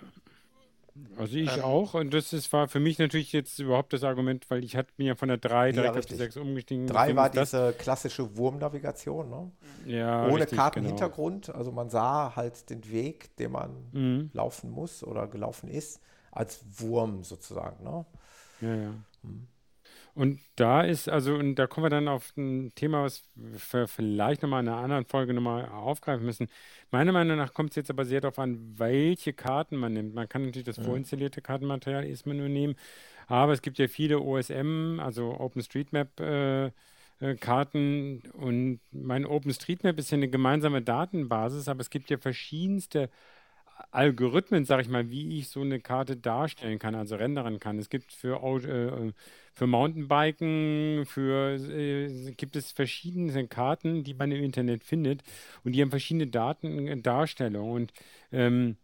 [1.17, 1.93] also ich ähm, auch.
[1.93, 5.07] Und das ist, war für mich natürlich jetzt überhaupt das Argument, weil ich hatte mir
[5.07, 6.87] ja von der 3 direkt ja, auf die 6 umgestiegen.
[6.87, 9.51] 3 war diese klassische Wurmnavigation, ne?
[9.85, 11.47] Ja, Ohne richtig, Kartenhintergrund.
[11.47, 11.57] Genau.
[11.57, 14.29] Also man sah halt den Weg, den man mhm.
[14.33, 16.01] laufen muss oder gelaufen ist,
[16.31, 18.05] als Wurm sozusagen, ne?
[18.61, 18.93] Ja, ja.
[19.23, 19.47] Mhm.
[20.13, 24.41] Und da ist, also, und da kommen wir dann auf ein Thema, was wir vielleicht
[24.41, 26.49] nochmal in einer anderen Folge nochmal aufgreifen müssen.
[26.91, 30.13] Meiner Meinung nach kommt es jetzt aber sehr darauf an, welche Karten man nimmt.
[30.13, 30.83] Man kann natürlich das ja.
[30.83, 32.75] vorinstallierte Kartenmaterial erstmal nur nehmen,
[33.27, 36.71] aber es gibt ja viele OSM, also OpenStreetMap, äh,
[37.21, 43.09] äh, Karten und mein OpenStreetMap ist ja eine gemeinsame Datenbasis, aber es gibt ja verschiedenste
[43.91, 47.79] Algorithmen, sage ich mal, wie ich so eine Karte darstellen kann, also rendern kann.
[47.79, 49.11] Es gibt für, äh,
[49.53, 55.23] für Mountainbiken, für äh, gibt es verschiedene Karten, die man im Internet findet
[55.63, 57.71] und die haben verschiedene Datendarstellungen.
[57.71, 57.93] Äh, und
[58.31, 58.77] ähm,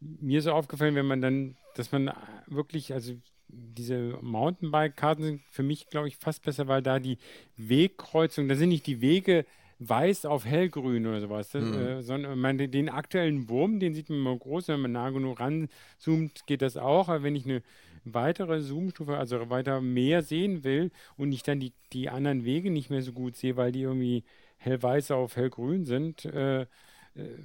[0.00, 2.10] mir ist aufgefallen, wenn man dann, dass man
[2.46, 3.14] wirklich, also
[3.48, 7.18] diese Mountainbike-Karten sind für mich, glaube ich, fast besser, weil da die
[7.56, 9.44] Wegkreuzung, da sind nicht die Wege
[9.80, 11.50] weiß auf hellgrün oder sowas.
[11.50, 11.74] Das, mhm.
[11.74, 15.40] äh, sondern man, den aktuellen Wurm, den sieht man mal groß, wenn man nah genug
[15.40, 17.08] ranzoomt, geht das auch.
[17.08, 17.62] Aber wenn ich eine
[18.04, 22.90] weitere Zoomstufe, also weiter mehr sehen will und ich dann die, die anderen Wege nicht
[22.90, 24.22] mehr so gut sehe, weil die irgendwie
[24.58, 26.66] hellweiß auf hellgrün sind, äh, äh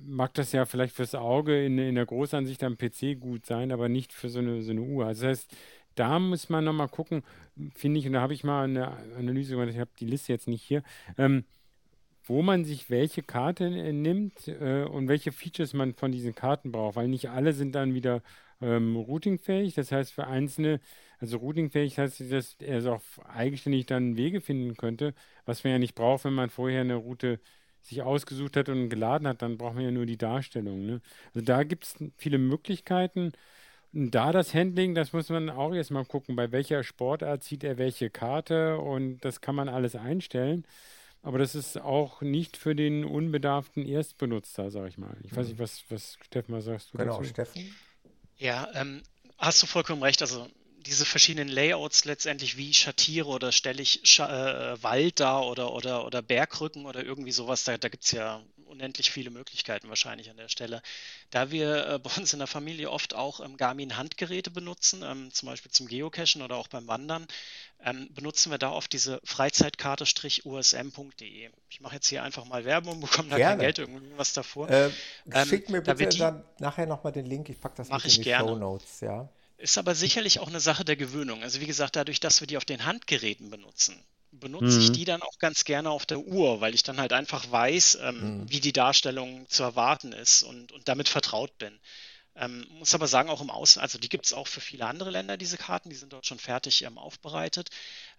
[0.06, 3.88] mag das ja vielleicht fürs Auge in, in der Großansicht am PC gut sein, aber
[3.88, 5.06] nicht für so eine, so eine Uhr.
[5.06, 5.56] Also das heißt,
[5.96, 7.24] da muss man nochmal gucken,
[7.74, 10.50] finde ich, und da habe ich mal eine Analyse gemacht, ich habe die Liste jetzt
[10.50, 10.84] nicht hier,
[11.18, 11.46] ähm,
[12.28, 16.72] wo man sich welche Karte äh, nimmt äh, und welche Features man von diesen Karten
[16.72, 18.22] braucht, weil nicht alle sind dann wieder
[18.62, 19.74] ähm, routingfähig.
[19.76, 20.80] Das heißt, für einzelne,
[21.20, 23.02] also routingfähig heißt, dass er so auch
[23.34, 25.14] eigenständig dann Wege finden könnte,
[25.46, 27.40] was man ja nicht braucht, wenn man vorher eine Route
[27.82, 30.86] sich ausgesucht hat und geladen hat, dann braucht man ja nur die Darstellung.
[30.86, 31.02] Ne?
[31.34, 33.34] Also da gibt es viele Möglichkeiten.
[33.94, 37.78] Und da das Handling, das muss man auch erstmal gucken, bei welcher Sportart zieht er
[37.78, 40.66] welche Karte und das kann man alles einstellen.
[41.26, 45.18] Aber das ist auch nicht für den unbedarften Erstbenutzer, sag ich mal.
[45.24, 47.24] Ich weiß nicht, was, was Steffen, was sagst du Genau, dazu?
[47.24, 47.76] Steffen?
[48.38, 49.02] Ja, ähm,
[49.40, 50.22] hast du vollkommen recht.
[50.22, 50.48] Also
[50.86, 56.06] diese verschiedenen Layouts letztendlich, wie schattiere oder stelle ich Sch äh, Wald da oder, oder,
[56.06, 60.38] oder Bergrücken oder irgendwie sowas, da, da gibt es ja unendlich viele Möglichkeiten wahrscheinlich an
[60.38, 60.82] der Stelle.
[61.32, 65.48] Da wir äh, bei uns in der Familie oft auch ähm, Garmin-Handgeräte benutzen, ähm, zum
[65.50, 67.28] Beispiel zum Geocachen oder auch beim Wandern,
[67.84, 71.50] ähm, benutzen wir da oft diese freizeitkarte-usm.de.
[71.70, 73.52] Ich mache jetzt hier einfach mal Werbung und bekomme da gerne.
[73.52, 74.70] kein Geld irgendwas davor.
[74.70, 74.90] Äh,
[75.46, 78.22] schick mir bitte da dann nachher nochmal den Link, ich packe das mit in die
[78.22, 78.50] gerne.
[78.50, 79.28] Show Notes, ja.
[79.58, 81.42] Ist aber sicherlich auch eine Sache der Gewöhnung.
[81.42, 83.98] Also wie gesagt, dadurch, dass wir die auf den Handgeräten benutzen,
[84.40, 84.82] benutze mhm.
[84.82, 88.00] ich die dann auch ganz gerne auf der Uhr, weil ich dann halt einfach weiß,
[88.02, 88.52] ähm, mhm.
[88.52, 91.80] wie die Darstellung zu erwarten ist und, und damit vertraut bin.
[92.38, 95.10] Ähm, muss aber sagen, auch im Außen, also die gibt es auch für viele andere
[95.10, 97.70] Länder, diese Karten, die sind dort schon fertig ähm, aufbereitet.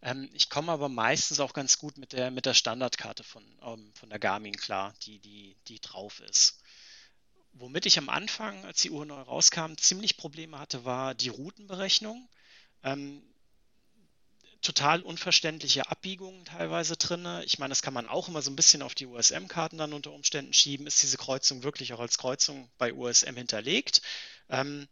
[0.01, 3.93] Ähm, ich komme aber meistens auch ganz gut mit der, mit der Standardkarte von, ähm,
[3.95, 6.61] von der Garmin klar, die, die, die drauf ist.
[7.53, 12.27] Womit ich am Anfang, als die Uhr neu rauskam, ziemlich Probleme hatte, war die Routenberechnung.
[14.63, 17.27] Total unverständliche Abbiegungen teilweise drin.
[17.45, 20.13] Ich meine, das kann man auch immer so ein bisschen auf die USM-Karten dann unter
[20.13, 20.87] Umständen schieben.
[20.87, 24.03] Ist diese Kreuzung wirklich auch als Kreuzung bei USM hinterlegt?
[24.49, 24.89] Ähm,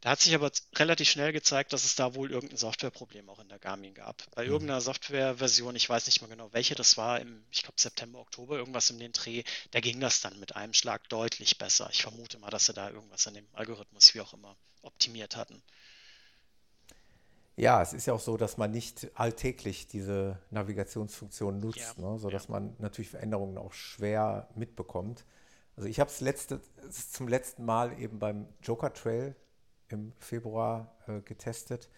[0.00, 3.48] da hat sich aber relativ schnell gezeigt, dass es da wohl irgendein Softwareproblem auch in
[3.48, 4.22] der Garmin gab.
[4.36, 4.52] Bei mhm.
[4.52, 8.58] irgendeiner Softwareversion, ich weiß nicht mehr genau, welche das war, im, ich glaube September, Oktober,
[8.58, 11.88] irgendwas um den Dreh, da ging das dann mit einem Schlag deutlich besser.
[11.92, 15.60] Ich vermute mal, dass sie da irgendwas an dem Algorithmus, wie auch immer, optimiert hatten.
[17.58, 22.18] Ja, es ist ja auch so, dass man nicht alltäglich diese Navigationsfunktion nutzt, ja, ne?
[22.18, 22.52] sodass ja.
[22.52, 25.24] man natürlich Veränderungen auch schwer mitbekommt.
[25.76, 26.60] Also ich habe es letzte,
[26.90, 29.34] zum letzten Mal eben beim Joker Trail
[29.88, 31.88] im Februar äh, getestet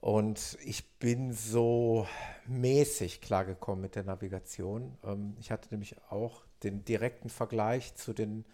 [0.00, 2.06] und ich bin so
[2.46, 4.96] mäßig klargekommen mit der Navigation.
[5.04, 8.44] Ähm, ich hatte nämlich auch den direkten Vergleich zu den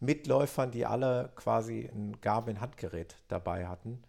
[0.00, 4.02] Mitläufern, die alle quasi ein Garmin-Handgerät dabei hatten.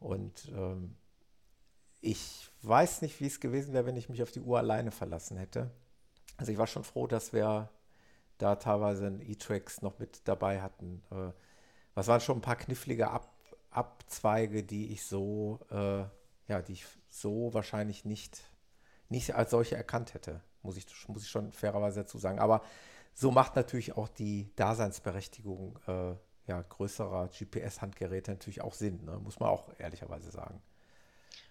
[0.00, 0.96] Und ähm,
[2.00, 5.36] ich weiß nicht, wie es gewesen wäre, wenn ich mich auf die Uhr alleine verlassen
[5.36, 5.70] hätte.
[6.36, 7.70] Also ich war schon froh, dass wir
[8.38, 11.02] da teilweise E-Tracks noch mit dabei hatten.
[11.10, 11.32] Äh,
[11.94, 13.30] was waren schon ein paar knifflige Ab
[13.72, 16.02] Abzweige, die ich so, äh,
[16.48, 18.42] ja, die ich so wahrscheinlich nicht,
[19.08, 22.40] nicht als solche erkannt hätte, muss ich, muss ich schon fairerweise dazu sagen.
[22.40, 22.62] Aber
[23.14, 26.14] so macht natürlich auch die Daseinsberechtigung äh,
[26.50, 29.18] ja, größerer GPS-Handgeräte natürlich auch Sinn, ne?
[29.22, 30.60] muss man auch ehrlicherweise sagen.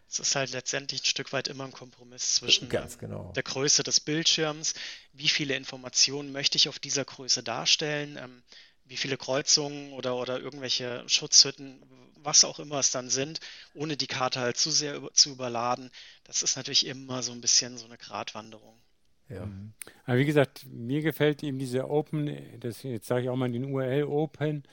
[0.10, 3.32] Es ist halt letztendlich ein Stück weit immer ein Kompromiss zwischen Ganz genau.
[3.34, 4.74] der Größe des Bildschirms,
[5.14, 8.44] wie viele Informationen möchte ich auf dieser Größe darstellen, ähm,
[8.86, 11.82] wie viele Kreuzungen oder, oder irgendwelche Schutzhütten,
[12.18, 13.40] was auch immer es dann sind,
[13.74, 15.92] ohne die Karte halt zu sehr über, zu überladen.
[16.26, 18.82] Das ist natürlich immer so ein bisschen so eine Gratwanderung.
[19.30, 19.46] Ja.
[19.46, 19.74] Mhm.
[20.06, 23.72] Aber wie gesagt, mir gefällt eben diese Open, das jetzt sage ich auch mal den
[23.72, 24.64] URL Open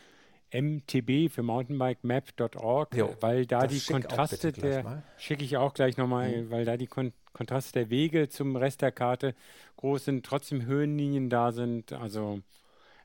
[0.52, 6.50] mtb für mountainbikemap.org, weil da die Kontraste der, schicke ich auch gleich nochmal, mhm.
[6.50, 9.34] weil da die Kon Kontraste der Wege zum Rest der Karte
[9.76, 12.40] groß sind, trotzdem Höhenlinien da sind, also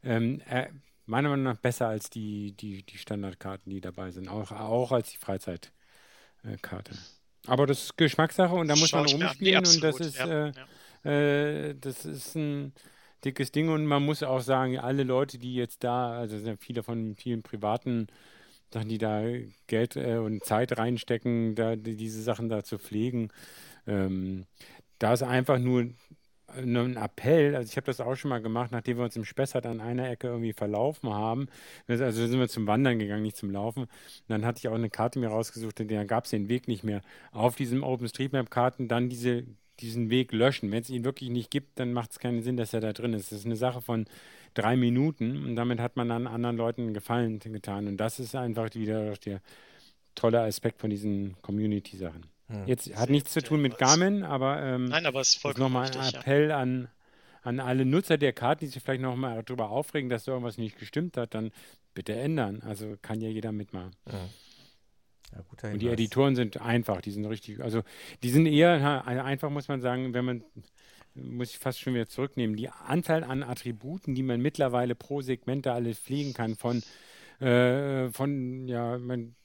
[0.03, 0.68] ähm, äh,
[1.05, 5.11] meiner Meinung nach besser als die, die, die Standardkarten, die dabei sind, auch, auch als
[5.11, 6.93] die Freizeitkarte.
[7.45, 10.51] Aber das ist Geschmackssache und da muss man rumspielen und das ist, ja, äh,
[11.03, 11.11] ja.
[11.11, 12.73] Äh, das ist ein
[13.23, 16.84] dickes Ding und man muss auch sagen, alle Leute, die jetzt da, also sind viele
[16.84, 18.07] von vielen privaten
[18.73, 19.23] Sachen, die da
[19.68, 23.30] Geld äh, und Zeit reinstecken, da die, diese Sachen da zu pflegen,
[23.88, 24.45] ähm,
[24.99, 25.89] da ist einfach nur
[26.53, 29.65] ein Appell, also ich habe das auch schon mal gemacht, nachdem wir uns im Spessart
[29.65, 31.48] an einer Ecke irgendwie verlaufen haben.
[31.88, 33.84] Also sind wir zum Wandern gegangen, nicht zum Laufen.
[33.84, 33.89] Und
[34.27, 36.84] dann hatte ich auch eine Karte mir rausgesucht, in der gab es den Weg nicht
[36.84, 37.02] mehr.
[37.31, 39.45] Auf diesem OpenStreetMap-Karten dann diese
[39.82, 40.72] diesen Weg löschen.
[40.72, 43.14] Wenn es ihn wirklich nicht gibt, dann macht es keinen Sinn, dass er da drin
[43.14, 43.32] ist.
[43.32, 44.06] Das ist eine Sache von
[44.53, 47.88] drei Minuten und damit hat man dann anderen Leuten einen Gefallen getan.
[47.88, 49.41] Und das ist einfach wieder der
[50.16, 52.26] tolle Aspekt von diesen Community-Sachen.
[52.48, 52.68] Hm.
[52.68, 56.14] Jetzt hat nichts zu tun mit Garmin, aber, ähm, Nein, aber es ist nochmal ein
[56.14, 56.60] Appell ja.
[56.60, 56.90] an,
[57.44, 60.78] an alle Nutzer der Karten, die sich vielleicht nochmal darüber aufregen, dass da irgendwas nicht
[60.78, 61.52] gestimmt hat, dann
[61.94, 62.62] bitte ändern.
[62.66, 63.95] Also kann ja jeder mitmachen.
[64.08, 64.20] Ja.
[65.34, 67.84] Ja, und die Editoren sind einfach, die sind richtig, also
[68.24, 70.44] die sind eher einfach, muss man sagen, wenn man,
[71.14, 75.66] muss ich fast schon wieder zurücknehmen, die Anzahl an Attributen, die man mittlerweile pro Segment
[75.66, 76.84] da alles fliegen kann, von,
[77.40, 79.36] äh, von ja, man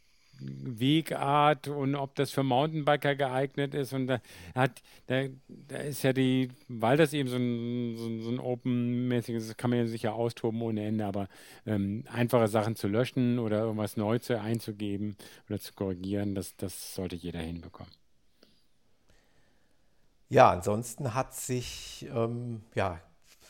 [0.41, 3.93] Wegart und ob das für Mountainbiker geeignet ist.
[3.93, 4.21] Und da,
[4.55, 9.57] hat, da, da ist ja die, weil das eben so ein, so so ein Open-mäßiges
[9.57, 11.29] kann man ja sicher austoben ohne Ende, aber
[11.67, 15.17] ähm, einfache Sachen zu löschen oder irgendwas neu zu einzugeben
[15.49, 17.93] oder zu korrigieren, das, das sollte jeder hinbekommen.
[20.29, 23.01] Ja, ansonsten hat sich ähm, ja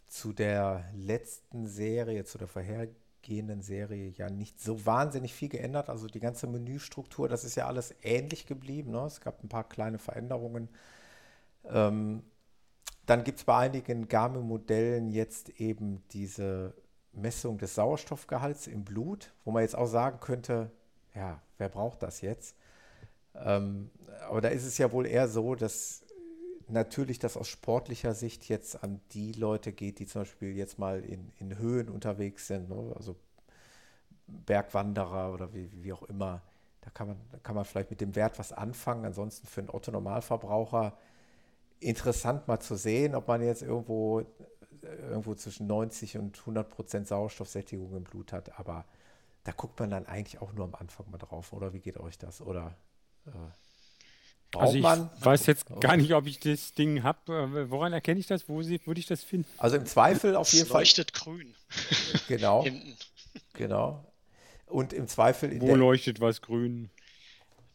[0.09, 5.89] zu der letzten Serie, zu der vorhergehenden gehenden Serie ja nicht so wahnsinnig viel geändert.
[5.89, 8.93] Also die ganze Menüstruktur, das ist ja alles ähnlich geblieben.
[8.93, 9.01] Ne?
[9.01, 10.69] Es gab ein paar kleine Veränderungen.
[11.65, 12.23] Ähm,
[13.05, 16.75] dann gibt es bei einigen Garmin-Modellen jetzt eben diese
[17.13, 20.71] Messung des Sauerstoffgehalts im Blut, wo man jetzt auch sagen könnte,
[21.15, 22.57] ja, wer braucht das jetzt?
[23.35, 23.91] Ähm,
[24.29, 26.06] aber da ist es ja wohl eher so, dass
[26.69, 31.05] natürlich das aus sportlicher Sicht jetzt an die Leute geht, die zum Beispiel jetzt mal
[31.05, 32.93] in, in Höhen unterwegs sind, ne?
[32.97, 33.17] also
[34.27, 36.43] Bergwanderer oder wie, wie auch immer.
[36.81, 39.05] Da kann, man, da kann man vielleicht mit dem Wert was anfangen.
[39.05, 40.97] Ansonsten für einen Otto-Normalverbraucher
[41.81, 44.25] interessant mal zu sehen, ob man jetzt irgendwo,
[44.83, 48.59] irgendwo zwischen 90 und 100 Prozent Sauerstoffsättigung im Blut hat.
[48.59, 48.85] Aber
[49.45, 51.53] da guckt man dann eigentlich auch nur am Anfang mal drauf.
[51.53, 52.41] Oder wie geht euch das?
[52.41, 52.77] Oder
[53.27, 53.31] äh,
[54.61, 55.11] also ich man?
[55.21, 57.71] weiß jetzt gar nicht, ob ich das Ding habe.
[57.71, 58.49] Woran erkenne ich das?
[58.49, 59.49] Wo würde ich das finden?
[59.59, 60.83] Also im Zweifel auf jeden Fall.
[60.83, 61.55] leuchtet grün.
[62.29, 62.63] Genau.
[62.65, 62.97] Hinten.
[63.55, 64.05] Genau.
[64.67, 66.91] Und im Zweifel in Wo leuchtet was grün?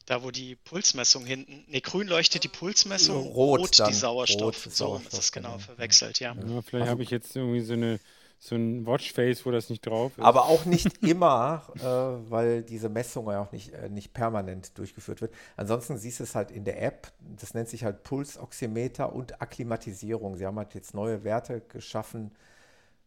[0.05, 1.63] Da, wo die Pulsmessung hinten.
[1.67, 4.65] Ne, grün leuchtet die Pulsmessung, rot, rot die Sauerstoff.
[4.65, 6.33] Rot so, das ist genau, genau verwechselt, ja.
[6.33, 7.99] ja vielleicht also, habe ich jetzt irgendwie so eine
[8.43, 10.23] so ein Watchface, wo das nicht drauf ist.
[10.23, 11.81] Aber auch nicht immer, äh,
[12.31, 15.31] weil diese Messung ja auch nicht, äh, nicht permanent durchgeführt wird.
[15.57, 17.11] Ansonsten siehst du es halt in der App.
[17.39, 20.37] Das nennt sich halt Pulsoximeter und Akklimatisierung.
[20.37, 22.31] Sie haben halt jetzt neue Werte geschaffen,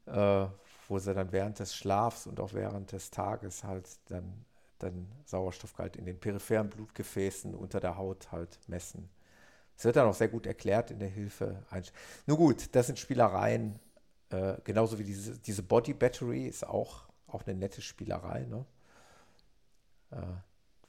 [0.07, 0.47] äh,
[0.87, 4.45] wo sie dann während des Schlafs und auch während des Tages halt dann,
[4.79, 9.11] dann Sauerstoffgehalt in den peripheren Blutgefäßen unter der Haut halt messen.
[9.75, 11.65] Das wird dann auch sehr gut erklärt in der Hilfe.
[12.27, 13.81] Nur gut, das sind Spielereien.
[14.31, 18.47] Äh, genauso wie diese, diese Body Battery ist auch, auch eine nette Spielerei.
[18.47, 18.65] Ne?
[20.11, 20.17] Äh,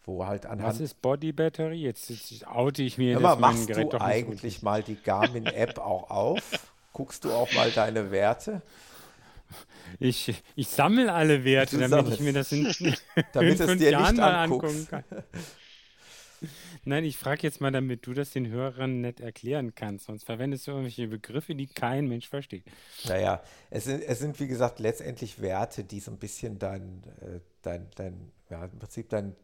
[0.04, 0.70] wo halt anhand.
[0.70, 1.82] Was ist Body Battery?
[1.82, 5.80] Jetzt, jetzt oute ich mir Immer machst Gerät du eigentlich so mal die Garmin App
[5.80, 6.74] auch auf?
[6.94, 8.62] Guckst du auch mal deine Werte?
[10.00, 12.64] Ich, ich sammle alle Werte, du damit ich mir das in,
[13.34, 15.04] damit in fünf Jahren mal angucken kann.
[16.84, 20.06] Nein, ich frage jetzt mal, damit du das den Hörern nicht erklären kannst.
[20.06, 22.66] Sonst verwendest du irgendwelche Begriffe, die kein Mensch versteht.
[23.08, 27.40] Naja, es sind, es sind wie gesagt letztendlich Werte, die so ein bisschen dein, äh,
[27.62, 29.36] dein, dein ja, im Prinzip dein,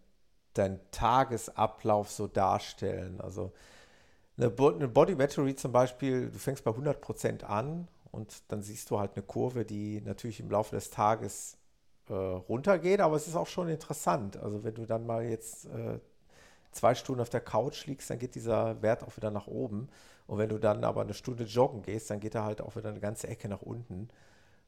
[0.53, 3.21] dein Tagesablauf so darstellen.
[3.21, 3.51] Also
[4.37, 9.11] eine, Body Battery zum Beispiel, du fängst bei 100% an und dann siehst du halt
[9.15, 11.57] eine Kurve, die natürlich im Laufe des Tages
[12.09, 14.37] äh, runtergeht, aber es ist auch schon interessant.
[14.37, 15.99] Also wenn du dann mal jetzt äh,
[16.71, 19.89] zwei Stunden auf der Couch liegst, dann geht dieser Wert auch wieder nach oben.
[20.27, 22.89] Und wenn du dann aber eine Stunde joggen gehst, dann geht er halt auch wieder
[22.89, 24.09] eine ganze Ecke nach unten.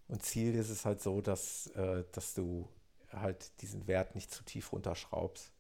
[0.08, 2.68] Und Ziel ist es halt so, dass, äh, dass du
[3.12, 5.52] halt diesen Wert nicht zu tief runterschraubst.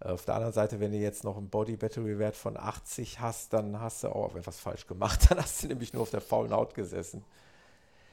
[0.00, 3.54] Auf der anderen Seite, wenn du jetzt noch einen Body Battery Wert von 80 hast,
[3.54, 5.26] dann hast du auch etwas falsch gemacht.
[5.30, 7.24] Dann hast du nämlich nur auf der faulen Haut gesessen.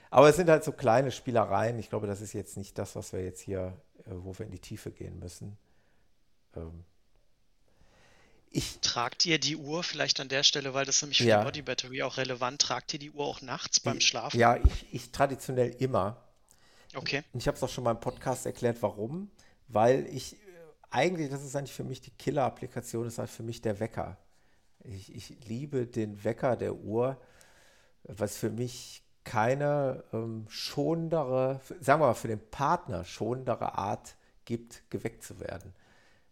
[0.09, 1.77] Aber es sind halt so kleine Spielereien.
[1.79, 3.73] Ich glaube, das ist jetzt nicht das, was wir jetzt hier,
[4.05, 5.57] äh, wo wir in die Tiefe gehen müssen.
[6.55, 6.85] Ähm
[8.53, 11.39] ich tragt ihr die Uhr vielleicht an der Stelle, weil das nämlich für ja.
[11.39, 12.61] die Body Battery auch relevant.
[12.61, 14.39] Tragt ihr die Uhr auch nachts beim Schlafen?
[14.39, 16.23] Ja, ich, ich traditionell immer.
[16.93, 17.23] Okay.
[17.33, 19.31] Ich habe es auch schon mal im Podcast erklärt, warum.
[19.67, 20.37] Weil ich
[20.91, 24.17] eigentlich, das ist eigentlich für mich die Killer-Applikation, ist halt für mich der Wecker.
[24.83, 27.19] Ich, ich liebe den Wecker der Uhr,
[28.03, 34.15] was für mich keine ähm, schonendere, sagen wir mal für den Partner schonendere Art
[34.45, 35.73] gibt, geweckt zu werden.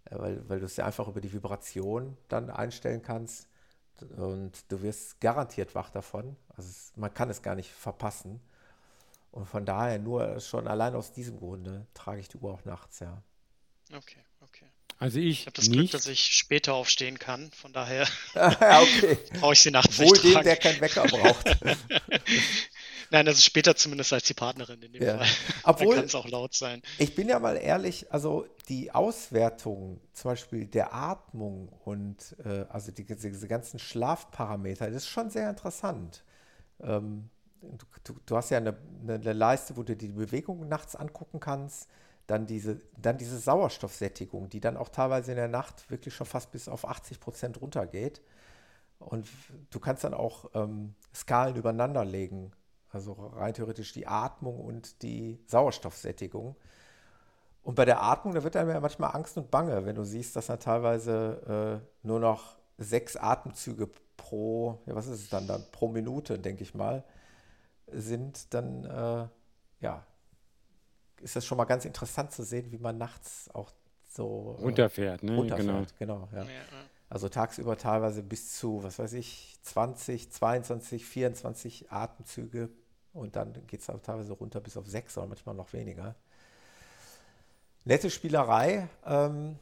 [0.05, 3.47] Äh, weil, weil du es ja einfach über die Vibration dann einstellen kannst
[4.17, 6.35] und du wirst garantiert wach davon.
[6.49, 8.41] Also es, man kann es gar nicht verpassen.
[9.31, 12.99] Und von daher nur schon allein aus diesem Grunde trage ich die Uhr auch nachts,
[12.99, 13.21] ja.
[13.93, 14.21] Okay.
[15.01, 15.41] Also ich.
[15.41, 15.79] Ich habe das nicht.
[15.79, 17.49] Glück, dass ich später aufstehen kann.
[17.53, 19.17] Von daher ah, okay.
[19.39, 20.23] brauche ich sie nachts Wohl nicht.
[20.23, 21.57] Wohl dem, der keinen Wecker braucht.
[23.09, 25.17] Nein, das ist später zumindest als die Partnerin in dem ja.
[25.17, 25.27] Fall.
[25.63, 26.81] Obwohl, kann es auch laut sein.
[26.97, 32.91] Ich bin ja mal ehrlich, also die Auswertung, zum Beispiel der Atmung und äh, also
[32.91, 36.23] die, diese ganzen Schlafparameter, das ist schon sehr interessant.
[36.81, 37.29] Ähm,
[38.03, 41.87] du, du, hast ja eine, eine Leiste, wo du die Bewegung nachts angucken kannst
[42.31, 46.51] dann diese, dann diese Sauerstoffsättigung, die dann auch teilweise in der Nacht wirklich schon fast
[46.51, 48.21] bis auf 80 Prozent runtergeht.
[48.99, 49.27] Und
[49.69, 52.51] du kannst dann auch ähm, Skalen übereinander legen,
[52.91, 56.55] also rein theoretisch die Atmung und die Sauerstoffsättigung.
[57.63, 60.35] Und bei der Atmung, da wird einem ja manchmal Angst und Bange, wenn du siehst,
[60.35, 65.63] dass dann teilweise äh, nur noch sechs Atemzüge pro, ja, was ist es dann dann,
[65.71, 67.03] pro Minute, denke ich mal,
[67.87, 69.27] sind, dann, äh,
[69.81, 70.05] ja,
[71.21, 73.71] ist das schon mal ganz interessant zu sehen, wie man nachts auch
[74.09, 75.21] so äh, runterfährt.
[75.21, 75.35] Ne?
[75.35, 76.27] Runterfährt, genau.
[76.27, 76.43] genau ja.
[76.43, 76.61] Ja, ja.
[77.09, 82.69] Also tagsüber teilweise bis zu, was weiß ich, 20, 22, 24 Atemzüge
[83.13, 86.15] und dann geht es teilweise runter bis auf sechs oder manchmal noch weniger.
[87.83, 88.87] Nette Spielerei.
[89.05, 89.57] Ähm,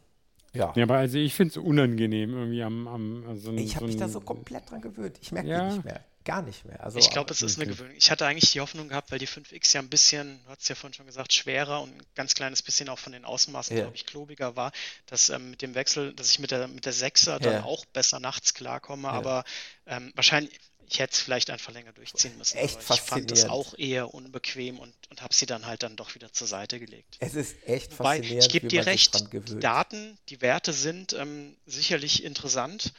[0.53, 0.73] ja.
[0.75, 2.87] ja, aber also ich finde es unangenehm irgendwie am.
[2.87, 5.17] am also ich habe so mich da so komplett dran gewöhnt.
[5.21, 5.71] Ich merke ja.
[5.71, 6.03] nicht mehr.
[6.25, 6.83] gar nicht mehr.
[6.83, 7.93] Also, ich glaube, es ist eine Gewöhnung.
[7.95, 10.75] Ich hatte eigentlich die Hoffnung gehabt, weil die 5X ja ein bisschen, du hast ja
[10.75, 13.83] vorhin schon gesagt, schwerer und ein ganz kleines bisschen auch von den Außenmaßen, ja.
[13.83, 14.71] glaube ich, klobiger war,
[15.05, 18.19] dass ähm, mit dem Wechsel, dass ich mit der, mit der 6er dann auch besser
[18.19, 19.13] nachts klarkomme, ja.
[19.13, 19.43] aber
[19.85, 20.59] ähm, wahrscheinlich,
[20.91, 22.57] ich hätte es vielleicht einfach länger durchziehen müssen.
[22.57, 25.95] Echt aber ich fand das auch eher unbequem und, und habe sie dann halt dann
[25.95, 27.17] doch wieder zur Seite gelegt.
[27.19, 28.45] Es ist echt Wobei, faszinierend.
[28.45, 32.93] Ich gebe dir recht, die Daten, die Werte sind ähm, sicherlich interessant.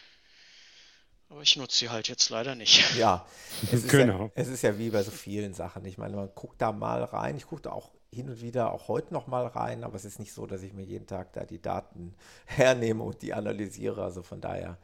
[1.31, 2.97] Aber ich nutze sie halt jetzt leider nicht.
[2.97, 3.27] Ja,
[3.65, 4.25] es ist, genau.
[4.25, 5.85] ja, es ist ja wie bei so vielen Sachen.
[5.85, 7.37] Ich meine, man guckt da mal rein.
[7.37, 10.19] Ich gucke da auch hin und wieder, auch heute noch mal rein, aber es ist
[10.19, 12.15] nicht so, dass ich mir jeden Tag da die Daten
[12.47, 14.03] hernehme und die analysiere.
[14.03, 14.79] Also von daher,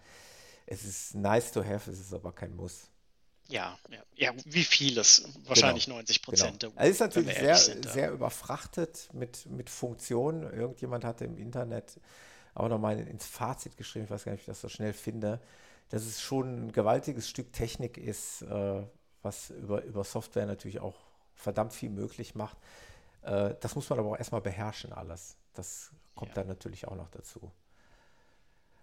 [0.67, 2.91] es ist nice to have, es ist aber kein Muss.
[3.49, 5.29] Ja, ja, ja, wie vieles.
[5.45, 6.61] Wahrscheinlich genau, 90 Prozent.
[6.61, 6.73] Genau.
[6.77, 10.43] Also es ist natürlich sehr, sind, sehr überfrachtet mit, mit Funktionen.
[10.43, 12.01] Irgendjemand hatte im Internet
[12.55, 15.41] auch nochmal ins Fazit geschrieben, ich weiß gar nicht, ob ich das so schnell finde,
[15.91, 18.83] dass es schon ein gewaltiges Stück Technik ist, äh,
[19.23, 20.97] was über, über Software natürlich auch
[21.35, 22.57] verdammt viel möglich macht.
[23.23, 25.37] Äh, das muss man aber auch erstmal beherrschen, alles.
[25.55, 26.37] Das kommt ja.
[26.37, 27.53] dann natürlich auch noch dazu.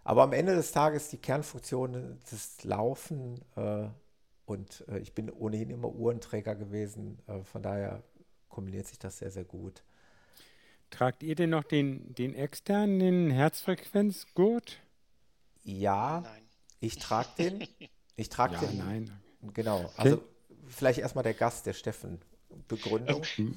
[0.03, 3.87] Aber am Ende des Tages die Kernfunktion des Laufen äh,
[4.45, 7.19] und äh, ich bin ohnehin immer Uhrenträger gewesen.
[7.27, 8.03] Äh, von daher
[8.49, 9.83] kombiniert sich das sehr, sehr gut.
[10.89, 14.79] Tragt ihr denn noch den, den externen, Herzfrequenzgurt?
[15.63, 16.43] Ja, nein.
[16.81, 17.67] ich trage den.
[18.15, 18.77] Ich trage ja, den.
[18.77, 19.11] Nein.
[19.53, 19.79] Genau.
[19.85, 19.93] Okay.
[19.97, 20.23] Also
[20.67, 22.19] vielleicht erstmal der Gast, der Steffen.
[22.67, 23.17] Begründung.
[23.17, 23.51] Okay.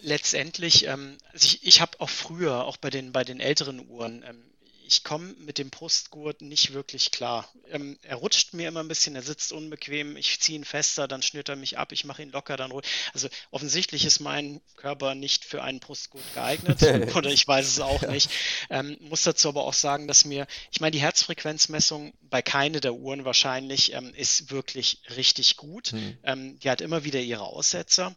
[0.00, 4.24] Letztendlich, ähm, also ich, ich habe auch früher, auch bei den, bei den älteren Uhren,
[4.26, 4.42] ähm,
[4.86, 7.48] ich komme mit dem Brustgurt nicht wirklich klar.
[7.70, 11.22] Ähm, er rutscht mir immer ein bisschen, er sitzt unbequem, ich ziehe ihn fester, dann
[11.22, 12.84] schnürt er mich ab, ich mache ihn locker, dann ruhig.
[13.12, 16.82] Also offensichtlich ist mein Körper nicht für einen Brustgurt geeignet
[17.16, 18.30] oder ich weiß es auch nicht.
[18.70, 22.94] Ähm, muss dazu aber auch sagen, dass mir, ich meine, die Herzfrequenzmessung bei keine der
[22.94, 25.92] Uhren wahrscheinlich ähm, ist wirklich richtig gut.
[25.92, 26.18] Hm.
[26.22, 28.14] Ähm, die hat immer wieder ihre Aussetzer.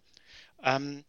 [0.63, 1.05] Ähm,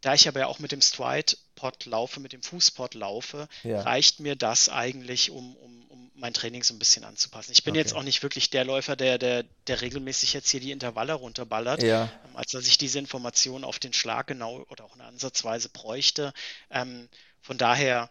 [0.00, 3.82] da ich aber ja auch mit dem Stride-Pod laufe, mit dem Fußpod laufe, ja.
[3.82, 7.52] reicht mir das eigentlich, um, um, um mein Training so ein bisschen anzupassen.
[7.52, 7.80] Ich bin okay.
[7.80, 11.82] jetzt auch nicht wirklich der Läufer, der, der, der regelmäßig jetzt hier die Intervalle runterballert,
[11.82, 12.04] ja.
[12.26, 16.32] ähm, als dass ich diese Informationen auf den Schlag genau oder auch eine Ansatzweise bräuchte.
[16.70, 17.08] Ähm,
[17.42, 18.10] von daher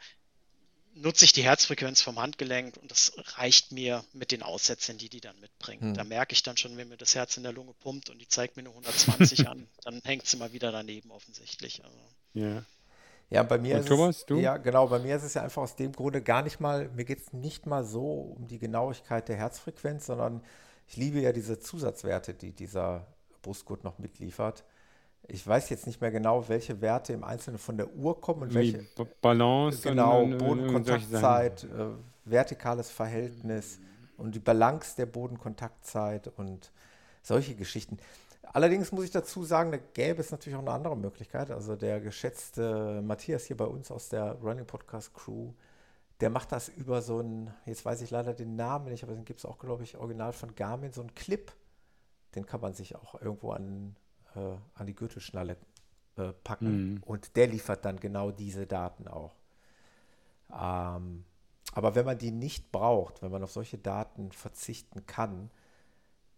[1.01, 5.21] nutze ich die Herzfrequenz vom Handgelenk und das reicht mir mit den Aussätzen, die die
[5.21, 5.81] dann mitbringen.
[5.81, 5.93] Hm.
[5.93, 8.27] Da merke ich dann schon, wenn mir das Herz in der Lunge pumpt und die
[8.27, 11.83] zeigt mir nur 120 an, dann hängt sie mal wieder daneben offensichtlich.
[11.83, 11.97] Also.
[12.33, 12.63] Ja.
[13.31, 14.39] Ja, bei mir und ist Thomas, es, du?
[14.39, 17.05] ja genau, bei mir ist es ja einfach aus dem Grunde gar nicht mal, mir
[17.05, 20.43] geht es nicht mal so um die Genauigkeit der Herzfrequenz, sondern
[20.87, 23.05] ich liebe ja diese Zusatzwerte, die dieser
[23.43, 24.63] Brustgurt noch mitliefert.
[25.31, 28.53] Ich weiß jetzt nicht mehr genau, welche Werte im Einzelnen von der Uhr kommen und
[28.53, 28.85] welche.
[29.21, 31.87] Balance, genau, und, Bodenkontaktzeit, äh,
[32.25, 33.79] vertikales Verhältnis
[34.17, 36.71] und die Balance der Bodenkontaktzeit und
[37.21, 37.97] solche Geschichten.
[38.51, 41.51] Allerdings muss ich dazu sagen, da gäbe es natürlich auch eine andere Möglichkeit.
[41.51, 45.53] Also der geschätzte Matthias hier bei uns aus der Running Podcast Crew,
[46.19, 49.25] der macht das über so ein, jetzt weiß ich leider den Namen nicht, aber den
[49.25, 51.51] gibt es auch, glaube ich, original von Garmin, so ein Clip.
[52.35, 53.95] Den kann man sich auch irgendwo an
[54.35, 55.57] äh, an die Gürtelschnalle
[56.17, 56.93] äh, packen.
[56.93, 57.03] Mhm.
[57.03, 59.35] Und der liefert dann genau diese Daten auch.
[60.51, 61.25] Ähm,
[61.73, 65.51] aber wenn man die nicht braucht, wenn man auf solche Daten verzichten kann,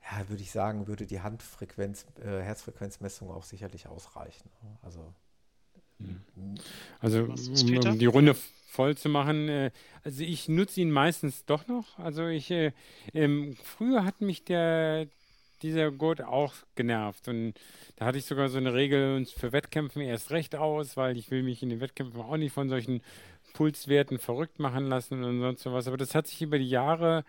[0.03, 4.49] ja, würde ich sagen, würde die Handfrequenz, äh, Herzfrequenzmessung auch sicherlich ausreichen.
[4.81, 5.13] Also,
[5.99, 6.55] mhm.
[6.99, 7.35] also um,
[7.99, 8.35] die Runde
[8.67, 9.71] voll zu machen, äh,
[10.03, 11.99] also ich nutze ihn meistens doch noch.
[11.99, 12.71] Also ich, äh,
[13.13, 15.07] ähm, früher hat mich der,
[15.63, 17.27] dieser Gurt auch genervt.
[17.27, 17.53] Und
[17.95, 21.43] da hatte ich sogar so eine Regel für Wettkämpfen erst recht aus, weil ich will
[21.43, 23.01] mich in den Wettkämpfen auch nicht von solchen
[23.53, 25.87] Pulswerten verrückt machen lassen und sonst sowas.
[25.87, 27.23] Aber das hat sich über die Jahre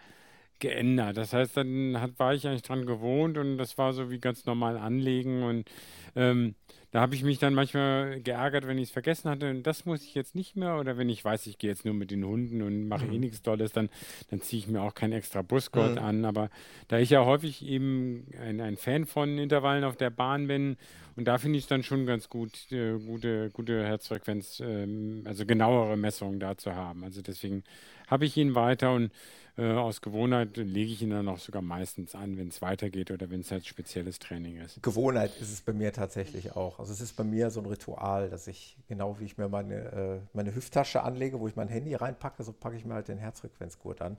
[0.63, 1.17] geändert.
[1.19, 4.47] Das heißt, dann hat, war ich eigentlich dran gewohnt und das war so wie ganz
[4.47, 5.69] normal anlegen und
[6.17, 6.55] ähm,
[6.93, 9.49] da habe ich mich dann manchmal geärgert, wenn ich es vergessen hatte.
[9.49, 10.79] Und das muss ich jetzt nicht mehr.
[10.79, 13.15] Oder wenn ich weiß, ich gehe jetzt nur mit den Hunden und mache eh mhm.
[13.15, 13.89] eh nichts Tolles, dann,
[14.29, 15.99] dann ziehe ich mir auch kein extra Busgurt mhm.
[15.99, 16.25] an.
[16.27, 16.51] Aber
[16.89, 20.77] da ich ja häufig eben ein, ein Fan von Intervallen auf der Bahn bin,
[21.17, 25.45] und da finde ich es dann schon ganz gut, äh, gute, gute Herzfrequenz, ähm, also
[25.45, 27.05] genauere Messungen da zu haben.
[27.05, 27.65] Also deswegen
[28.13, 29.11] habe ich ihn weiter und
[29.57, 33.31] äh, aus Gewohnheit lege ich ihn dann auch sogar meistens an, wenn es weitergeht oder
[33.31, 34.83] wenn es halt spezielles Training ist.
[34.83, 36.79] Gewohnheit ist es bei mir tatsächlich auch.
[36.79, 39.75] Also es ist bei mir so ein Ritual, dass ich, genau wie ich mir meine,
[39.75, 43.19] äh, meine Hüfttasche anlege, wo ich mein Handy reinpacke, so packe ich mir halt den
[43.19, 44.19] Herzfrequenzgurt an.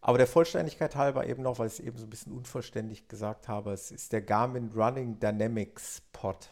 [0.00, 3.48] Aber der Vollständigkeit halber eben noch, weil ich es eben so ein bisschen unvollständig gesagt
[3.48, 6.50] habe, es ist der Garmin Running Dynamics Pod.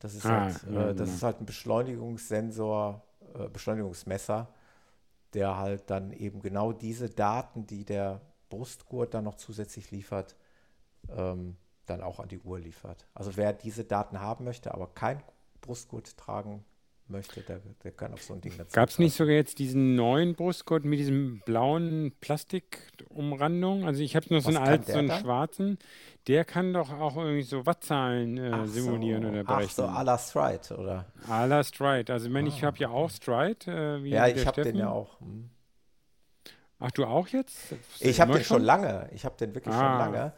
[0.00, 1.02] Das ist, ah, halt, äh, das genau.
[1.04, 3.02] ist halt ein Beschleunigungssensor,
[3.34, 4.48] äh, Beschleunigungsmesser
[5.34, 10.36] der halt dann eben genau diese Daten, die der Brustgurt dann noch zusätzlich liefert,
[11.08, 13.06] ähm, dann auch an die Uhr liefert.
[13.14, 15.22] Also wer diese Daten haben möchte, aber kein
[15.60, 16.64] Brustgurt tragen
[17.10, 18.74] möchte, der, der kann auf so ein Ding dazu.
[18.74, 23.84] Gab es nicht sogar jetzt diesen neuen Brustgurt mit diesem blauen Plastikumrandung?
[23.86, 25.78] Also ich habe noch so einen alten, so einen schwarzen.
[26.26, 29.28] Der kann doch auch irgendwie so Wattzahlen äh, simulieren so.
[29.28, 29.68] oder berechnen.
[29.68, 31.06] Ach so, à la Stride, oder?
[31.28, 32.12] À la Stride.
[32.12, 33.58] Also ich meine, ah, ich habe ja auch Stride.
[33.66, 35.20] Äh, ja, ich habe den ja auch.
[35.20, 35.50] Hm.
[36.78, 37.74] Ach, du auch jetzt?
[38.00, 39.10] Ich habe den schon lange.
[39.12, 39.78] Ich habe den wirklich ah.
[39.78, 40.32] schon lange.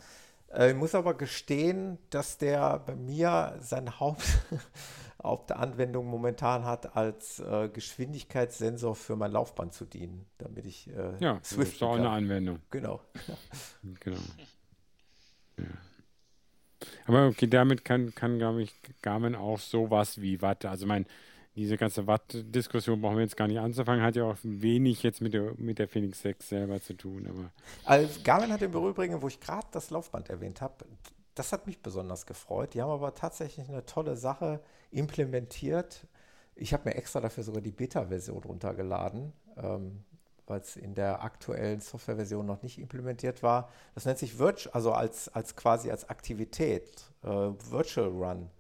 [0.52, 4.26] Äh, ich muss aber gestehen, dass der bei mir sein Haupt
[5.22, 11.40] Hauptanwendung momentan hat, als äh, Geschwindigkeitssensor für mein Laufband zu dienen, damit ich äh, ja,
[11.44, 12.60] Swift ist auch eine Anwendung.
[12.70, 13.00] Genau.
[14.00, 14.18] genau.
[15.58, 15.64] Ja.
[17.06, 18.72] Aber okay, damit kann, kann glaube ich,
[19.02, 20.64] Garmin auch sowas wie Watt.
[20.64, 21.06] Also mein,
[21.54, 25.34] diese ganze Watt-Diskussion brauchen wir jetzt gar nicht anzufangen, hat ja auch wenig jetzt mit
[25.34, 27.26] der, mit der Phoenix 6 selber zu tun.
[27.28, 27.50] Aber
[27.84, 30.84] also Garmin hat im Übrigen, wo ich gerade das Laufband erwähnt habe,
[31.34, 32.74] das hat mich besonders gefreut.
[32.74, 34.60] Die haben aber tatsächlich eine tolle Sache
[34.90, 36.06] implementiert.
[36.54, 40.04] Ich habe mir extra dafür sogar die Beta-Version runtergeladen, ähm,
[40.46, 43.70] weil es in der aktuellen Softwareversion noch nicht implementiert war.
[43.94, 48.50] Das nennt sich Virtual, also als, als quasi als Aktivität, äh, Virtual Run.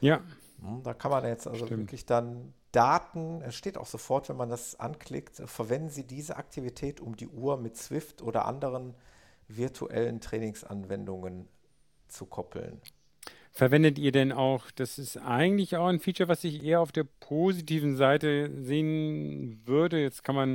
[0.00, 0.20] Ja.
[0.60, 1.82] Hm, da kann man jetzt also Stimmt.
[1.82, 7.00] wirklich dann Daten, es steht auch sofort, wenn man das anklickt, verwenden Sie diese Aktivität,
[7.00, 8.94] um die Uhr mit Swift oder anderen
[9.46, 11.48] virtuellen Trainingsanwendungen
[12.14, 12.80] zu koppeln.
[13.52, 17.04] Verwendet ihr denn auch, das ist eigentlich auch ein Feature, was ich eher auf der
[17.04, 20.00] positiven Seite sehen würde.
[20.00, 20.54] Jetzt kann man,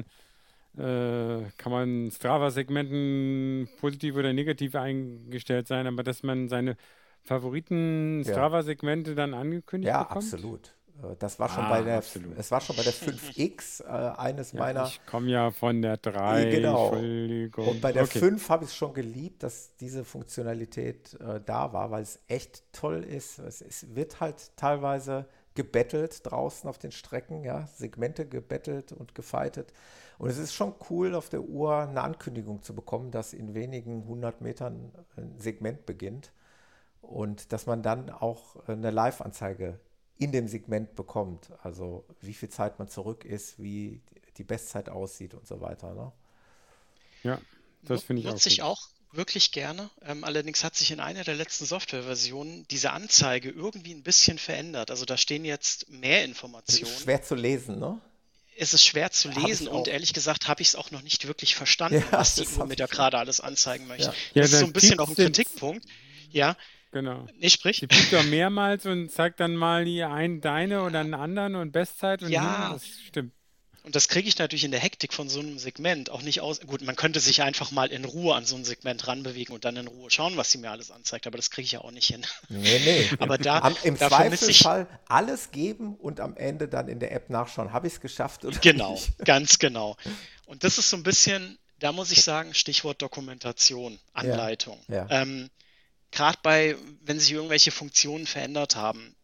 [0.77, 6.75] äh, kann man Strava-Segmenten positiv oder negativ eingestellt sein, aber dass man seine
[7.23, 10.25] Favoriten Strava-Segmente dann angekündigt ja, bekommt?
[10.25, 10.73] Ja, absolut.
[11.03, 12.37] Äh, das war schon ah, bei der, absolut.
[12.37, 14.85] es war schon bei der 5X äh, eines ja, meiner.
[14.85, 16.45] Ich komme ja von der 3.
[16.51, 16.89] Genau.
[16.89, 18.19] Und bei der okay.
[18.19, 22.63] 5 habe ich es schon geliebt, dass diese Funktionalität äh, da war, weil es echt
[22.73, 23.39] toll ist.
[23.39, 29.73] Es, es, wird halt teilweise gebettelt draußen auf den Strecken, ja, Segmente gebettelt und gefeitet.
[30.17, 34.03] Und es ist schon cool, auf der Uhr eine Ankündigung zu bekommen, dass in wenigen
[34.03, 36.31] 100 Metern ein Segment beginnt
[37.01, 39.79] und dass man dann auch eine Live-Anzeige
[40.19, 41.49] in dem Segment bekommt.
[41.63, 44.01] Also wie viel Zeit man zurück ist, wie
[44.37, 45.93] die Bestzeit aussieht und so weiter.
[45.95, 46.11] Ne?
[47.23, 47.41] Ja,
[47.83, 48.51] das finde ich Nutze auch.
[48.51, 49.89] ich auch wirklich gerne.
[50.03, 54.91] Ähm, allerdings hat sich in einer der letzten Softwareversionen diese Anzeige irgendwie ein bisschen verändert.
[54.91, 56.93] Also da stehen jetzt mehr Informationen.
[56.93, 57.99] schwer zu lesen, ne?
[58.61, 61.55] Es ist schwer zu lesen und ehrlich gesagt habe ich es auch noch nicht wirklich
[61.55, 64.07] verstanden, ja, was die Uhr mir da gerade alles anzeigen möchte.
[64.07, 64.11] Ja.
[64.11, 65.85] Das ja, ist so ein bisschen auch ein Kritikpunkt.
[66.31, 66.57] Ja,
[66.91, 67.27] Genau.
[67.37, 67.79] Nee, sprich.
[67.79, 71.71] Die piept ja mehrmals und zeigt dann mal die einen deine oder einen anderen und
[71.71, 73.33] Bestzeit und ja, das stimmt.
[73.83, 76.59] Und das kriege ich natürlich in der Hektik von so einem Segment auch nicht aus.
[76.61, 79.77] Gut, man könnte sich einfach mal in Ruhe an so ein Segment ranbewegen und dann
[79.77, 82.07] in Ruhe schauen, was sie mir alles anzeigt, aber das kriege ich ja auch nicht
[82.07, 82.25] hin.
[82.49, 83.09] Nee, nee.
[83.19, 87.71] aber da am, im Zweifelsfall alles geben und am Ende dann in der App nachschauen,
[87.71, 89.17] habe ich es geschafft oder Genau, nicht?
[89.25, 89.95] ganz genau.
[90.45, 94.77] Und das ist so ein bisschen, da muss ich sagen, Stichwort Dokumentation, Anleitung.
[94.89, 95.21] Ja, ja.
[95.21, 95.49] Ähm,
[96.11, 99.15] gerade bei, wenn sich irgendwelche Funktionen verändert haben.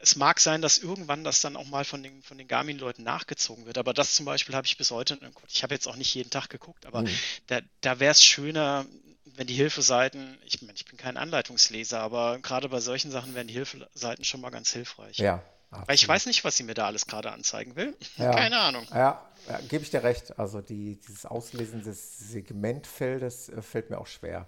[0.00, 3.66] Es mag sein, dass irgendwann das dann auch mal von den, von den Garmin-Leuten nachgezogen
[3.66, 5.18] wird, aber das zum Beispiel habe ich bis heute,
[5.48, 7.10] ich habe jetzt auch nicht jeden Tag geguckt, aber mhm.
[7.48, 8.86] da, da wäre es schöner,
[9.24, 13.48] wenn die Hilfeseiten, ich meine, ich bin kein Anleitungsleser, aber gerade bei solchen Sachen wären
[13.48, 15.18] die Hilfeseiten schon mal ganz hilfreich.
[15.18, 15.42] Ja.
[15.70, 15.88] Absolut.
[15.88, 17.94] Weil ich weiß nicht, was sie mir da alles gerade anzeigen will.
[18.16, 18.32] Ja.
[18.32, 18.86] Keine Ahnung.
[18.90, 20.38] Ja, ja gebe ich dir recht.
[20.38, 24.46] Also die, dieses Auslesen des Segmentfeldes äh, fällt mir auch schwer.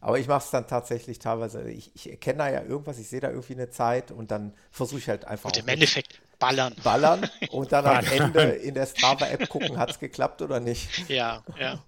[0.00, 3.20] Aber ich mache es dann tatsächlich teilweise, ich, ich erkenne da ja irgendwas, ich sehe
[3.20, 5.50] da irgendwie eine Zeit und dann versuche ich halt einfach.
[5.50, 6.74] Und im Endeffekt ballern.
[6.82, 11.08] Ballern und dann am Ende in der Strava-App gucken, hat es geklappt oder nicht.
[11.08, 11.84] Ja, ja.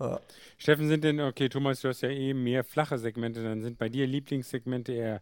[0.00, 0.20] ja.
[0.56, 3.90] Steffen, sind denn, okay, Thomas, du hast ja eh mehr flache Segmente, dann sind bei
[3.90, 5.20] dir Lieblingssegmente eher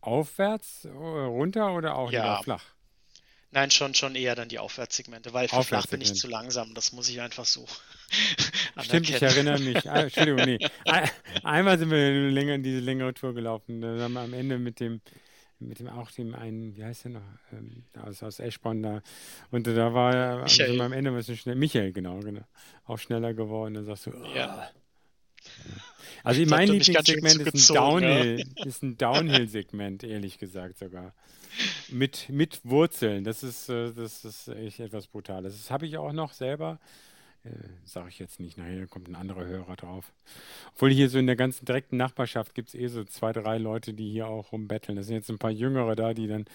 [0.00, 2.40] aufwärts, äh, runter oder auch ja.
[2.42, 2.75] flach?
[3.52, 6.74] Nein, schon, schon eher dann die Aufwärtssegmente, weil für flach bin ich zu langsam.
[6.74, 7.66] Das muss ich einfach so.
[8.82, 9.88] Stimmt, ich erinnere mich.
[9.88, 10.58] Ah, Entschuldigung, nee.
[11.42, 13.80] Einmal sind wir länger, diese längere Tour gelaufen.
[13.80, 15.00] Da haben wir am Ende mit dem,
[15.58, 19.02] mit dem auch dem einen, wie heißt der noch, ähm, aus, aus Eschborn da.
[19.50, 21.54] Und da war wir am Ende ein bisschen schnell.
[21.54, 22.44] Michael, genau, genau.
[22.84, 23.74] Auch schneller geworden.
[23.74, 24.34] Da sagst du, oh.
[24.34, 24.70] ja.
[26.24, 28.64] Also mein Lieblingssegment ist ein Downhill, ja.
[28.66, 31.14] ist ein Downhill-Segment, ehrlich gesagt sogar.
[31.88, 33.24] Mit, mit Wurzeln.
[33.24, 35.56] Das ist, äh, das ist echt etwas Brutales.
[35.56, 36.78] Das habe ich auch noch selber
[37.46, 38.58] äh, sage ich jetzt nicht.
[38.58, 40.12] Nachher kommt ein anderer Hörer drauf.
[40.74, 43.94] Obwohl hier so in der ganzen direkten Nachbarschaft gibt es eh so zwei, drei Leute,
[43.94, 44.96] die hier auch rumbetteln.
[44.96, 46.46] Das sind jetzt ein paar Jüngere da, die dann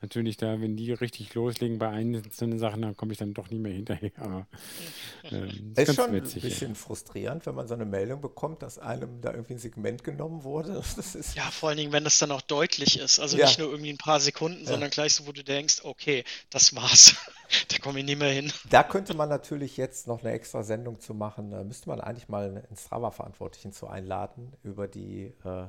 [0.00, 3.60] natürlich da, wenn die richtig loslegen bei einzelnen Sachen, dann komme ich dann doch nicht
[3.60, 4.10] mehr hinterher.
[4.16, 4.46] Aber
[5.30, 6.74] ähm, ist, ist schon witzig, ein bisschen ja.
[6.74, 10.82] frustrierend, wenn man so eine Meldung bekommt, dass einem da irgendwie ein Segment genommen wurde.
[11.34, 13.20] ja, vor allen Dingen, wenn das dann auch deutlich ist.
[13.20, 13.46] Also ja.
[13.46, 14.66] nicht nur irgendwie ein paar Sekunden, ja.
[14.66, 17.14] sondern gleich so, wo du denkst, okay, das war's.
[17.68, 18.52] da komme ich nie mehr hin.
[18.70, 21.50] Da könnte man natürlich jetzt noch eine extra Sendung zu machen.
[21.50, 25.66] Da müsste man eigentlich mal einen Strava-Verantwortlichen zu einladen über die äh,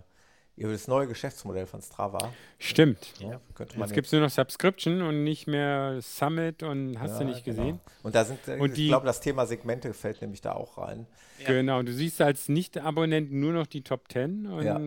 [0.57, 2.33] über das neue Geschäftsmodell von Strava.
[2.59, 3.13] Stimmt.
[3.19, 7.13] Ja, könnte man jetzt gibt es nur noch Subscription und nicht mehr Summit und hast
[7.13, 7.63] ja, du nicht genau.
[7.63, 7.79] gesehen.
[8.03, 11.07] Und da sind, und ich glaube, das Thema Segmente fällt nämlich da auch rein.
[11.39, 11.47] Ja.
[11.47, 14.79] Genau, du siehst als Nicht-Abonnent nur noch die Top 10 und ja.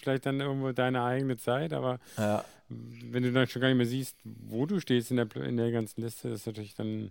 [0.00, 1.98] Vielleicht dann irgendwo deine eigene Zeit, aber
[2.68, 5.72] wenn du dann schon gar nicht mehr siehst, wo du stehst in der, in der
[5.72, 7.10] ganzen Liste, ist natürlich dann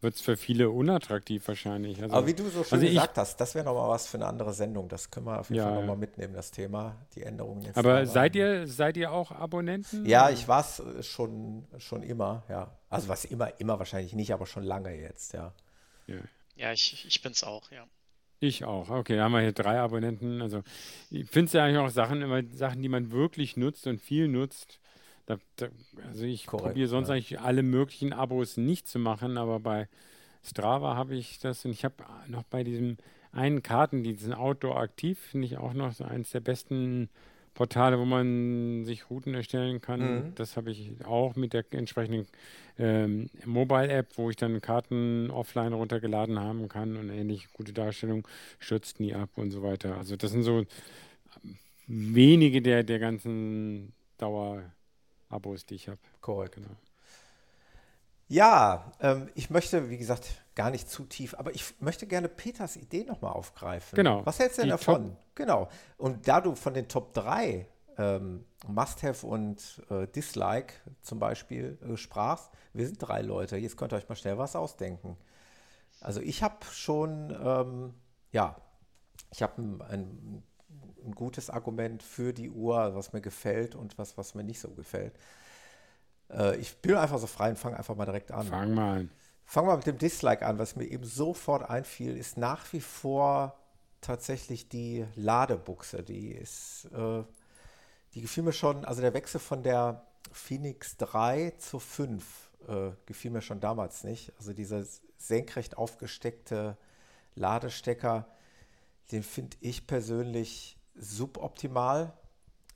[0.00, 2.00] wird es für viele unattraktiv wahrscheinlich.
[2.00, 4.16] Also, Aber wie du so schön also gesagt ich, hast, das wäre nochmal was für
[4.16, 4.88] eine andere Sendung.
[4.88, 7.76] Das können wir auf jeden ja, Fall nochmal mitnehmen, das Thema, die Änderungen jetzt.
[7.76, 10.06] Aber seid ihr, seid ihr auch Abonnenten?
[10.06, 12.70] Ja, ich war es äh, schon, schon immer, ja.
[12.88, 15.52] Also was immer, immer wahrscheinlich nicht, aber schon lange jetzt, ja.
[16.06, 16.16] Ja,
[16.56, 17.84] ja ich, ich bin es auch, ja.
[18.40, 18.88] Ich auch.
[18.90, 20.40] Okay, da haben wir hier drei Abonnenten.
[20.42, 20.62] Also
[21.10, 24.28] ich finde es ja eigentlich auch Sachen, immer Sachen, die man wirklich nutzt und viel
[24.28, 24.78] nutzt.
[25.26, 25.68] Da, da,
[26.06, 27.14] also ich probiere sonst ja.
[27.14, 29.88] eigentlich alle möglichen Abos nicht zu machen, aber bei
[30.42, 31.96] Strava habe ich das und ich habe
[32.28, 32.96] noch bei diesem
[33.32, 37.10] einen Karten, diesen Outdoor Aktiv, finde ich auch noch so eines der besten
[37.58, 40.00] Portale, wo man sich Routen erstellen kann.
[40.28, 40.34] Mhm.
[40.36, 42.28] Das habe ich auch mit der entsprechenden
[42.78, 48.28] ähm, Mobile-App, wo ich dann Karten offline runtergeladen haben kann und ähnlich gute Darstellung,
[48.60, 49.96] stürzt nie ab und so weiter.
[49.98, 50.66] Also das sind so
[51.88, 54.62] wenige der, der ganzen Dauer-
[55.28, 55.98] Abos, die ich habe.
[56.20, 56.54] Korrekt.
[56.54, 56.70] Genau.
[58.28, 62.76] Ja, ähm, ich möchte, wie gesagt, gar nicht zu tief, aber ich möchte gerne Peters
[62.76, 63.96] Idee nochmal aufgreifen.
[63.96, 64.24] Genau.
[64.26, 65.10] Was hältst du denn davon?
[65.10, 65.68] Top genau.
[65.96, 71.96] Und da du von den Top 3 ähm, Must-Have und äh, Dislike zum Beispiel äh,
[71.96, 75.16] sprachst, wir sind drei Leute, jetzt könnt ihr euch mal schnell was ausdenken.
[76.00, 77.94] Also ich habe schon, ähm,
[78.30, 78.56] ja,
[79.32, 80.42] ich habe ein, ein,
[81.04, 84.70] ein gutes Argument für die Uhr, was mir gefällt und was, was mir nicht so
[84.70, 85.14] gefällt.
[86.30, 88.46] Äh, ich bin einfach so frei und fange einfach mal direkt an.
[88.46, 89.10] Fang mal an.
[89.44, 90.58] Fang mal mit dem Dislike an.
[90.58, 93.58] Was mir eben sofort einfiel, ist nach wie vor
[94.00, 96.02] tatsächlich die Ladebuchse.
[96.02, 97.22] Die ist, äh,
[98.14, 103.30] die gefiel mir schon, also der Wechsel von der Phoenix 3 zu 5 äh, gefiel
[103.30, 104.32] mir schon damals nicht.
[104.38, 104.84] Also dieser
[105.16, 106.76] senkrecht aufgesteckte
[107.34, 108.26] Ladestecker,
[109.12, 112.12] den finde ich persönlich suboptimal.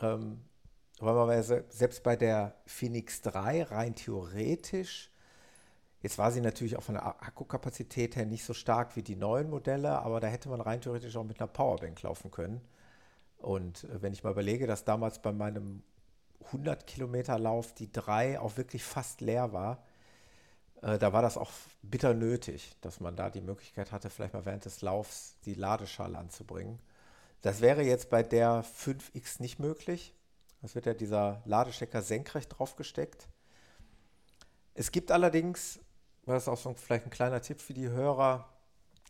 [0.01, 0.41] Ähm,
[1.01, 5.10] man selbst bei der Phoenix 3 rein theoretisch,
[6.01, 9.51] jetzt war sie natürlich auch von der Akkukapazität her nicht so stark wie die neuen
[9.51, 12.60] Modelle, aber da hätte man rein theoretisch auch mit einer Powerbank laufen können.
[13.39, 15.82] Und äh, wenn ich mal überlege, dass damals bei meinem
[16.47, 19.85] 100 Kilometer Lauf die 3 auch wirklich fast leer war,
[20.82, 21.51] äh, da war das auch
[21.82, 26.19] bitter nötig, dass man da die Möglichkeit hatte, vielleicht mal während des Laufs die Ladeschale
[26.19, 26.78] anzubringen.
[27.40, 30.14] Das wäre jetzt bei der 5X nicht möglich.
[30.63, 33.29] Es wird ja dieser Ladestecker senkrecht draufgesteckt.
[34.75, 35.81] Es gibt allerdings,
[36.25, 38.49] das ist auch so vielleicht ein kleiner Tipp für die Hörer,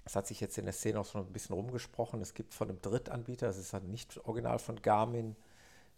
[0.04, 2.68] das hat sich jetzt in der Szene auch schon ein bisschen rumgesprochen, es gibt von
[2.68, 5.36] einem Drittanbieter, das ist halt nicht original von Garmin,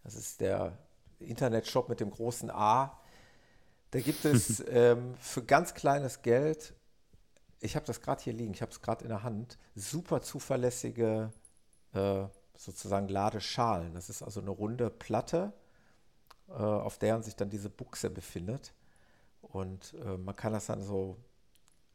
[0.03, 0.77] das ist der
[1.21, 3.01] Internetshop mit dem großen A.
[3.93, 6.75] Da gibt es ähm, für ganz kleines Geld,
[7.61, 11.33] ich habe das gerade hier liegen, ich habe es gerade in der Hand, super zuverlässige
[11.95, 12.25] äh,
[12.57, 13.95] sozusagen Ladeschalen.
[13.95, 15.53] Das ist also eine runde Platte,
[16.49, 18.75] äh, auf deren sich dann diese Buchse befindet.
[19.43, 21.17] Und äh, man kann das dann so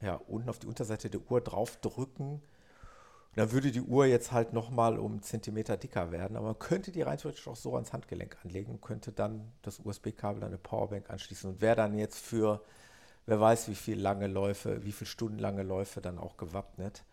[0.02, 2.42] ja, unten auf die Unterseite der Uhr draufdrücken.
[3.36, 6.92] Dann würde die Uhr jetzt halt nochmal um einen Zentimeter dicker werden, aber man könnte
[6.92, 10.58] die rein theoretisch auch so ans Handgelenk anlegen und könnte dann das USB-Kabel an eine
[10.58, 12.62] Powerbank anschließen und wäre dann jetzt für,
[13.28, 17.04] wer weiß wie viele lange Läufe, wie viele stundenlange Läufe dann auch gewappnet.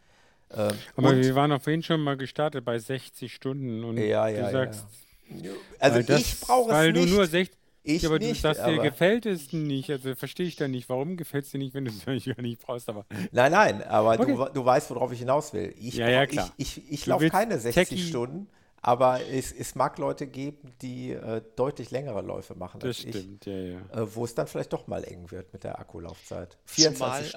[0.55, 4.47] Ähm, Aber wir waren auf jeden schon mal gestartet bei 60 Stunden und ja, ja,
[4.47, 4.86] du sagst,
[5.28, 5.51] ja.
[5.78, 6.77] also das, ich brauche es nicht.
[6.77, 9.90] Weil du nur 60, ich aber nicht, du sagst, dir gefällt es nicht.
[9.90, 10.89] Also verstehe ich da nicht.
[10.89, 12.89] Warum gefällt es dir nicht, wenn du es eigentlich gar nicht brauchst?
[12.89, 14.35] Aber nein, nein, aber okay.
[14.35, 15.73] du, du weißt, worauf ich hinaus will.
[15.78, 16.52] Ich, ja, ja, klar.
[16.56, 18.02] ich, ich, ich laufe keine 60 Techie.
[18.02, 18.48] Stunden,
[18.82, 23.47] aber es, es mag Leute geben, die äh, deutlich längere Läufe machen das als stimmt,
[23.47, 23.52] ich.
[23.52, 24.02] Ja, ja.
[24.02, 26.59] Äh, wo es dann vielleicht doch mal eng wird mit der Akkulaufzeit.
[26.66, 27.35] 24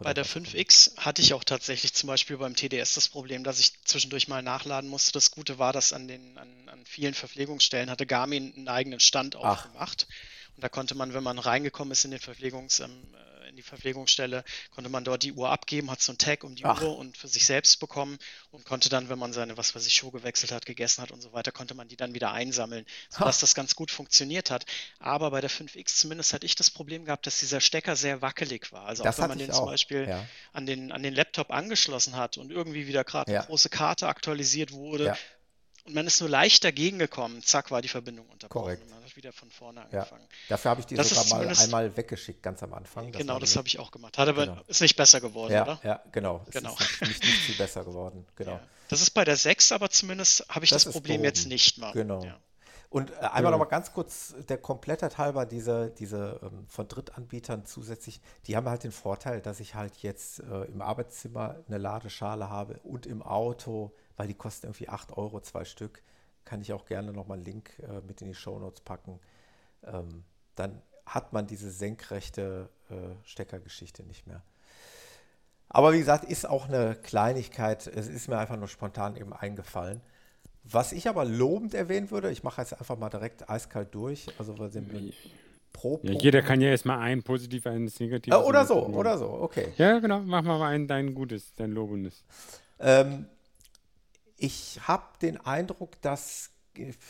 [0.00, 3.72] Bei der 5X hatte ich auch tatsächlich zum Beispiel beim TDS das Problem, dass ich
[3.84, 5.12] zwischendurch mal nachladen musste.
[5.12, 9.36] Das Gute war, dass an, den, an, an vielen Verpflegungsstellen hatte Garmin einen eigenen Stand
[9.36, 10.08] aufgemacht.
[10.56, 12.90] Und da konnte man, wenn man reingekommen ist in den Verpflegungs, ähm,
[13.54, 14.44] in die Verpflegungsstelle,
[14.74, 16.82] konnte man dort die Uhr abgeben, hat so ein Tag um die Ach.
[16.82, 18.18] Uhr und für sich selbst bekommen
[18.50, 21.20] und konnte dann, wenn man seine, was weiß ich, Schuhe gewechselt hat, gegessen hat und
[21.20, 23.40] so weiter, konnte man die dann wieder einsammeln, sodass ha.
[23.40, 24.66] das ganz gut funktioniert hat.
[24.98, 28.72] Aber bei der 5X zumindest hatte ich das Problem gehabt, dass dieser Stecker sehr wackelig
[28.72, 28.86] war.
[28.86, 29.58] Also das auch wenn man den auch.
[29.58, 30.26] zum Beispiel ja.
[30.52, 33.40] an, den, an den Laptop angeschlossen hat und irgendwie wieder gerade ja.
[33.40, 35.18] eine große Karte aktualisiert wurde, ja
[35.86, 38.62] und man ist nur leicht dagegen gekommen, zack, war die Verbindung unterbrochen.
[38.62, 38.82] Korrekt.
[38.84, 40.22] Und man hat wieder von vorne angefangen.
[40.22, 40.36] Ja.
[40.48, 43.12] Dafür habe ich die das sogar mal einmal weggeschickt, ganz am Anfang.
[43.12, 44.16] Das genau, das habe ich auch gemacht.
[44.16, 44.62] Hat aber genau.
[44.66, 45.80] ist nicht besser geworden, ja, oder?
[45.82, 46.44] Ja, genau.
[46.50, 46.74] genau.
[46.78, 48.26] Es ist nicht, nicht, viel besser geworden.
[48.36, 48.52] Genau.
[48.52, 48.60] Ja.
[48.88, 51.24] Das ist bei der 6, aber zumindest habe ich das, das Problem behoben.
[51.24, 51.92] jetzt nicht mal.
[51.92, 52.26] Genau.
[52.94, 53.50] Und äh, einmal ja.
[53.50, 58.68] noch mal ganz kurz der Komplettheit halber, diese, diese ähm, von Drittanbietern zusätzlich, die haben
[58.68, 63.20] halt den Vorteil, dass ich halt jetzt äh, im Arbeitszimmer eine Ladeschale habe und im
[63.20, 66.02] Auto, weil die kosten irgendwie 8 Euro zwei Stück
[66.44, 69.18] kann ich auch gerne nochmal einen Link äh, mit in die Show Notes packen.
[69.84, 70.24] Ähm,
[70.54, 74.42] dann hat man diese senkrechte äh, Steckergeschichte nicht mehr.
[75.68, 77.86] Aber wie gesagt, ist auch eine Kleinigkeit.
[77.86, 80.00] Es ist mir einfach nur spontan eben eingefallen.
[80.62, 84.28] Was ich aber lobend erwähnen würde, ich mache jetzt einfach mal direkt eiskalt durch.
[84.38, 85.12] Also wir sind
[85.72, 88.32] pro ja, Jeder kann ja erstmal ein positiv, ein negativ.
[88.32, 89.72] Äh, oder so, oder so, okay.
[89.76, 90.20] Ja, genau.
[90.20, 92.24] Mach mal ein dein Gutes, dein Lobendes.
[92.78, 93.26] Ähm,
[94.44, 96.50] ich habe den Eindruck, dass,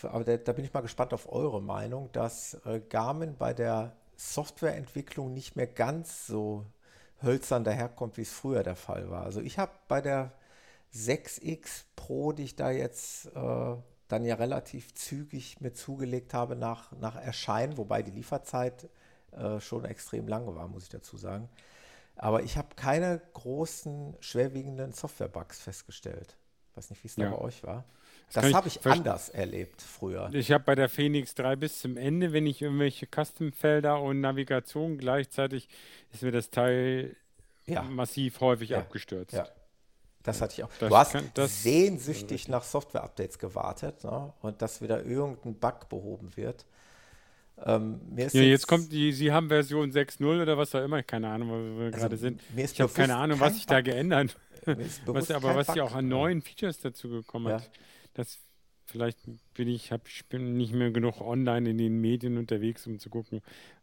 [0.05, 5.35] aber da, bin ich mal gespannt auf eure Meinung, dass äh, Garmin bei der Softwareentwicklung
[5.35, 6.65] nicht mehr ganz so
[7.21, 9.25] hölzern daherkommt, wie es früher der Fall war.
[9.25, 10.31] Also ich habe bei der
[10.95, 16.93] 6X Pro, die ich da jetzt äh, dann ja relativ zügig mir zugelegt habe nach,
[16.93, 18.89] nach Erscheinen, wobei die Lieferzeit
[19.33, 21.49] äh, schon extrem lange war, muss ich dazu sagen.
[22.15, 26.37] Aber ich habe keine großen, schwerwiegenden Software-Bugs festgestellt.
[26.75, 27.31] Ich weiß nicht, wie es ja.
[27.31, 27.85] da bei euch war.
[28.33, 30.29] Das, das habe ich anders erlebt früher.
[30.33, 34.99] Ich habe bei der Phoenix 3 bis zum Ende, wenn ich irgendwelche Custom-Felder und Navigation
[34.99, 35.69] gleichzeitig,
[36.13, 37.15] ist mir das Teil
[37.67, 37.83] ja.
[37.83, 38.79] massiv häufig ja.
[38.79, 39.35] abgestürzt.
[39.35, 39.47] Ja.
[40.25, 40.71] Das hatte ich auch.
[40.81, 44.33] Das du hast kann, sehnsüchtig nach Software-Updates gewartet ne?
[44.43, 46.67] und dass wieder irgendein Bug behoben wird.
[47.65, 51.29] Ähm, ja, jetzt, jetzt, kommt die, Sie haben Version 6.0 oder was auch immer, keine
[51.29, 52.41] Ahnung, wo wir also gerade sind.
[52.57, 54.37] ich habe keine Ahnung, was sich da geändert
[55.07, 57.55] was, aber was ja auch an neuen Features dazu gekommen ja.
[57.57, 57.71] hat,
[58.15, 58.39] das
[58.87, 59.19] vielleicht
[59.55, 63.11] bin ich, hab, ich bin nicht mehr genug online in den Medien unterwegs, um zu
[63.11, 63.43] gucken,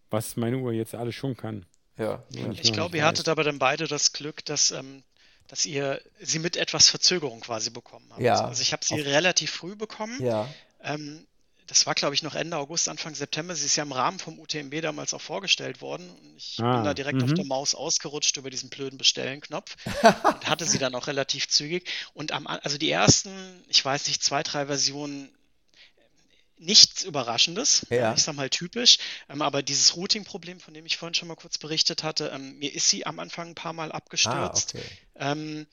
[0.09, 1.65] was meine Uhr jetzt alles schon kann.
[1.97, 2.23] Ja.
[2.29, 5.03] Ich, ich glaube, ihr hattet aber dann beide das Glück, dass, ähm,
[5.47, 8.21] dass ihr sie mit etwas Verzögerung quasi bekommen habt.
[8.21, 8.45] Ja.
[8.45, 10.23] Also ich habe sie Auf relativ früh bekommen.
[10.23, 10.47] Ja.
[10.83, 11.25] Ähm,
[11.71, 13.55] das war, glaube ich, noch Ende August, Anfang September.
[13.55, 16.05] Sie ist ja im Rahmen vom UTMB damals auch vorgestellt worden.
[16.35, 17.23] Ich ah, bin da direkt -hmm.
[17.23, 21.89] auf der Maus ausgerutscht über diesen blöden Bestellen-Knopf und hatte sie dann auch relativ zügig.
[22.13, 23.31] Und am, also die ersten,
[23.69, 25.31] ich weiß nicht, zwei, drei Versionen
[26.57, 28.13] nichts Überraschendes, ja.
[28.15, 28.97] ich sag mal typisch,
[29.29, 32.75] ähm, aber dieses Routing-Problem, von dem ich vorhin schon mal kurz berichtet hatte, ähm, mir
[32.75, 34.75] ist sie am Anfang ein paar Mal abgestürzt.
[34.75, 34.87] Ah, okay.
[35.15, 35.67] ähm,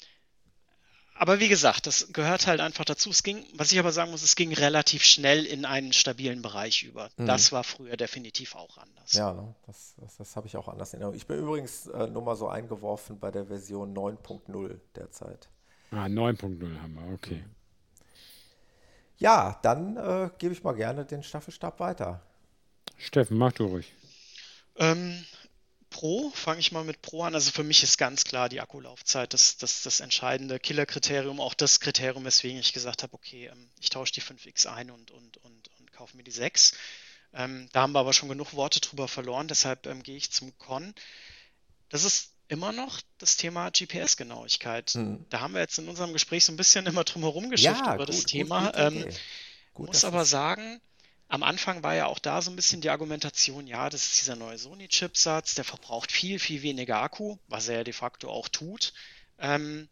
[1.19, 3.11] aber wie gesagt, das gehört halt einfach dazu.
[3.11, 6.85] Es ging, was ich aber sagen muss, es ging relativ schnell in einen stabilen Bereich
[6.85, 7.11] über.
[7.17, 7.27] Mhm.
[7.27, 9.13] Das war früher definitiv auch anders.
[9.13, 9.55] Ja, ne?
[9.67, 11.17] das, das, das habe ich auch anders in Erinnerung.
[11.17, 15.49] Ich bin übrigens äh, nur mal so eingeworfen bei der Version 9.0 derzeit.
[15.91, 17.43] Ah, 9.0 haben wir, okay.
[17.45, 17.55] Mhm.
[19.19, 22.23] Ja, dann äh, gebe ich mal gerne den Staffelstab weiter.
[22.97, 23.93] Steffen, mach du ruhig.
[24.77, 25.25] Ähm,
[25.91, 27.35] Pro, fange ich mal mit Pro an.
[27.35, 31.81] Also für mich ist ganz klar die Akkulaufzeit das, das, das entscheidende Killerkriterium, auch das
[31.81, 35.71] Kriterium, weswegen ich gesagt habe, okay, ähm, ich tausche die 5X ein und, und, und,
[35.79, 36.75] und kaufe mir die 6.
[37.35, 40.57] Ähm, da haben wir aber schon genug Worte drüber verloren, deshalb ähm, gehe ich zum
[40.59, 40.95] Con.
[41.89, 44.91] Das ist immer noch das Thema GPS-Genauigkeit.
[44.91, 45.25] Hm.
[45.29, 47.95] Da haben wir jetzt in unserem Gespräch so ein bisschen immer drum herum geschifft ja,
[47.95, 48.67] über gut, das Thema.
[48.67, 49.09] Gut, ähm,
[49.75, 50.81] gut, muss aber sagen,
[51.29, 54.37] am Anfang war ja auch da so ein bisschen die Argumentation, ja, das ist dieser
[54.37, 58.95] neue Sony-Chipsatz, der verbraucht viel, viel weniger Akku, was er ja de facto auch tut.
[59.39, 59.89] Ähm,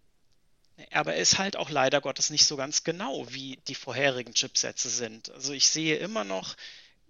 [0.93, 4.89] aber er ist halt auch leider Gottes nicht so ganz genau, wie die vorherigen Chipsätze
[4.89, 5.31] sind.
[5.31, 6.57] Also ich sehe immer noch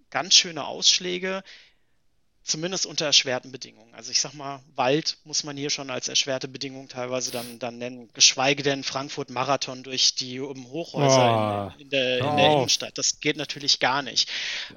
[0.09, 1.43] ganz schöne Ausschläge
[2.47, 3.93] zumindest unter erschwerten Bedingungen.
[3.93, 7.77] Also ich sag mal, Wald muss man hier schon als erschwerte Bedingung teilweise dann, dann
[7.77, 11.75] nennen, geschweige denn Frankfurt Marathon durch die um Hochhäuser oh.
[11.75, 12.35] in, in, der, in oh.
[12.37, 12.97] der, Innenstadt.
[12.97, 14.29] Das geht natürlich gar nicht.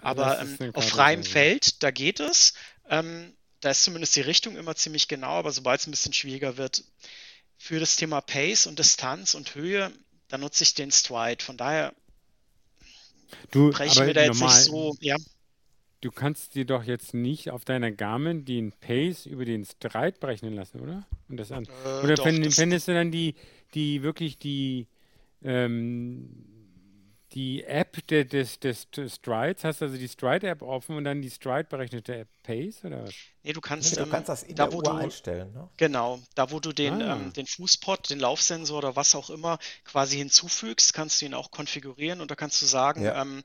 [0.02, 2.54] Aber ähm, auf freiem Feld, da geht es.
[2.88, 6.56] Ähm, da ist zumindest die Richtung immer ziemlich genau, aber sobald es ein bisschen schwieriger
[6.56, 6.82] wird,
[7.56, 9.92] für das Thema Pace und Distanz und Höhe,
[10.28, 11.44] da nutze ich den Stride.
[11.44, 11.92] Von daher
[13.52, 15.16] du, brechen wir da jetzt normal, nicht so, ja
[16.00, 20.54] du kannst dir doch jetzt nicht auf deiner Garmin den Pace über den Stride berechnen
[20.54, 21.06] lassen, oder?
[21.28, 21.64] Und das an.
[21.84, 23.34] Äh, oder doch, fändest du dann die,
[23.74, 24.86] die wirklich die,
[25.42, 26.50] ähm,
[27.32, 31.30] die App des, des, des, des Strides, hast also die Stride-App offen und dann die
[31.30, 33.14] Stride-berechnete App Pace oder was?
[33.42, 35.52] Nee, du kannst, nee, du ähm, kannst das in da, der Uhr du, einstellen.
[35.52, 35.68] Ne?
[35.76, 37.16] Genau, da wo du den, ah.
[37.16, 41.50] ähm, den Fußpod, den Laufsensor oder was auch immer quasi hinzufügst, kannst du ihn auch
[41.50, 43.22] konfigurieren und da kannst du sagen, ja.
[43.22, 43.44] ähm,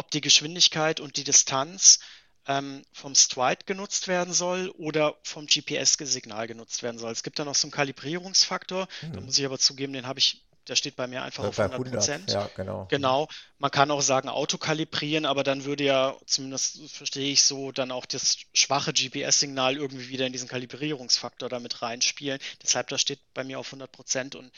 [0.00, 2.00] ob die Geschwindigkeit und die Distanz
[2.46, 7.12] ähm, vom Stride genutzt werden soll oder vom GPS-Signal genutzt werden soll.
[7.12, 9.12] Es gibt da noch so einen Kalibrierungsfaktor, hm.
[9.12, 11.90] da muss ich aber zugeben, den habe ich der steht bei mir einfach auf 100
[11.90, 12.30] Prozent.
[12.30, 12.86] Ja, genau.
[12.90, 13.28] Genau.
[13.58, 18.06] Man kann auch sagen, autokalibrieren, aber dann würde ja, zumindest verstehe ich so, dann auch
[18.06, 22.38] das schwache GPS-Signal irgendwie wieder in diesen Kalibrierungsfaktor damit reinspielen.
[22.62, 24.52] Deshalb, das steht bei mir auf 100 Prozent und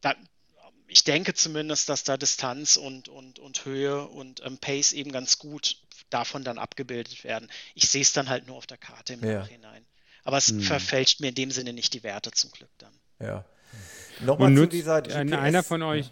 [0.00, 0.14] da,
[0.88, 5.38] ich denke zumindest, dass da Distanz und, und, und Höhe und ähm, Pace eben ganz
[5.38, 5.76] gut
[6.10, 7.48] davon dann abgebildet werden.
[7.74, 9.40] Ich sehe es dann halt nur auf der Karte im ja.
[9.40, 9.84] Nachhinein.
[10.24, 10.60] Aber es hm.
[10.60, 12.92] verfälscht mir in dem Sinne nicht die Werte zum Glück dann.
[13.20, 13.44] Ja.
[14.20, 15.14] Nochmal zu dieser GPS.
[15.14, 16.10] Einer von euch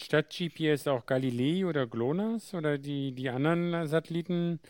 [0.00, 4.60] statt GPS auch Galilei oder GLONASS oder die, die anderen Satelliten?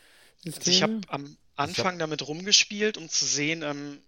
[0.45, 3.99] Also ich habe am Anfang damit rumgespielt, um zu sehen, ähm,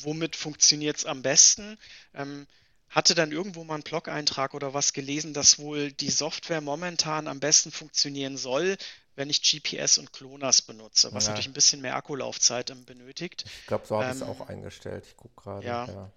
[0.00, 1.78] womit funktioniert es am besten.
[2.14, 2.46] Ähm,
[2.90, 7.40] hatte dann irgendwo mal einen Blog-Eintrag oder was gelesen, dass wohl die Software momentan am
[7.40, 8.76] besten funktionieren soll,
[9.14, 11.30] wenn ich GPS und GLONASS benutze, was ja.
[11.30, 13.44] natürlich ein bisschen mehr Akkulaufzeit ähm, benötigt.
[13.60, 15.04] Ich glaube, so habe ich es ähm, auch eingestellt.
[15.08, 15.66] Ich gucke gerade.
[15.66, 15.86] Ja.
[15.86, 16.12] ja.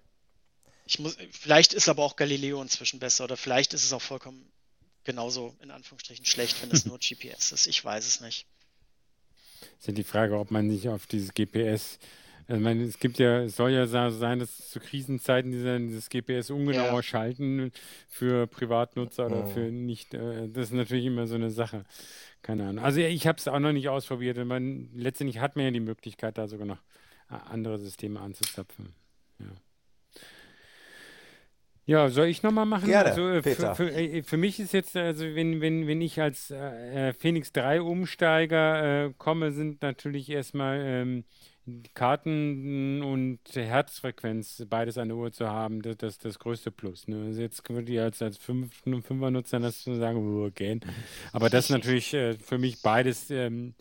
[0.86, 4.50] Ich muss, vielleicht ist aber auch Galileo inzwischen besser oder vielleicht ist es auch vollkommen
[5.04, 7.66] genauso in Anführungsstrichen schlecht, wenn es nur GPS ist.
[7.66, 8.46] Ich weiß es nicht.
[9.78, 11.98] Ist ja die Frage, ob man nicht auf dieses GPS
[12.52, 16.50] also meine, es gibt ja, es soll ja sein, dass zu Krisenzeiten dieser, dieses GPS
[16.50, 17.02] ungenauer ja.
[17.02, 17.72] schalten
[18.08, 19.46] für Privatnutzer oder oh.
[19.46, 20.12] für nicht.
[20.12, 21.84] Äh, das ist natürlich immer so eine Sache.
[22.42, 22.84] Keine Ahnung.
[22.84, 24.36] Also ich habe es auch noch nicht ausprobiert.
[24.44, 26.82] Man, letztendlich hat man ja die Möglichkeit, da sogar noch
[27.30, 28.92] äh, andere Systeme anzuzapfen.
[29.38, 29.46] Ja.
[31.86, 32.86] Ja, soll ich nochmal machen?
[32.86, 33.74] Gerne, also, äh, Peter.
[33.74, 37.80] Für, für, für, mich ist jetzt, also wenn, wenn, wenn ich als äh, Phoenix 3
[37.80, 41.24] Umsteiger äh, komme, sind natürlich erstmal ähm,
[41.94, 47.06] Karten und Herzfrequenz, beides an der Uhr zu haben, das, das, das größte Plus.
[47.06, 47.26] Ne?
[47.26, 50.80] Also jetzt würde ich als, als Fünf, Fünfer-Nutzer das sagen, oh, gern.
[51.32, 53.74] Aber das ist natürlich äh, für mich beides ähm,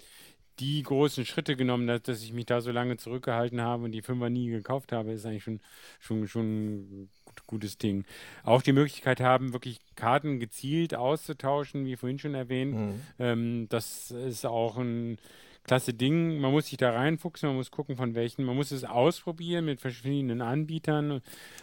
[0.60, 4.04] die großen Schritte genommen, dass, dass ich mich da so lange zurückgehalten habe und die
[4.04, 5.60] Fünfer nie gekauft habe, ist eigentlich schon,
[6.00, 7.10] schon, schon
[7.48, 8.06] gutes Ding.
[8.44, 12.76] Auch die Möglichkeit haben, wirklich Karten gezielt auszutauschen, wie vorhin schon erwähnt.
[12.76, 13.02] Mhm.
[13.18, 15.18] Ähm, das ist auch ein
[15.64, 16.40] klasse Ding.
[16.40, 18.46] Man muss sich da reinfuchsen, man muss gucken, von welchen.
[18.46, 21.22] Man muss es ausprobieren mit verschiedenen Anbietern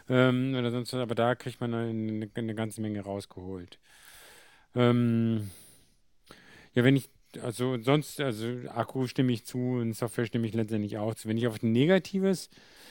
[0.09, 3.79] ähm, oder sonst was, aber da kriegt man eine, eine ganze Menge rausgeholt.
[4.75, 5.51] Ähm,
[6.75, 7.09] ja, wenn ich
[7.43, 11.29] also sonst, also Akku stimme ich zu und Software stimme ich letztendlich auch zu.
[11.29, 12.49] Wenn ich auf Negatives,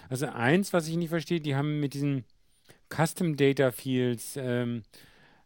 [0.09, 2.23] also eins, was ich nicht verstehe, die haben mit diesen
[2.89, 4.83] Custom Data Fields, ähm,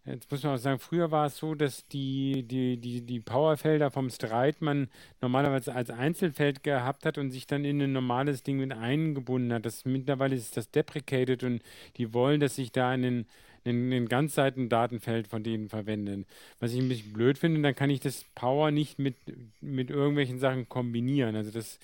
[0.05, 3.91] jetzt muss man auch sagen, früher war es so, dass die, die, die, die Powerfelder
[3.91, 4.89] vom Stride man
[5.21, 9.65] normalerweise als Einzelfeld gehabt hat und sich dann in ein normales Ding mit eingebunden hat.
[9.65, 11.61] Das, mittlerweile ist das deprecated und
[11.97, 13.25] die wollen, dass sich da in den
[13.65, 16.25] ein, ein Ganzseiten-Datenfeld von denen verwenden.
[16.59, 19.15] Was ich ein bisschen blöd finde, dann kann ich das Power nicht mit,
[19.61, 21.35] mit irgendwelchen Sachen kombinieren.
[21.35, 21.79] Also das,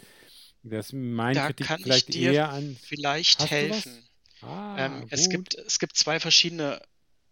[0.64, 2.78] das mein da Kritik kann vielleicht ich dir eher an.
[2.82, 3.92] Vielleicht helfen.
[4.42, 6.82] Ah, ähm, es, gibt, es gibt zwei verschiedene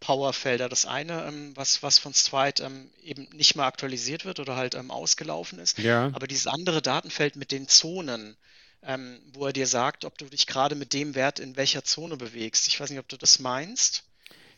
[0.05, 0.69] Powerfelder.
[0.69, 4.75] Das eine, ähm, was, was von Stride ähm, eben nicht mehr aktualisiert wird oder halt
[4.75, 5.79] ähm, ausgelaufen ist.
[5.79, 6.11] Ja.
[6.13, 8.37] Aber dieses andere Datenfeld mit den Zonen,
[8.83, 12.17] ähm, wo er dir sagt, ob du dich gerade mit dem Wert in welcher Zone
[12.17, 12.67] bewegst.
[12.67, 14.03] Ich weiß nicht, ob du das meinst.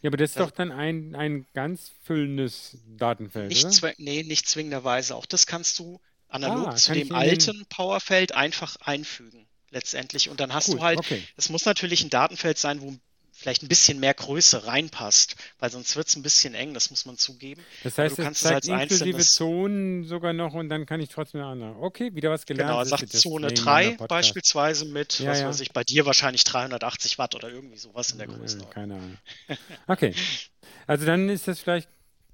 [0.01, 3.93] Ja, aber das ist doch dann ein, ein ganz füllendes Datenfeld, nicht oder?
[3.97, 5.15] Nee, nicht zwingenderweise.
[5.15, 10.29] Auch das kannst du analog ah, zu dem alten Powerfeld einfach einfügen letztendlich.
[10.29, 11.23] Und dann hast Gut, du halt, okay.
[11.37, 12.93] es muss natürlich ein Datenfeld sein, wo
[13.37, 17.05] vielleicht ein bisschen mehr Größe reinpasst, weil sonst wird es ein bisschen eng, das muss
[17.05, 17.61] man zugeben.
[17.83, 21.41] Das heißt, du kannst es als inklusive Zonen sogar noch und dann kann ich trotzdem
[21.41, 21.75] eine andere.
[21.79, 22.71] Okay, wieder was gelernt.
[22.71, 25.47] Genau, sagt Zone 3 beispielsweise mit, ja, was ja.
[25.47, 28.73] weiß ich, bei dir wahrscheinlich 380 Watt oder irgendwie sowas in der Größenordnung.
[28.73, 29.17] Keine Ahnung.
[29.87, 30.13] Okay,
[30.85, 31.89] also dann ist das vielleicht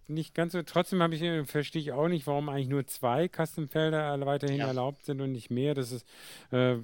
[0.07, 0.61] nicht ganz so.
[0.63, 4.67] Trotzdem habe ich, äh, verstehe ich auch nicht, warum eigentlich nur zwei Custom-Felder weiterhin ja.
[4.67, 5.73] erlaubt sind und nicht mehr.
[5.73, 6.05] Das ist,
[6.51, 6.75] äh,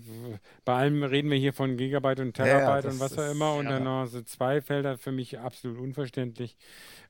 [0.66, 3.66] bei allem reden wir hier von Gigabyte und Terabyte ja, und was auch immer und
[3.66, 6.58] dann noch so zwei Felder für mich absolut unverständlich.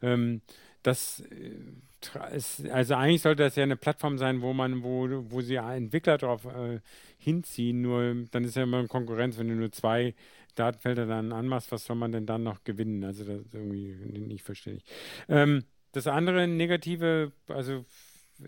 [0.02, 0.42] Ähm,
[0.84, 5.42] das äh, ist, also eigentlich sollte das ja eine Plattform sein, wo man, wo, wo
[5.42, 6.80] sie Entwickler darauf äh,
[7.18, 10.16] hinziehen, nur dann ist ja immer eine Konkurrenz, wenn du nur zwei
[10.56, 13.04] Datenfelder dann anmachst, was soll man denn dann noch gewinnen?
[13.04, 14.86] Also das ist irgendwie nicht verständlich.
[15.28, 17.86] Ähm, das andere Negative, also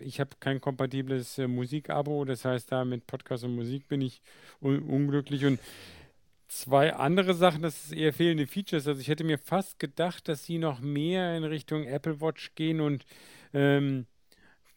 [0.00, 4.22] ich habe kein kompatibles äh, Musikabo, das heißt, da mit Podcast und Musik bin ich
[4.60, 5.60] un unglücklich und
[6.48, 8.86] zwei andere Sachen, das ist eher fehlende Features.
[8.86, 12.80] Also ich hätte mir fast gedacht, dass sie noch mehr in Richtung Apple Watch gehen
[12.80, 13.04] und
[13.54, 14.06] ähm,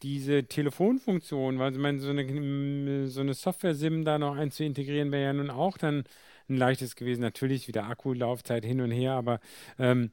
[0.02, 5.32] diese Telefonfunktion, weil ich meine, so eine, so eine Software-SIM da noch einzuintegrieren, wäre ja
[5.32, 6.04] nun auch dann
[6.48, 7.22] ein leichtes gewesen.
[7.22, 9.40] Natürlich wieder Akkulaufzeit hin und her, aber
[9.78, 10.10] ähm,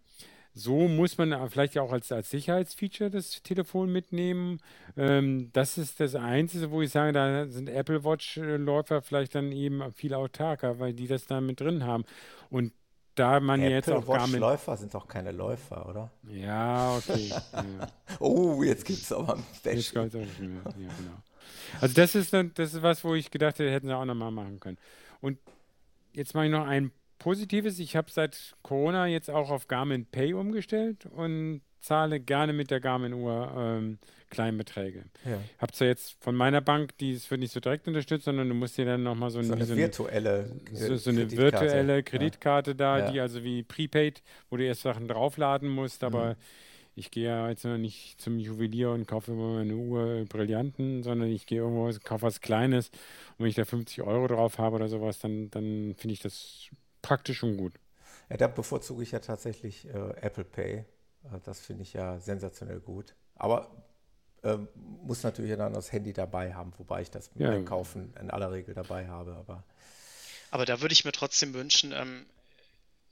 [0.54, 4.60] so muss man vielleicht auch als, als Sicherheitsfeature das Telefon mitnehmen.
[4.96, 9.92] Ähm, das ist das Einzige, wo ich sage, da sind Apple Watch-Läufer vielleicht dann eben
[9.94, 12.06] viel autarker, weil die das da mit drin haben.
[12.50, 12.72] Und
[13.16, 16.12] da man Apple jetzt auch Watch Läufer sind doch keine Läufer, oder?
[16.28, 17.30] Ja, okay.
[17.30, 17.88] ja.
[18.20, 20.10] oh, jetzt gibt es aber ein Special.
[20.10, 21.22] Ja, genau.
[21.82, 24.60] Also das ist, das ist was, wo ich gedacht hätte, hätten sie auch nochmal machen
[24.60, 24.78] können.
[25.22, 25.38] Und
[26.14, 26.92] jetzt mache ich noch ein
[27.24, 27.80] positives.
[27.80, 32.82] Ich habe seit Corona jetzt auch auf Garmin Pay umgestellt und zahle gerne mit der
[32.82, 33.98] Garmin-Uhr ähm,
[34.30, 35.06] Kleinbeträge.
[35.24, 35.38] Ja.
[35.58, 38.56] Habe zwar jetzt von meiner Bank, die es wird nicht so direkt unterstützt, sondern du
[38.56, 42.76] musst dir dann nochmal so, so, eine so virtuelle so, so eine virtuelle Kreditkarte ja.
[42.76, 43.12] da, ja.
[43.12, 46.36] die also wie Prepaid, wo du erst Sachen draufladen musst, aber mhm.
[46.96, 51.30] ich gehe ja jetzt noch nicht zum Juwelier und kaufe immer eine Uhr Brillanten, sondern
[51.30, 52.90] ich gehe irgendwo, kaufe was Kleines
[53.38, 56.70] und wenn ich da 50 Euro drauf habe oder sowas, dann, dann finde ich das
[57.04, 57.74] praktisch und gut.
[58.30, 60.78] Ja, da bevorzuge ich ja tatsächlich äh, Apple Pay.
[60.78, 60.86] Äh,
[61.44, 63.14] das finde ich ja sensationell gut.
[63.36, 63.70] Aber
[64.44, 67.52] ähm, muss natürlich dann das Handy dabei haben, wobei ich das ja.
[67.52, 69.36] Einkaufen in aller Regel dabei habe.
[69.36, 69.64] Aber,
[70.50, 72.26] aber da würde ich mir trotzdem wünschen, ähm,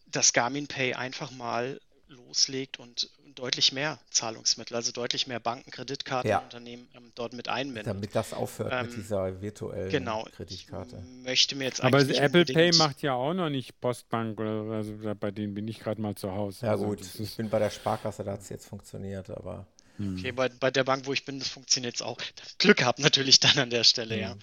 [0.07, 6.87] dass Garmin Pay einfach mal loslegt und deutlich mehr Zahlungsmittel, also deutlich mehr Banken, Kreditkartenunternehmen
[6.93, 6.99] ja.
[6.99, 7.87] ähm, dort mit einbindet.
[7.87, 11.03] Damit das aufhört ähm, mit dieser virtuellen genau, Kreditkarte.
[11.23, 15.31] möchte mir jetzt Aber Apple Pay macht ja auch noch nicht Postbank oder also bei
[15.31, 16.65] denen bin ich gerade mal zu Hause.
[16.65, 19.65] Ja also gut, ich bin bei der Sparkasse, da hat es jetzt funktioniert, aber
[19.97, 20.17] hm.
[20.17, 22.17] Okay, bei, bei der Bank, wo ich bin, das funktioniert jetzt auch.
[22.57, 24.35] Glück gehabt natürlich dann an der Stelle, ja.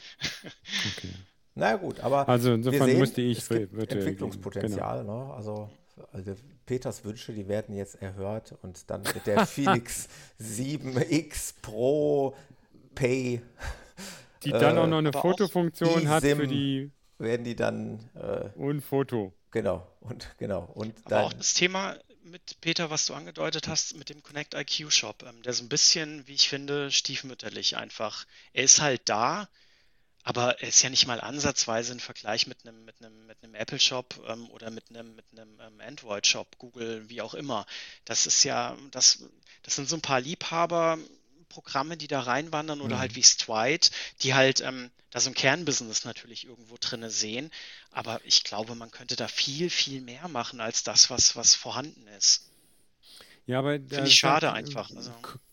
[0.97, 1.15] Okay.
[1.55, 5.01] Na gut, aber also insofern sehen, musste ich es gibt Entwicklungspotenzial.
[5.01, 5.27] Genau.
[5.27, 5.35] Ne?
[5.35, 5.70] Also,
[6.12, 6.35] also
[6.66, 10.09] Peters Wünsche, die werden jetzt erhört und dann wird der Phoenix
[10.41, 12.35] 7X Pro
[12.95, 13.43] Pay.
[14.45, 16.91] Die dann äh, auch noch eine Fotofunktion hat für die.
[17.19, 17.99] Werden die dann.
[18.15, 19.33] Äh, und Foto.
[19.51, 20.70] Genau, und genau.
[20.75, 24.55] Und aber dann, auch das Thema mit Peter, was du angedeutet hast, mit dem Connect
[24.55, 25.23] IQ Shop.
[25.23, 28.27] Ähm, der ist ein bisschen, wie ich finde, stiefmütterlich einfach.
[28.53, 29.49] Er ist halt da,
[30.28, 33.55] aber er ist ja nicht mal ansatzweise ein Vergleich mit einem, mit einem, mit einem
[33.55, 37.64] Apple Shop ähm, oder mit einem, mit einem ähm, Android Shop, Google, wie auch immer.
[38.05, 39.24] Das ist ja, das,
[39.62, 40.98] das sind so ein paar Liebhaber,
[41.48, 43.00] Programme, die da reinwandern oder mhm.
[43.00, 43.88] halt wie Stride,
[44.20, 47.50] die halt ähm, da so ein Kernbusiness natürlich irgendwo drinne sehen.
[47.90, 52.06] Aber ich glaube, man könnte da viel, viel mehr machen als das, was, was vorhanden
[52.18, 52.50] ist.
[53.46, 54.90] Ja, aber finde ich schade einfach.
[54.94, 55.10] Also.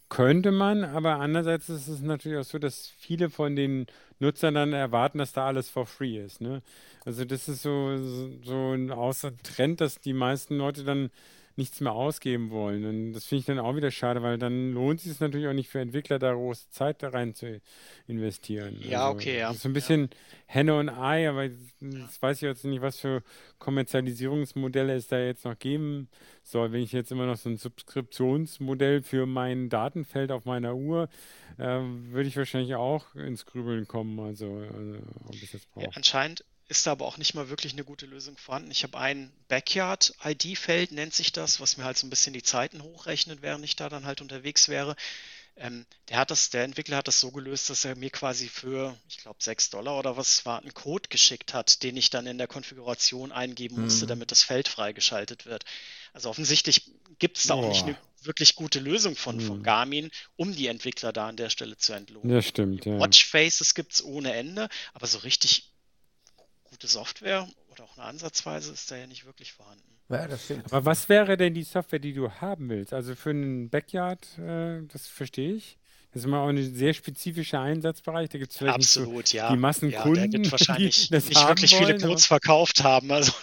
[0.10, 3.88] Könnte man, aber andererseits ist es natürlich auch so, dass viele von den
[4.20, 6.42] Nutzern dann erwarten, dass da alles for free ist.
[6.42, 6.62] Ne?
[7.06, 7.98] Also das ist so,
[8.44, 11.10] so, ein außer Trend, dass die meisten Leute dann
[11.58, 12.86] nichts mehr ausgeben wollen.
[12.86, 15.54] Und das finde ich dann auch wieder schade, weil dann lohnt es sich natürlich auch
[15.54, 17.62] nicht für Entwickler, da große Zeit da rein zu
[18.08, 18.78] investieren.
[18.82, 19.48] Ja, also, okay, ja.
[19.48, 20.18] Das ist so ein bisschen ja.
[20.48, 21.48] Henne und Ei, aber
[21.80, 23.24] das weiß ich jetzt nicht, was für
[23.60, 26.10] Kommerzialisierungsmodelle es da jetzt noch geben
[26.44, 26.72] soll.
[26.72, 31.10] Wenn ich jetzt immer noch so ein Subskriptionsmodell für mein Datenfeld auf meiner Uhr,
[31.58, 34.20] äh, würde ich wahrscheinlich auch ins Grübeln kommen.
[34.20, 35.86] Also, also ob ich das brauche.
[35.86, 38.72] Ja, anscheinend ist da aber auch nicht mal wirklich eine gute Lösung vorhanden.
[38.72, 42.82] Ich habe ein Backyard-ID-Feld, nennt sich das, was mir halt so ein bisschen die Zeiten
[42.82, 44.96] hochrechnet, während ich da dann halt unterwegs wäre.
[45.58, 48.98] Ähm, der hat das, der Entwickler hat das so gelöst, dass er mir quasi für,
[49.08, 52.38] ich glaube, 6 Dollar oder was war, einen Code geschickt hat, den ich dann in
[52.38, 54.10] der Konfiguration eingeben musste, mhm.
[54.10, 55.64] damit das Feld freigeschaltet wird.
[56.14, 57.66] Also offensichtlich gibt es da Boah.
[57.66, 59.42] auch nicht eine wirklich gute Lösung von, mhm.
[59.42, 62.34] von Garmin, um die Entwickler da an der Stelle zu entlohnen.
[62.34, 62.86] Ja, stimmt.
[62.86, 63.00] Ja.
[63.00, 65.72] Watchfaces gibt es ohne Ende, aber so richtig
[66.86, 69.84] gute Software oder auch eine Ansatzweise ist da ja nicht wirklich vorhanden.
[70.10, 70.72] Ja, das stimmt.
[70.72, 72.94] Aber was wäre denn die Software, die du haben willst?
[72.94, 75.78] Also für einen Backyard, äh, das verstehe ich.
[76.12, 78.30] Das ist immer auch ein sehr spezifischer Einsatzbereich.
[78.30, 79.52] Da gibt es vielleicht Absolut, so ja.
[79.52, 83.12] die Massenkunden, ja, wahrscheinlich die nicht wirklich wollen, viele Codes verkauft haben.
[83.12, 83.34] Also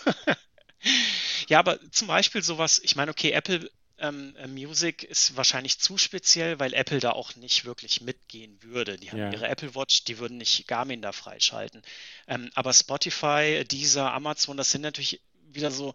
[1.49, 3.69] ja, aber zum Beispiel sowas, ich meine, okay, Apple
[4.03, 8.99] ähm, äh, Music ist wahrscheinlich zu speziell, weil Apple da auch nicht wirklich mitgehen würde.
[8.99, 9.33] Die haben ja.
[9.33, 11.83] ihre Apple Watch, die würden nicht Garmin da freischalten.
[12.27, 15.21] Ähm, aber Spotify, dieser Amazon, das sind natürlich
[15.53, 15.95] wieder so,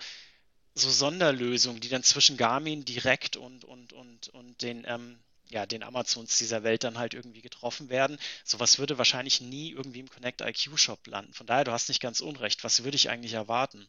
[0.73, 5.19] so Sonderlösungen, die dann zwischen Garmin direkt und, und, und, und den, ähm,
[5.49, 8.17] ja, den Amazons dieser Welt dann halt irgendwie getroffen werden.
[8.45, 11.33] Sowas würde wahrscheinlich nie irgendwie im Connect IQ Shop landen.
[11.33, 12.63] Von daher, du hast nicht ganz unrecht.
[12.63, 13.87] Was würde ich eigentlich erwarten?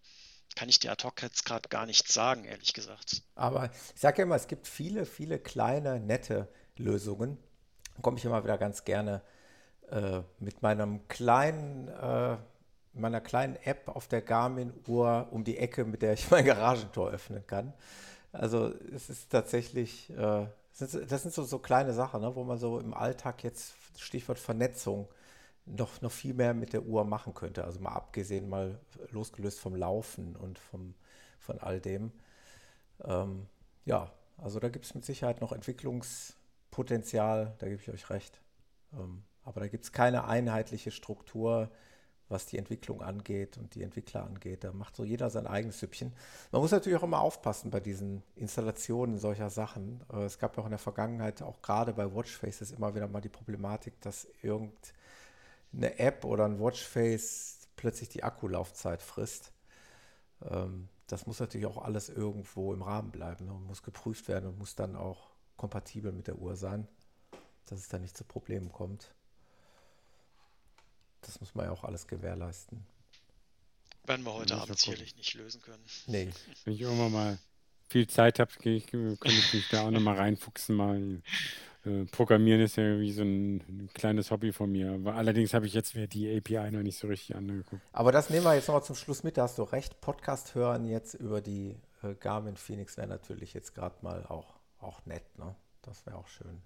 [0.56, 3.22] Kann ich dir ad hoc jetzt gerade gar nichts sagen, ehrlich gesagt.
[3.34, 7.38] Aber ich sage ja immer, es gibt viele, viele kleine, nette Lösungen.
[7.96, 9.22] Da komme ich immer wieder ganz gerne
[9.90, 12.36] äh, mit meinem kleinen äh,
[12.98, 17.46] meiner kleinen App auf der Garmin-Uhr um die Ecke, mit der ich mein Garagentor öffnen
[17.46, 17.72] kann.
[18.32, 20.46] Also es ist tatsächlich, äh,
[20.78, 25.08] das sind so, so kleine Sachen, ne, wo man so im Alltag jetzt, Stichwort Vernetzung,
[25.76, 27.64] noch, noch viel mehr mit der Uhr machen könnte.
[27.64, 28.80] Also mal abgesehen, mal
[29.10, 30.94] losgelöst vom Laufen und vom,
[31.38, 32.12] von all dem.
[33.04, 33.46] Ähm,
[33.84, 38.40] ja, also da gibt es mit Sicherheit noch Entwicklungspotenzial, da gebe ich euch recht.
[38.92, 41.70] Ähm, aber da gibt es keine einheitliche Struktur,
[42.28, 44.64] was die Entwicklung angeht und die Entwickler angeht.
[44.64, 46.12] Da macht so jeder sein eigenes Süppchen.
[46.52, 50.04] Man muss natürlich auch immer aufpassen bei diesen Installationen solcher Sachen.
[50.12, 53.30] Es gab ja auch in der Vergangenheit, auch gerade bei Watchfaces, immer wieder mal die
[53.30, 54.28] Problematik, dass
[55.72, 59.52] irgendeine App oder ein Watchface plötzlich die Akkulaufzeit frisst.
[60.42, 63.52] Ähm, das muss natürlich auch alles irgendwo im Rahmen bleiben ne?
[63.52, 66.86] und muss geprüft werden und muss dann auch kompatibel mit der Uhr sein,
[67.66, 69.14] dass es da nicht zu Problemen kommt.
[71.22, 72.86] Das muss man ja auch alles gewährleisten.
[74.04, 75.82] Werden wir heute Abend sicherlich nicht lösen können.
[76.06, 76.30] Nee.
[76.64, 77.38] Wenn ich irgendwann mal
[77.88, 80.76] viel Zeit habe, könnte ich mich da auch nochmal reinfuchsen.
[80.76, 81.22] Mal
[82.10, 84.92] Programmieren ist ja wie so ein, ein, kleines Hobby von mir.
[84.92, 87.82] Aber allerdings habe ich jetzt wieder die API noch nicht so richtig angeguckt.
[87.92, 89.36] Aber das nehmen wir jetzt noch zum Schluss mit.
[89.36, 90.00] Da hast du recht.
[90.00, 95.04] Podcast hören jetzt über die äh, Garmin Phoenix wäre natürlich jetzt gerade mal auch, auch
[95.06, 95.38] nett.
[95.38, 95.54] Ne?
[95.82, 96.60] Das wäre auch schön.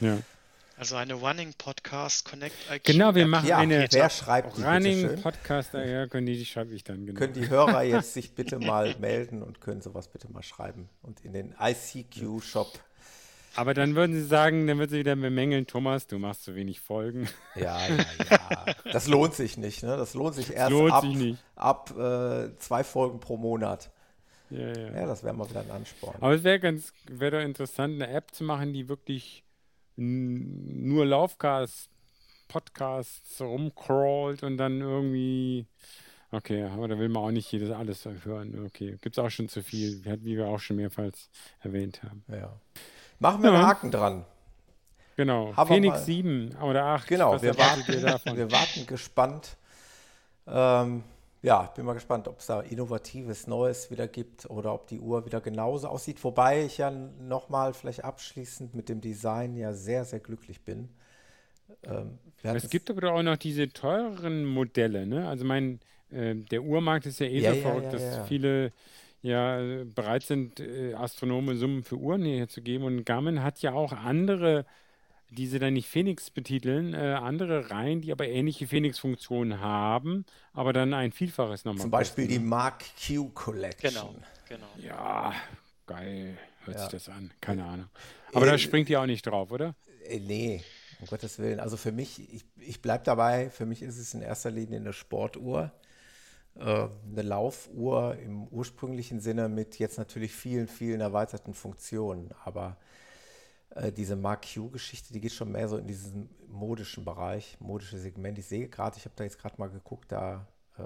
[0.00, 0.18] Ja.
[0.76, 2.84] Also eine Running Podcast Connect IQ.
[2.84, 6.74] Genau, wir machen ja, eine wer schreibt die Running Podcast, ja, können die, die schreibe
[6.74, 7.06] ich dann.
[7.06, 7.16] Genau.
[7.16, 11.20] Können die Hörer jetzt sich bitte mal melden und können sowas bitte mal schreiben und
[11.20, 12.72] in den ICQ Shop.
[13.56, 16.80] Aber dann würden sie sagen, dann würden sie wieder bemängeln, Thomas, du machst zu wenig
[16.80, 17.28] Folgen.
[17.54, 18.66] Ja, ja, ja.
[18.92, 19.96] Das lohnt sich nicht, ne?
[19.96, 23.90] Das lohnt sich erst lohnt ab, sich ab äh, zwei Folgen pro Monat.
[24.50, 24.92] Ja, ja.
[24.92, 26.16] ja das wäre mal wieder ein Ansporn.
[26.20, 29.44] Aber es wäre ganz, wäre doch interessant, eine App zu machen, die wirklich
[29.96, 31.88] nur Laufcast,
[32.48, 35.66] Podcasts rumcrawlt und dann irgendwie.
[36.30, 38.66] Okay, aber da will man auch nicht jedes alles hören.
[38.66, 41.10] Okay, gibt es auch schon zu viel, wie wir auch schon mehrfach
[41.60, 42.24] erwähnt haben.
[42.28, 42.60] Ja.
[43.24, 43.56] Machen wir ja.
[43.56, 44.24] einen Haken dran.
[45.16, 45.56] Genau.
[45.56, 47.08] Haben Phoenix 7 oder 8.
[47.08, 47.86] Genau, wir warten,
[48.36, 49.56] wir warten gespannt.
[50.46, 51.02] Ähm,
[51.40, 55.24] ja, bin mal gespannt, ob es da innovatives Neues wieder gibt oder ob die Uhr
[55.24, 56.22] wieder genauso aussieht.
[56.22, 60.90] Wobei ich ja nochmal vielleicht abschließend mit dem Design ja sehr, sehr glücklich bin.
[61.82, 65.06] Ähm, es gibt aber auch noch diese teureren Modelle.
[65.06, 65.26] Ne?
[65.26, 65.80] Also mein,
[66.10, 68.70] äh, der Uhrmarkt ist ja eh ja, so verrückt, ja, ja, dass viele
[69.24, 72.84] ja bereit sind, äh, Astronome Summen für Uhren herzugeben.
[72.84, 74.64] Und Garmin hat ja auch andere
[75.34, 80.72] die sie dann nicht Phoenix betiteln, äh, andere Reihen, die aber ähnliche Phoenix-Funktionen haben, aber
[80.72, 81.82] dann ein Vielfaches nochmal.
[81.82, 82.40] Zum Beispiel kosten.
[82.40, 83.90] die Mark Q Collection.
[83.92, 84.14] Genau,
[84.48, 84.66] genau.
[84.78, 85.32] Ja,
[85.86, 86.82] geil, hört ja.
[86.82, 87.32] sich das an.
[87.40, 87.88] Keine Ahnung.
[88.32, 89.74] Aber äh, da springt ihr auch nicht drauf, oder?
[90.06, 90.62] Äh, nee,
[91.00, 91.60] um Gottes Willen.
[91.60, 94.92] Also für mich, ich, ich bleibe dabei, für mich ist es in erster Linie eine
[94.92, 95.72] Sportuhr.
[96.56, 102.30] Äh, eine Laufuhr im ursprünglichen Sinne mit jetzt natürlich vielen, vielen erweiterten Funktionen.
[102.44, 102.76] Aber
[103.70, 108.38] äh, diese Mark Q-Geschichte, die geht schon mehr so in diesen modischen Bereich, modische Segment.
[108.38, 110.46] Ich sehe gerade, ich habe da jetzt gerade mal geguckt, da
[110.78, 110.82] äh,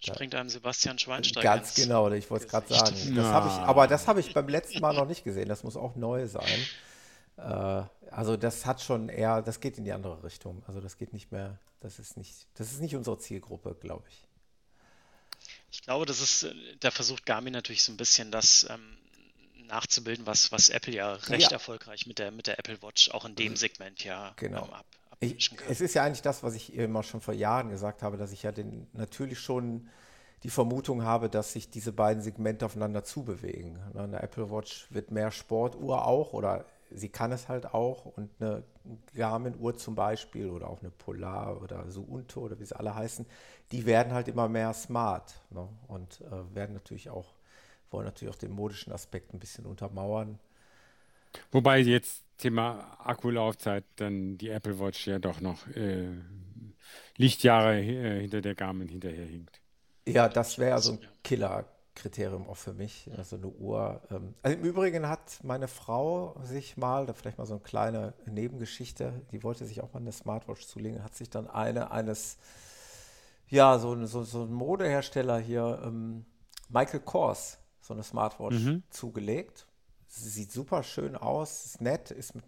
[0.00, 1.42] springt einem Sebastian Schweinsteiger.
[1.42, 3.14] Ganz genau, ich wollte es gerade sagen.
[3.14, 3.46] Das ja.
[3.46, 5.48] ich, aber das habe ich beim letzten Mal noch nicht gesehen.
[5.48, 6.44] Das muss auch neu sein.
[7.36, 10.62] Äh, also das hat schon eher, das geht in die andere Richtung.
[10.66, 14.26] Also das geht nicht mehr, das ist nicht, das ist nicht unsere Zielgruppe, glaube ich.
[15.70, 18.96] Ich glaube, das ist, äh, da versucht Garmin natürlich so ein bisschen das ähm,
[19.66, 21.52] nachzubilden, was, was Apple ja recht ja.
[21.52, 24.66] erfolgreich mit der, mit der Apple Watch auch in dem Segment ja genau.
[24.66, 24.86] Ähm, ab,
[25.20, 28.32] ich, es ist ja eigentlich das, was ich immer schon vor Jahren gesagt habe, dass
[28.32, 29.88] ich ja den, natürlich schon
[30.42, 33.78] die Vermutung habe, dass sich diese beiden Segmente aufeinander zubewegen.
[33.94, 38.64] Eine Apple Watch wird mehr Sportuhr auch oder sie kann es halt auch und eine
[39.14, 43.26] Garmin-Uhr zum Beispiel oder auch eine Polar oder Suunto oder wie sie alle heißen,
[43.72, 45.68] die werden halt immer mehr smart ne?
[45.88, 47.34] und äh, werden natürlich auch
[47.90, 50.38] wollen natürlich auch den modischen Aspekt ein bisschen untermauern.
[51.52, 56.08] Wobei jetzt Thema Akkulaufzeit dann die Apple Watch ja doch noch äh,
[57.16, 59.60] Lichtjahre äh, hinter der Garmin hinterherhinkt.
[60.06, 60.98] Ja, das wäre so ein
[61.94, 63.10] Killer-Kriterium auch für mich.
[63.16, 64.00] Also eine Uhr.
[64.10, 68.14] Ähm, also im Übrigen hat meine Frau sich mal, da vielleicht mal so eine kleine
[68.26, 72.38] Nebengeschichte, die wollte sich auch mal eine Smartwatch zulegen, hat sich dann eine eines,
[73.48, 76.24] ja, so, so, so ein Modehersteller hier, ähm,
[76.68, 78.82] Michael Kors, so eine Smartwatch mhm.
[78.90, 79.66] zugelegt.
[80.06, 82.44] Sie sieht super schön aus, ist nett, ist mit,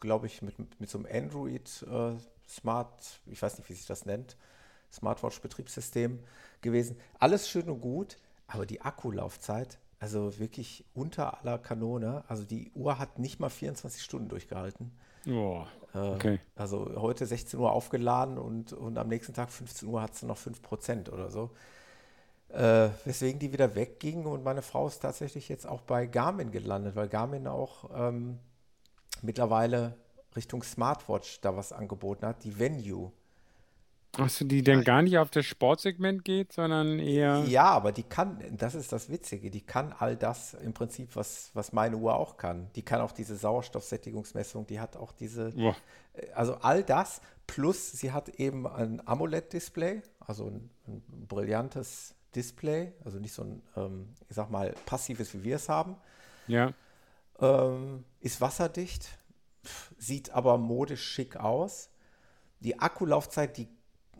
[0.00, 2.14] glaube ich, mit, mit so einem Android äh,
[2.48, 4.36] Smart, ich weiß nicht, wie sich das nennt,
[4.92, 6.20] Smartwatch-Betriebssystem
[6.60, 6.96] gewesen.
[7.18, 8.16] Alles schön und gut,
[8.46, 12.24] aber die Akkulaufzeit, also wirklich unter aller Kanone.
[12.28, 14.92] Also die Uhr hat nicht mal 24 Stunden durchgehalten.
[15.28, 15.64] Oh,
[15.94, 16.34] okay.
[16.34, 20.26] Äh, also heute 16 Uhr aufgeladen und, und am nächsten Tag 15 Uhr hat sie
[20.26, 21.50] noch 5% oder so.
[22.50, 26.94] Äh, weswegen die wieder wegging und meine Frau ist tatsächlich jetzt auch bei Garmin gelandet,
[26.94, 28.38] weil Garmin auch ähm,
[29.22, 29.96] mittlerweile
[30.36, 33.12] Richtung Smartwatch da was angeboten hat, die Venue.
[34.18, 37.44] Achso, die denn gar nicht auf das Sportsegment geht, sondern eher.
[37.46, 41.50] Ja, aber die kann, das ist das Witzige, die kann all das im Prinzip, was,
[41.54, 42.68] was meine Uhr auch kann.
[42.76, 45.76] Die kann auch diese Sauerstoffsättigungsmessung, die hat auch diese, Boah.
[46.14, 52.92] Äh, also all das, plus sie hat eben ein AMOLED-Display, also ein, ein, brillantes Display,
[53.04, 55.96] also nicht so ein, ähm, ich sag mal, passives, wie wir es haben.
[56.46, 56.72] Ja.
[57.40, 59.08] Ähm, ist wasserdicht,
[59.98, 61.90] sieht aber modisch schick aus.
[62.60, 63.68] Die Akkulaufzeit, die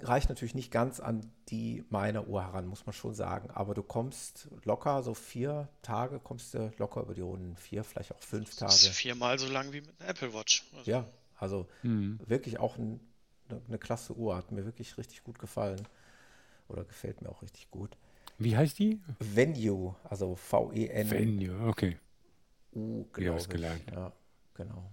[0.03, 3.51] reicht natürlich nicht ganz an die meiner Uhr heran, muss man schon sagen.
[3.51, 7.57] Aber du kommst locker, so vier Tage kommst du locker über die Runden.
[7.57, 8.73] Vier, vielleicht auch fünf Tage.
[8.73, 10.65] Das ist viermal so lang wie mit einer Apple Watch.
[10.77, 10.91] Also.
[10.91, 11.07] Ja,
[11.37, 12.19] also mhm.
[12.27, 13.01] wirklich auch ein,
[13.69, 14.37] eine klasse Uhr.
[14.37, 15.81] Hat mir wirklich richtig gut gefallen.
[16.69, 17.97] Oder gefällt mir auch richtig gut.
[18.39, 19.01] Wie heißt die?
[19.21, 21.11] Venue, also V-E-N.
[21.11, 21.99] Venue, okay.
[22.75, 23.49] U, glaube ich.
[23.49, 23.83] Gelernt.
[23.93, 24.13] Ja,
[24.55, 24.91] genau.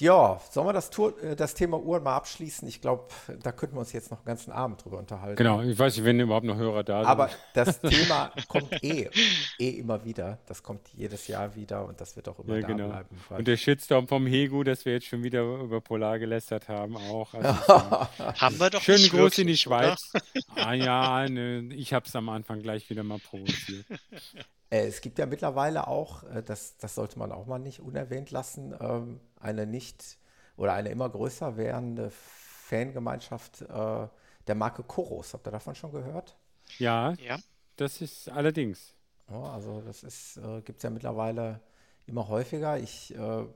[0.00, 2.68] Ja, sollen wir das, Tour, äh, das Thema Uhren mal abschließen?
[2.68, 3.08] Ich glaube,
[3.42, 5.36] da könnten wir uns jetzt noch einen ganzen Abend drüber unterhalten.
[5.36, 7.10] Genau, ich weiß nicht, wenn überhaupt noch Hörer da sind.
[7.10, 9.10] Aber das Thema kommt eh,
[9.58, 10.38] eh immer wieder.
[10.46, 12.88] Das kommt jedes Jahr wieder und das wird auch immer ja, da genau.
[12.88, 13.08] bleiben.
[13.30, 17.34] Und der Shitstorm vom Hegu, dass wir jetzt schon wieder über Polar gelästert haben, auch.
[17.34, 17.48] Also
[18.40, 20.12] haben wir doch Schönen Gruß in die Schweiz.
[20.54, 23.84] ah ja, ne, ich habe es am Anfang gleich wieder mal provoziert.
[24.70, 28.30] Äh, es gibt ja mittlerweile auch, äh, das, das sollte man auch mal nicht unerwähnt
[28.30, 30.18] lassen, ähm, eine nicht
[30.56, 34.08] oder eine immer größer werdende Fangemeinschaft äh,
[34.46, 35.34] der Marke Koros.
[35.34, 36.36] Habt ihr davon schon gehört?
[36.78, 37.38] Ja, ja.
[37.76, 38.94] das ist allerdings.
[39.26, 41.60] Also das ist, äh, gibt es ja mittlerweile
[42.06, 42.78] immer häufiger.
[42.78, 43.46] Ich äh,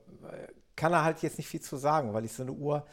[0.75, 2.85] kann da halt jetzt nicht viel zu sagen, weil ich so eine Uhr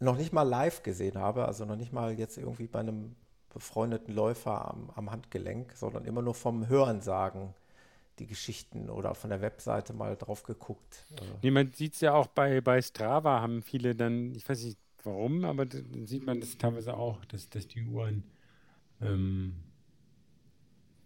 [0.00, 3.16] noch nicht mal live gesehen habe, also noch nicht mal jetzt irgendwie bei einem
[3.56, 7.54] befreundeten Läufer am, am Handgelenk, sondern immer nur vom Hörensagen
[8.18, 11.06] die Geschichten oder von der Webseite mal drauf geguckt.
[11.16, 11.22] Äh.
[11.42, 14.78] Nee, man sieht es ja auch bei, bei Strava, haben viele dann, ich weiß nicht
[15.04, 18.24] warum, aber dann sieht man das teilweise auch, dass, dass die Uhren
[19.00, 19.54] ähm,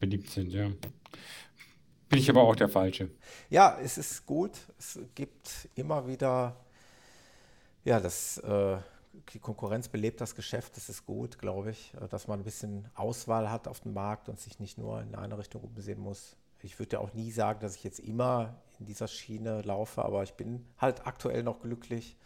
[0.01, 0.73] beliebt sind, ja.
[2.09, 3.11] Bin ich aber auch der Falsche.
[3.49, 4.59] Ja, es ist gut.
[4.77, 6.57] Es gibt immer wieder,
[7.85, 8.79] ja, das äh,
[9.33, 12.89] die Konkurrenz belebt das Geschäft, das ist gut, glaube ich, äh, dass man ein bisschen
[12.95, 16.37] Auswahl hat auf dem Markt und sich nicht nur in eine Richtung umsehen muss.
[16.63, 20.23] Ich würde ja auch nie sagen, dass ich jetzt immer in dieser Schiene laufe, aber
[20.23, 22.17] ich bin halt aktuell noch glücklich.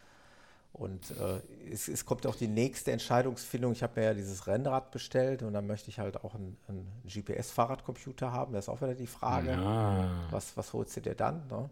[0.72, 3.70] Und äh, es, es, kommt auch die nächste Entscheidungsfindung.
[3.70, 6.90] Ich habe mir ja dieses Rennrad bestellt und dann möchte ich halt auch einen, einen
[7.06, 8.52] GPS-Fahrradcomputer haben.
[8.54, 10.10] Das ist auch wieder die Frage, ja.
[10.32, 11.46] was, was holst du dir dann?
[11.46, 11.70] Ne?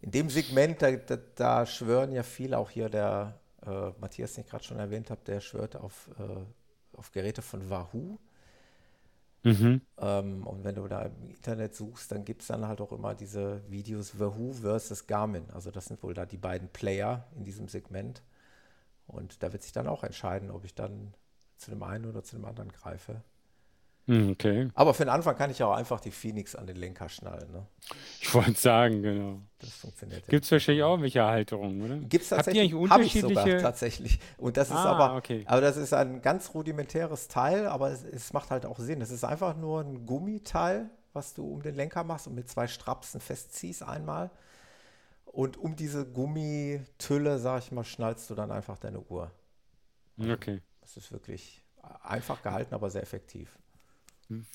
[0.00, 3.34] In dem Segment, da, da, da schwören ja viele, auch hier der
[3.66, 7.68] äh, Matthias, den ich gerade schon erwähnt habe, der schwört auf, äh, auf Geräte von
[7.68, 8.18] Wahoo.
[9.42, 9.80] Mhm.
[9.98, 13.14] Ähm, und wenn du da im Internet suchst, dann gibt es dann halt auch immer
[13.14, 15.44] diese Videos Wahoo versus Garmin.
[15.52, 18.22] Also das sind wohl da die beiden Player in diesem Segment.
[19.06, 21.14] Und da wird sich dann auch entscheiden, ob ich dann
[21.58, 23.22] zu dem einen oder zu dem anderen greife.
[24.08, 24.68] Hm, okay.
[24.74, 27.50] Aber für den Anfang kann ich auch einfach die Phoenix an den Lenker schnallen.
[27.50, 27.66] Ne?
[28.20, 29.40] Ich wollte sagen, genau.
[29.58, 30.28] Das funktioniert.
[30.28, 31.96] Gibt es wahrscheinlich auch welche Halterungen, oder?
[31.96, 33.34] Gibt es tatsächlich unterschiedliche?
[33.34, 34.20] Sogar, tatsächlich.
[34.36, 35.44] Und das ist ah, aber, okay.
[35.46, 39.00] aber das ist ein ganz rudimentäres Teil, aber es, es macht halt auch Sinn.
[39.00, 42.68] Es ist einfach nur ein Gummiteil, was du um den Lenker machst und mit zwei
[42.68, 44.30] Strapsen festziehst einmal.
[45.24, 49.32] Und um diese Gummitülle, sag ich mal, schnallst du dann einfach deine Uhr.
[50.18, 50.62] Okay.
[50.80, 51.64] Das ist wirklich
[52.04, 53.58] einfach gehalten, aber sehr effektiv.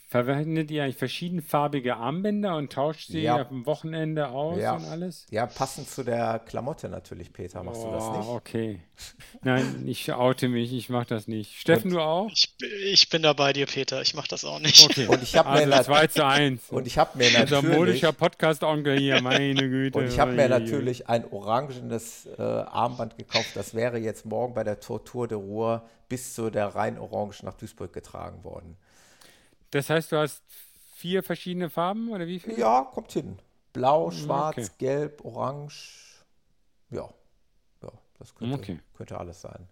[0.07, 3.47] Verwendet ihr eigentlich verschiedenfarbige Armbänder und tauscht sie ja.
[3.47, 4.75] am Wochenende aus ja.
[4.75, 5.25] und alles?
[5.29, 7.63] Ja, passend zu der Klamotte natürlich, Peter.
[7.63, 8.27] Machst oh, du das nicht?
[8.27, 8.79] Okay.
[9.43, 11.55] Nein, ich oute mich, ich mache das nicht.
[11.55, 12.29] Steffen, und du auch?
[12.29, 12.53] Ich,
[12.83, 14.01] ich, bin da bei dir, Peter.
[14.01, 14.83] Ich mache das auch nicht.
[14.83, 15.07] Okay.
[15.07, 16.69] Und ich habe also mir 2 zu 1.
[16.71, 17.63] Und ich habe mir natürlich.
[17.63, 19.97] Unser modischer Podcast-Onkel hier, meine Güte.
[19.97, 23.51] Und ich habe mir natürlich ein orangenes äh, Armband gekauft.
[23.55, 27.93] Das wäre jetzt morgen bei der Tortur de Ruhr bis zu der Rhein-Orange nach Duisburg
[27.93, 28.75] getragen worden.
[29.71, 30.43] Das heißt, du hast
[30.95, 32.59] vier verschiedene Farben oder wie viele?
[32.59, 33.39] Ja, kommt hin.
[33.73, 34.67] Blau, hm, schwarz, okay.
[34.77, 36.23] gelb, orange.
[36.89, 37.09] Ja,
[37.81, 38.79] ja das könnte, okay.
[38.95, 39.67] könnte alles sein.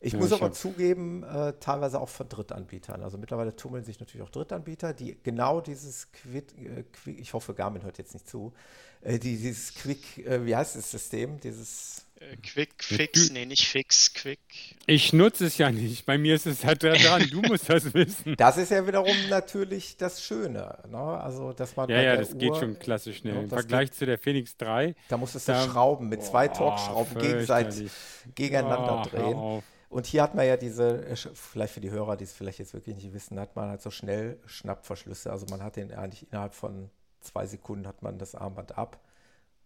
[0.00, 3.02] Ich ja, muss aber zugeben, äh, teilweise auch von Drittanbietern.
[3.02, 7.52] Also mittlerweile tummeln sich natürlich auch Drittanbieter, die genau dieses Quick, äh, Quick ich hoffe,
[7.52, 8.52] Garmin hört jetzt nicht zu,
[9.00, 11.40] äh, die, dieses Quick, äh, wie heißt das System?
[11.40, 14.40] Dieses Äh, Quick Fix, nee, nicht Fix, Quick.
[14.86, 16.04] Ich nutze es ja nicht.
[16.04, 17.24] Bei mir ist es halt dran.
[17.30, 18.34] Du musst das wissen.
[18.36, 20.78] Das ist ja wiederum natürlich das Schöne.
[20.88, 20.98] Ne?
[20.98, 23.36] Also, dass man ja, ja, das Uhr, geht schon klassisch schnell.
[23.36, 24.96] Im Vergleich geht, zu der Phoenix 3.
[25.08, 27.90] Da musstest du da, Schrauben mit zwei oh, Torx-Schrauben gegenseitig
[28.34, 29.62] gegeneinander oh, drehen.
[29.90, 32.96] Und hier hat man ja diese, vielleicht für die Hörer, die es vielleicht jetzt wirklich
[32.96, 35.30] nicht wissen, hat man halt so schnell Schnappverschlüsse.
[35.30, 36.90] Also man hat den eigentlich innerhalb von
[37.20, 39.00] zwei Sekunden hat man das Armband ab.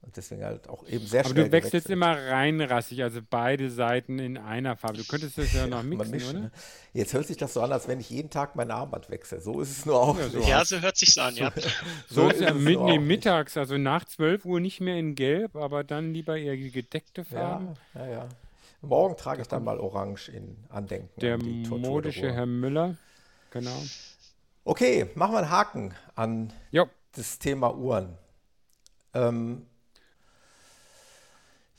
[0.03, 1.33] Und deswegen halt auch eben sehr schnell.
[1.33, 1.93] Aber du wechselst gewechselt.
[1.93, 4.99] immer reinrassig, also beide Seiten in einer Farbe.
[4.99, 6.41] Du könntest das ja noch mixen, mischen, oder?
[6.41, 6.51] Ne?
[6.93, 9.41] Jetzt hört sich das so an, als wenn ich jeden Tag mein Armband wechsle.
[9.41, 10.19] So ist es nur auch.
[10.19, 11.53] Ja, so, ja, so hört sich an, ja.
[12.09, 15.55] So, so ist es mit, nee, mittags, also nach 12 Uhr nicht mehr in Gelb,
[15.55, 17.74] aber dann lieber eher gedeckte Farben.
[17.95, 18.29] Ja, ja, ja.
[18.81, 21.20] Morgen trage ich dann mal Orange in Andenken.
[21.20, 22.97] Der an modische Herr Müller,
[23.51, 23.81] genau.
[24.65, 26.87] Okay, machen wir einen Haken an jo.
[27.12, 28.19] das Thema Uhren.
[29.15, 29.66] Ähm,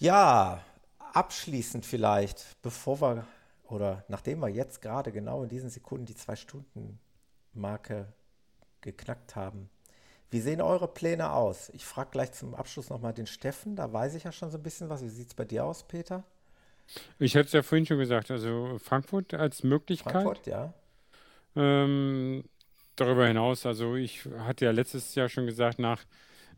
[0.04, 0.62] ja,
[1.14, 3.26] abschließend vielleicht, bevor wir
[3.64, 8.12] oder nachdem wir jetzt gerade genau in diesen Sekunden die Zwei-Stunden-Marke
[8.82, 9.70] geknackt haben,
[10.30, 11.70] wie sehen eure Pläne aus?
[11.70, 14.64] Ich frage gleich zum Abschluss nochmal den Steffen, da weiß ich ja schon so ein
[14.64, 15.02] bisschen was.
[15.04, 16.26] Wie sieht es bei dir aus, Peter?
[17.18, 20.12] Ich hatte es ja vorhin schon gesagt, also Frankfurt als Möglichkeit.
[20.12, 20.74] Frankfurt, ja.
[21.56, 22.44] Ähm,
[22.98, 26.04] darüber hinaus, also ich hatte ja letztes Jahr schon gesagt, nach,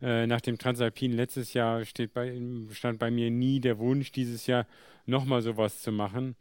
[0.02, 2.38] äh, nach dem Transalpin letztes Jahr steht bei,
[2.72, 4.66] stand bei mir nie der Wunsch, dieses Jahr
[5.06, 6.36] nochmal sowas zu machen.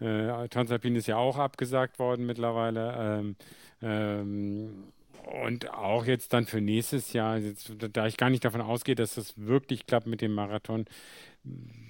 [0.00, 2.94] Äh, Transalpin ist ja auch abgesagt worden mittlerweile.
[2.98, 3.36] Ähm,
[3.82, 4.84] ähm,
[5.24, 9.14] und auch jetzt dann für nächstes Jahr, jetzt, da ich gar nicht davon ausgehe, dass
[9.14, 10.84] das wirklich klappt mit dem Marathon,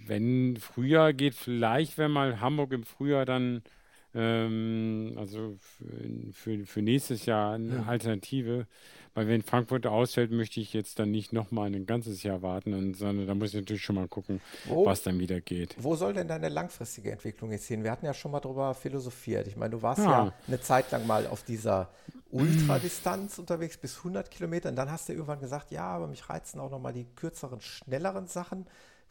[0.07, 3.63] wenn Frühjahr geht, vielleicht, wenn mal Hamburg im Frühjahr dann,
[4.15, 5.57] ähm, also
[6.33, 7.83] für, für, nächstes Jahr eine ja.
[7.85, 8.67] Alternative,
[9.15, 13.27] weil wenn Frankfurt ausfällt, möchte ich jetzt dann nicht nochmal ein ganzes Jahr warten, sondern
[13.27, 15.77] da muss ich natürlich schon mal gucken, wo, was dann wieder geht.
[15.79, 17.83] Wo soll denn deine langfristige Entwicklung jetzt hin?
[17.83, 19.49] Wir hatten ja schon mal darüber philosophiert.
[19.49, 21.91] Ich meine, du warst ja, ja eine Zeit lang mal auf dieser
[22.31, 26.61] Ultradistanz unterwegs bis 100 Kilometer und dann hast du irgendwann gesagt, ja, aber mich reizen
[26.61, 28.67] auch nochmal die kürzeren, schnelleren Sachen.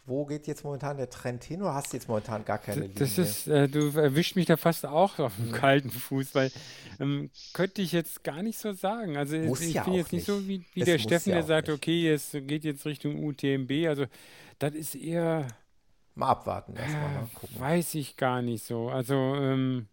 [0.06, 2.96] Wo geht jetzt momentan der Trend hin oder hast du jetzt momentan gar keine Linie?
[2.96, 6.52] Das ist, äh, du erwischt mich da fast auch auf dem kalten Fuß, weil
[7.00, 9.16] ähm, könnte ich jetzt gar nicht so sagen.
[9.16, 11.68] Also muss ich ja bin jetzt nicht so wie, wie der Steffen, ja der sagt,
[11.70, 11.78] nicht.
[11.78, 13.72] okay, es geht jetzt Richtung UTMB.
[13.88, 14.06] Also
[14.60, 15.48] das ist eher.
[16.16, 17.24] Mal abwarten erstmal.
[17.24, 18.90] Äh, weiß ich gar nicht so.
[18.90, 19.88] Also ähm,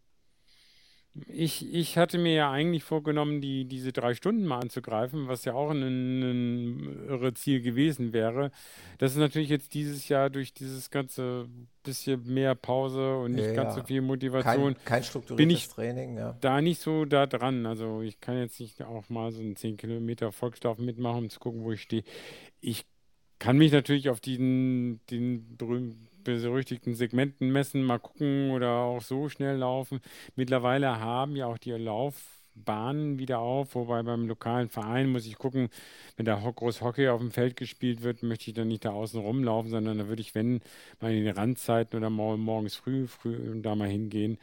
[1.26, 5.54] ich, ich hatte mir ja eigentlich vorgenommen, die, diese drei Stunden mal anzugreifen, was ja
[5.54, 8.52] auch ein, ein irre Ziel gewesen wäre.
[8.98, 11.48] Das ist natürlich jetzt dieses Jahr durch dieses ganze
[11.82, 14.74] bisschen mehr Pause und nicht ja, ganz so viel Motivation.
[14.74, 16.36] Kein, kein strukturiertes bin ich Training, ja.
[16.40, 17.66] Da nicht so da dran.
[17.66, 21.40] Also ich kann jetzt nicht auch mal so einen 10 Kilometer Volkslauf mitmachen, um zu
[21.40, 22.04] gucken, wo ich stehe.
[22.60, 22.84] Ich
[23.38, 29.28] kann mich natürlich auf den, den berühmten berüchtigten Segmenten messen, mal gucken oder auch so
[29.28, 30.00] schnell laufen.
[30.36, 35.68] Mittlerweile haben ja auch die Laufbahnen wieder auf, wobei beim lokalen Verein muss ich gucken,
[36.16, 39.20] wenn da groß Hockey auf dem Feld gespielt wird, möchte ich dann nicht da außen
[39.20, 40.60] rumlaufen, sondern da würde ich, wenn,
[41.00, 44.38] mal in den Randzeiten oder morgens früh, früh da mal hingehen.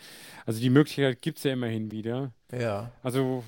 [0.45, 2.31] Also die Möglichkeit gibt es ja immerhin wieder.
[2.51, 2.91] Ja.
[3.03, 3.43] Also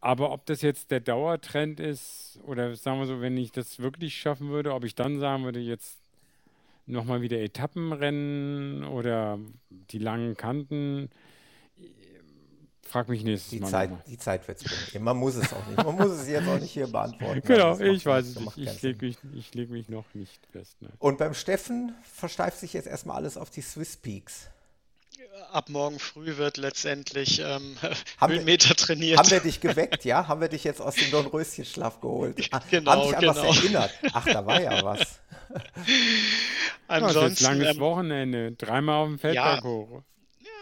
[0.00, 4.14] aber ob das jetzt der Dauertrend ist oder sagen wir so, wenn ich das wirklich
[4.14, 5.99] schaffen würde, ob ich dann sagen würde, jetzt
[6.90, 9.38] nochmal wieder Etappenrennen oder
[9.70, 11.10] die langen Kanten.
[12.82, 13.68] Frag mich nächstes die Mal.
[13.68, 15.00] Zeit, die Zeit wird es.
[15.00, 15.76] Man muss es auch nicht.
[15.76, 17.42] Man muss es jetzt auch nicht hier beantworten.
[17.44, 18.58] Genau, ich weiß es nicht.
[18.58, 20.76] Ich lege mich, leg mich noch nicht fest.
[20.80, 20.92] Nein.
[20.98, 24.50] Und beim Steffen versteift sich jetzt erstmal alles auf die Swiss Peaks.
[25.52, 27.76] Ab morgen früh wird letztendlich ähm,
[28.20, 29.18] Höhenmeter trainiert.
[29.18, 30.28] Haben wir dich geweckt, ja?
[30.28, 32.36] Haben wir dich jetzt aus dem Dornröschenschlaf geholt?
[32.70, 33.36] genau, haben dich an genau.
[33.36, 33.90] was erinnert?
[34.12, 35.20] Ach, da war ja was.
[36.88, 37.44] Ansonsten.
[37.44, 40.02] Ja, langes ähm, Wochenende, dreimal auf dem Feldberg ja, hoch.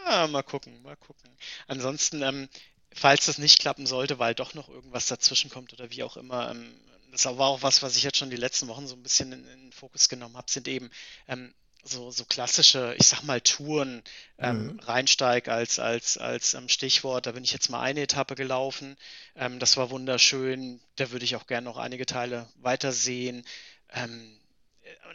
[0.06, 1.30] Ja, mal gucken, mal gucken.
[1.66, 2.48] Ansonsten, ähm,
[2.92, 6.50] falls das nicht klappen sollte, weil doch noch irgendwas dazwischen kommt oder wie auch immer,
[6.50, 6.74] ähm,
[7.12, 9.46] das war auch was, was ich jetzt schon die letzten Wochen so ein bisschen in,
[9.46, 10.90] in den Fokus genommen habe, sind eben
[11.26, 11.54] ähm,
[11.84, 14.02] so, so klassische, ich sag mal, Touren.
[14.38, 14.80] Ähm, mhm.
[14.80, 18.96] Rheinsteig als, als, als ähm, Stichwort, da bin ich jetzt mal eine Etappe gelaufen.
[19.36, 20.80] Ähm, das war wunderschön.
[20.96, 23.44] Da würde ich auch gerne noch einige Teile weitersehen.
[23.90, 24.38] Ähm,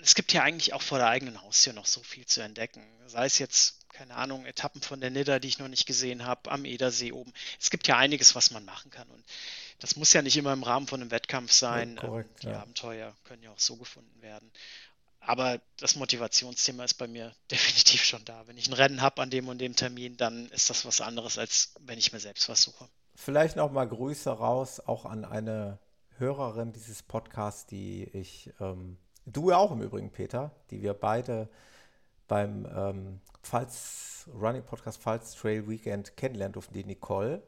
[0.02, 2.84] es gibt ja eigentlich auch vor der eigenen Haustür noch so viel zu entdecken.
[3.07, 6.52] Sei es jetzt, keine Ahnung, Etappen von der Nidda, die ich noch nicht gesehen habe,
[6.52, 7.34] am Edersee oben.
[7.60, 9.07] Es gibt ja einiges, was man machen kann.
[9.10, 9.23] Und
[9.80, 11.95] das muss ja nicht immer im Rahmen von einem Wettkampf sein.
[11.95, 12.61] Ja, korrekt, die ja.
[12.61, 14.52] Abenteuer können ja auch so gefunden werden.
[15.26, 18.48] Aber das Motivationsthema ist bei mir definitiv schon da.
[18.48, 21.38] Wenn ich ein Rennen habe an dem und dem Termin, dann ist das was anderes,
[21.38, 22.88] als wenn ich mir selbst was suche.
[23.16, 25.80] Vielleicht noch mal Grüße raus, auch an eine
[26.18, 31.48] Hörerin dieses Podcasts, die ich ähm, Du auch im Übrigen, Peter, die wir beide
[32.28, 37.41] beim ähm, Pfalz Running Podcast Pfalz Trail Weekend kennenlernen durften, die Nicole.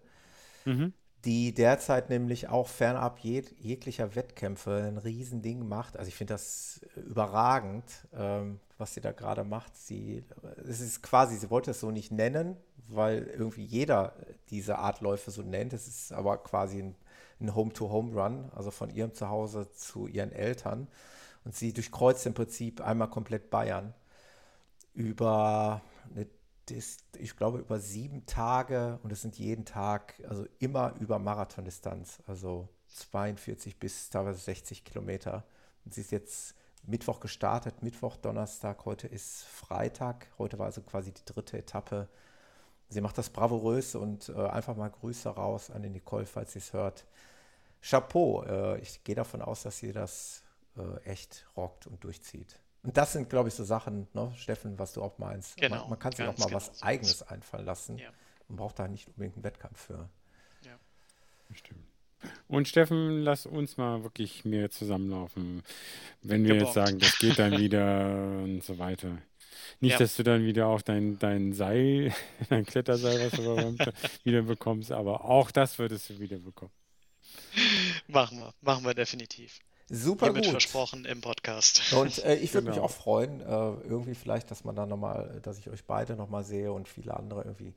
[0.63, 0.93] Mhm
[1.25, 5.97] die derzeit nämlich auch fernab jeg jeglicher Wettkämpfe ein Riesending macht.
[5.97, 7.83] Also ich finde das überragend,
[8.13, 9.75] ähm, was sie da gerade macht.
[9.75, 10.23] Sie,
[10.67, 12.57] es ist quasi, sie wollte es so nicht nennen,
[12.87, 14.13] weil irgendwie jeder
[14.51, 15.73] diese Art Läufe so nennt.
[15.73, 16.95] Es ist aber quasi ein,
[17.39, 20.87] ein Home-to-Home-Run, also von ihrem Zuhause zu ihren Eltern.
[21.43, 23.93] Und sie durchkreuzt im Prinzip einmal komplett Bayern
[24.93, 25.81] über
[26.13, 26.27] eine
[26.71, 32.19] ist, ich glaube, über sieben Tage und es sind jeden Tag, also immer über Marathondistanz,
[32.27, 35.43] also 42 bis teilweise 60 Kilometer.
[35.83, 41.11] Und sie ist jetzt Mittwoch gestartet, Mittwoch, Donnerstag, heute ist Freitag, heute war also quasi
[41.11, 42.07] die dritte Etappe.
[42.89, 46.59] Sie macht das bravourös und äh, einfach mal Grüße raus an die Nicole, falls sie
[46.59, 47.05] es hört.
[47.81, 50.43] Chapeau, äh, ich gehe davon aus, dass sie das
[50.77, 52.59] äh, echt rockt und durchzieht.
[52.85, 55.57] Und das sind, glaube ich, so Sachen, ne, Steffen, was du auch meinst.
[55.57, 57.25] Genau, man, man kann sich auch mal genau was so Eigenes so.
[57.25, 57.97] einfallen lassen.
[57.97, 58.09] Ja.
[58.47, 60.09] Man braucht da nicht unbedingt einen Wettkampf für.
[60.63, 60.77] Ja.
[61.53, 61.83] Stimmt.
[62.47, 65.63] Und Steffen, lass uns mal wirklich mehr zusammenlaufen,
[66.21, 66.75] wenn wir Gebombt.
[66.75, 69.17] jetzt sagen, das geht dann wieder und so weiter.
[69.79, 69.99] Nicht, ja.
[69.99, 72.13] dass du dann wieder auf dein, dein Seil,
[72.49, 73.91] dein Kletterseil, was du
[74.23, 76.71] wieder bekommst, aber auch das würdest du wieder bekommen.
[78.07, 79.59] Machen wir, machen wir definitiv.
[79.89, 80.51] Super Hiermit gut.
[80.51, 81.93] versprochen im Podcast.
[81.93, 82.75] Und äh, ich würde genau.
[82.75, 86.43] mich auch freuen, äh, irgendwie vielleicht, dass man dann nochmal, dass ich euch beide nochmal
[86.43, 87.73] sehe und viele andere irgendwie.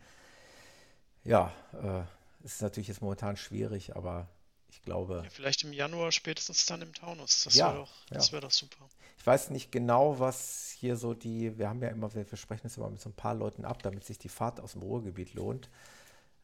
[1.25, 4.27] Ja, äh, ist natürlich jetzt momentan schwierig, aber
[4.71, 5.23] ich glaube.
[5.25, 7.45] Ja, vielleicht im Januar spätestens dann im Taunus.
[7.45, 8.33] Das ja, wäre doch, das ja.
[8.35, 8.89] wär doch super.
[9.19, 12.79] Ich weiß nicht genau, was hier so die, wir haben ja immer, wir sprechen es
[12.79, 15.69] immer mit so ein paar Leuten ab, damit sich die Fahrt aus dem Ruhrgebiet lohnt.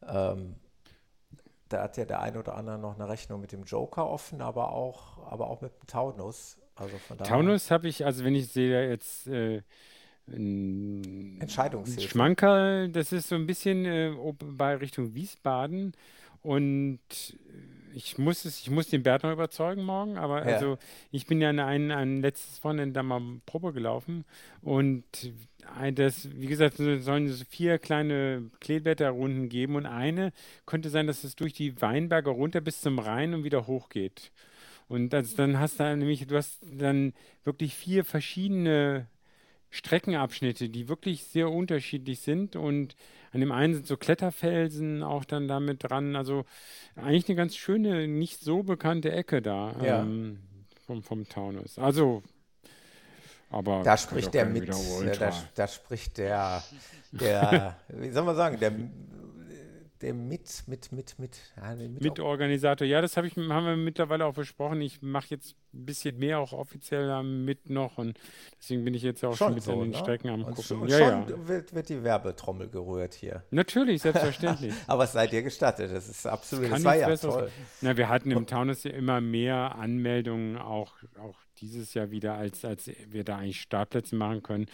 [0.07, 0.57] Ähm,
[1.69, 4.73] da hat ja der eine oder andere noch eine Rechnung mit dem Joker offen, aber
[4.73, 6.59] auch, aber auch mit dem Taunus.
[6.77, 9.63] Also von Taunus habe ich, also wenn ich sehe jetzt äh,
[10.27, 12.09] Entscheidungshilfe.
[12.09, 14.13] Schmankerl, das ist so ein bisschen äh,
[14.43, 15.93] bei Richtung Wiesbaden
[16.43, 16.99] und
[17.95, 20.55] ich muss es, ich muss den Bert noch überzeugen morgen, aber ja.
[20.55, 20.79] also
[21.11, 24.25] ich bin ja ein, ein letztes Wochenende da mal Probe gelaufen
[24.63, 25.05] und
[25.95, 30.33] das, wie gesagt, sollen so vier kleine Kleeblätterrunden geben und eine
[30.67, 34.31] könnte sein, dass es durch die Weinberge runter bis zum Rhein und wieder hochgeht.
[34.89, 37.15] Und das, dann hast du nämlich, du hast dann
[37.45, 39.09] wirklich vier verschiedene
[39.71, 42.95] Streckenabschnitte, die wirklich sehr unterschiedlich sind und
[43.35, 46.15] an dem einen sind so Kletterfelsen auch dann damit dran.
[46.15, 46.45] Also
[46.95, 50.01] eigentlich eine ganz schöne, nicht so bekannte Ecke da ja.
[50.03, 50.39] ähm,
[50.87, 51.79] vom, vom Taunus.
[51.79, 52.23] Also
[53.51, 56.63] aber da spricht der mit, da, da, spricht der,
[57.13, 58.73] der, wie soll man sagen, der,
[60.01, 62.87] der mit, mit, mit, mit, ja, mit Mitorganisator.
[62.87, 64.81] Ja, das hab ich, haben wir mittlerweile auch besprochen.
[64.81, 68.19] Ich mache jetzt ein bisschen mehr auch offiziell mit noch und
[68.59, 69.97] deswegen bin ich jetzt auch schon, schon mit so, an den ne?
[69.97, 70.63] Strecken am und gucken.
[70.63, 71.27] Schon, ja, ja.
[71.49, 73.45] Wird, wird, die Werbetrommel gerührt hier.
[73.51, 74.75] Natürlich, selbstverständlich.
[74.87, 77.51] Aber es seid ihr gestattet, das ist absolut, das, das war ja toll.
[77.81, 82.65] Na, wir hatten im Taunus ja immer mehr Anmeldungen, auch, auch dieses Jahr wieder, als,
[82.65, 84.67] als wir da eigentlich Startplätze machen können.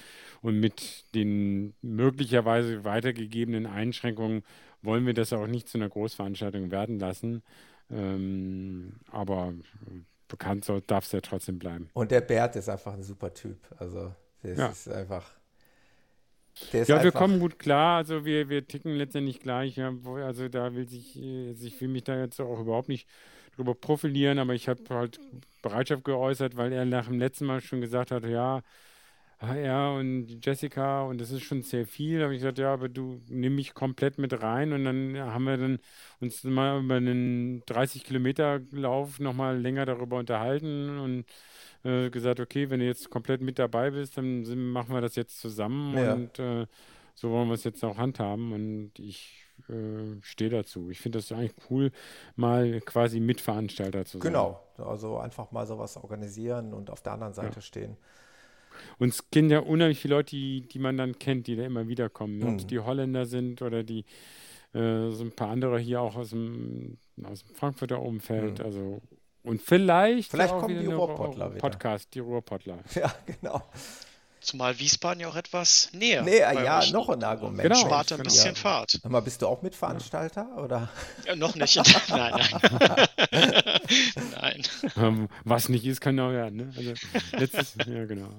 [0.43, 4.43] Und mit den möglicherweise weitergegebenen Einschränkungen
[4.83, 7.43] wollen wir das auch nicht zu einer Großveranstaltung werden lassen.
[7.91, 9.53] Ähm, aber
[10.29, 11.91] bekannt soll, darf es ja trotzdem bleiben.
[11.93, 13.59] Und der Bert ist einfach ein super Typ.
[13.79, 14.69] Also, das ja.
[14.69, 15.31] ist einfach.
[16.73, 17.99] ja, einfach wir kommen gut klar.
[17.99, 19.77] Also, wir, wir ticken letztendlich gleich.
[19.77, 19.93] Ja,
[20.25, 23.09] also, da will sich, also ich will mich da jetzt auch überhaupt nicht
[23.57, 25.19] drüber profilieren, aber ich habe halt
[25.63, 28.63] Bereitschaft geäußert, weil er nach dem letzten Mal schon gesagt hat, ja,
[29.41, 32.19] er und Jessica und das ist schon sehr viel.
[32.19, 35.45] Da habe ich gesagt, ja, aber du nimm mich komplett mit rein und dann haben
[35.45, 35.79] wir dann
[36.21, 41.25] uns mal über einen 30 Kilometer Lauf nochmal länger darüber unterhalten und
[41.85, 45.17] äh, gesagt, okay, wenn du jetzt komplett mit dabei bist, dann sind, machen wir das
[45.17, 46.13] jetzt zusammen ja.
[46.13, 46.67] und äh,
[47.15, 50.91] so wollen wir es jetzt auch handhaben und ich äh, stehe dazu.
[50.91, 51.93] Ich finde das eigentlich cool,
[52.37, 54.33] mal quasi Mitveranstalter zu sein.
[54.33, 57.63] Genau, also einfach mal sowas organisieren und auf der anderen Seite ja.
[57.63, 57.97] stehen.
[58.99, 61.89] Und es kennen ja unheimlich viele Leute, die, die man dann kennt, die da immer
[61.89, 62.39] wieder kommen.
[62.39, 62.49] Mhm.
[62.49, 64.05] Ob es die Holländer sind oder die
[64.73, 68.59] äh, so ein paar andere hier auch aus dem, aus dem Frankfurter Umfeld.
[68.59, 68.65] Mhm.
[68.65, 69.03] Also
[69.43, 71.61] und vielleicht, vielleicht kommen die Ruhrpottler wieder.
[71.61, 72.79] Podcast, die Ruhrpottler.
[72.95, 73.63] Ja, genau.
[74.41, 76.23] Zumal Wiesbaden ja auch etwas näher.
[76.23, 77.63] Nee, ja, noch ein Argument.
[77.63, 78.55] Genau, spart ein bisschen ja.
[78.55, 78.99] Fahrt.
[79.03, 80.63] Aber bist du auch Mitveranstalter ja.
[80.63, 80.89] oder?
[81.27, 81.77] Ja, noch nicht.
[82.09, 82.41] nein,
[82.81, 83.09] nein.
[84.41, 84.63] nein.
[84.97, 86.57] Ähm, was nicht ist, kann auch werden.
[86.57, 86.73] Ne?
[86.75, 86.95] Also,
[87.33, 88.31] letztes, ja, genau.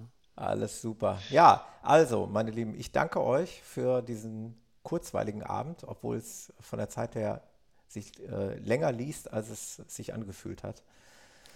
[0.42, 1.22] Alles super.
[1.30, 6.90] Ja, also, meine Lieben, ich danke euch für diesen kurzweiligen Abend, obwohl es von der
[6.90, 7.44] Zeit her
[7.88, 10.82] sich äh, länger liest, als es sich angefühlt hat.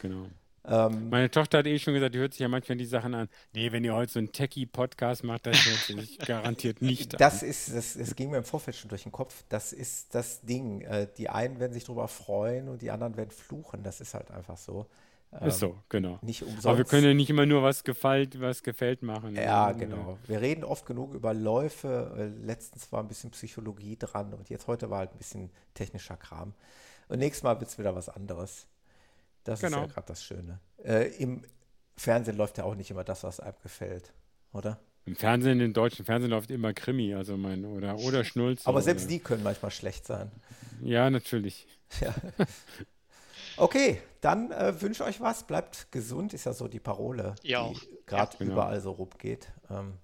[0.02, 0.28] Genau.
[0.68, 3.28] Ähm, Meine Tochter hat eh schon gesagt, die hört sich ja manchmal die Sachen an.
[3.53, 7.49] Nee, wenn ihr heute so einen Techie-Podcast macht, das hört sich garantiert nicht das an.
[7.49, 9.44] Ist, das, das ging mir im Vorfeld schon durch den Kopf.
[9.49, 10.82] Das ist das Ding.
[10.82, 13.82] Äh, die einen werden sich darüber freuen und die anderen werden fluchen.
[13.82, 14.86] Das ist halt einfach so.
[15.41, 16.18] Ist so, genau.
[16.22, 16.65] Nicht umsonst.
[16.65, 19.35] Aber wir können ja nicht immer nur was gefällt, was gefällt machen.
[19.35, 20.18] Ja, genau.
[20.27, 22.15] Wir reden oft genug über Läufe.
[22.18, 26.15] Äh, letztens war ein bisschen Psychologie dran und jetzt heute war halt ein bisschen technischer
[26.15, 26.53] Kram.
[27.10, 28.68] Und nächstes Mal wird es wieder was anderes.
[29.43, 29.68] Das genau.
[29.68, 29.93] ist ja genau.
[29.93, 30.60] gerade das Schöne.
[30.84, 31.43] Äh, Im
[31.97, 34.14] Fernsehen läuft ja auch nicht immer das, was einem gefällt,
[34.53, 34.80] oder?
[35.06, 38.65] Im Fernsehen, im deutschen Fernsehen läuft immer Krimi, also mein, oder, oder Schnulz.
[38.65, 40.31] Aber selbst die können manchmal schlecht sein.
[40.81, 41.68] Ja, natürlich.
[42.02, 42.14] Ja.
[43.57, 45.44] Okay, dann äh, wünsche euch was.
[45.45, 47.69] Bleibt gesund, ist ja so die Parole, ja.
[47.69, 48.53] die gerade ja, genau.
[48.53, 49.48] überall so rumgeht.
[49.69, 49.98] Ähm,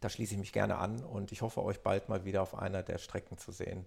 [0.00, 2.82] da schließe ich mich gerne an und ich hoffe, euch bald mal wieder auf einer
[2.82, 3.86] der Strecken zu sehen.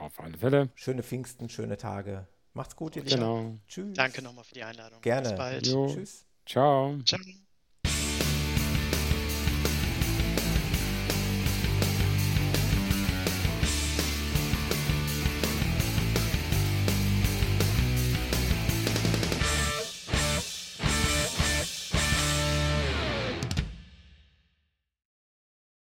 [0.00, 0.70] Auf alle Fälle.
[0.74, 2.26] Schöne Pfingsten, schöne Tage.
[2.52, 3.16] Macht's gut, ihr Lieben.
[3.16, 3.58] Genau.
[3.68, 3.94] Tschüss.
[3.94, 5.00] Danke nochmal für die Einladung.
[5.00, 5.28] Gerne.
[5.28, 5.66] Bis bald.
[5.66, 5.86] Jo.
[5.88, 6.24] Tschüss.
[6.46, 6.98] Ciao.
[7.04, 7.20] Ciao.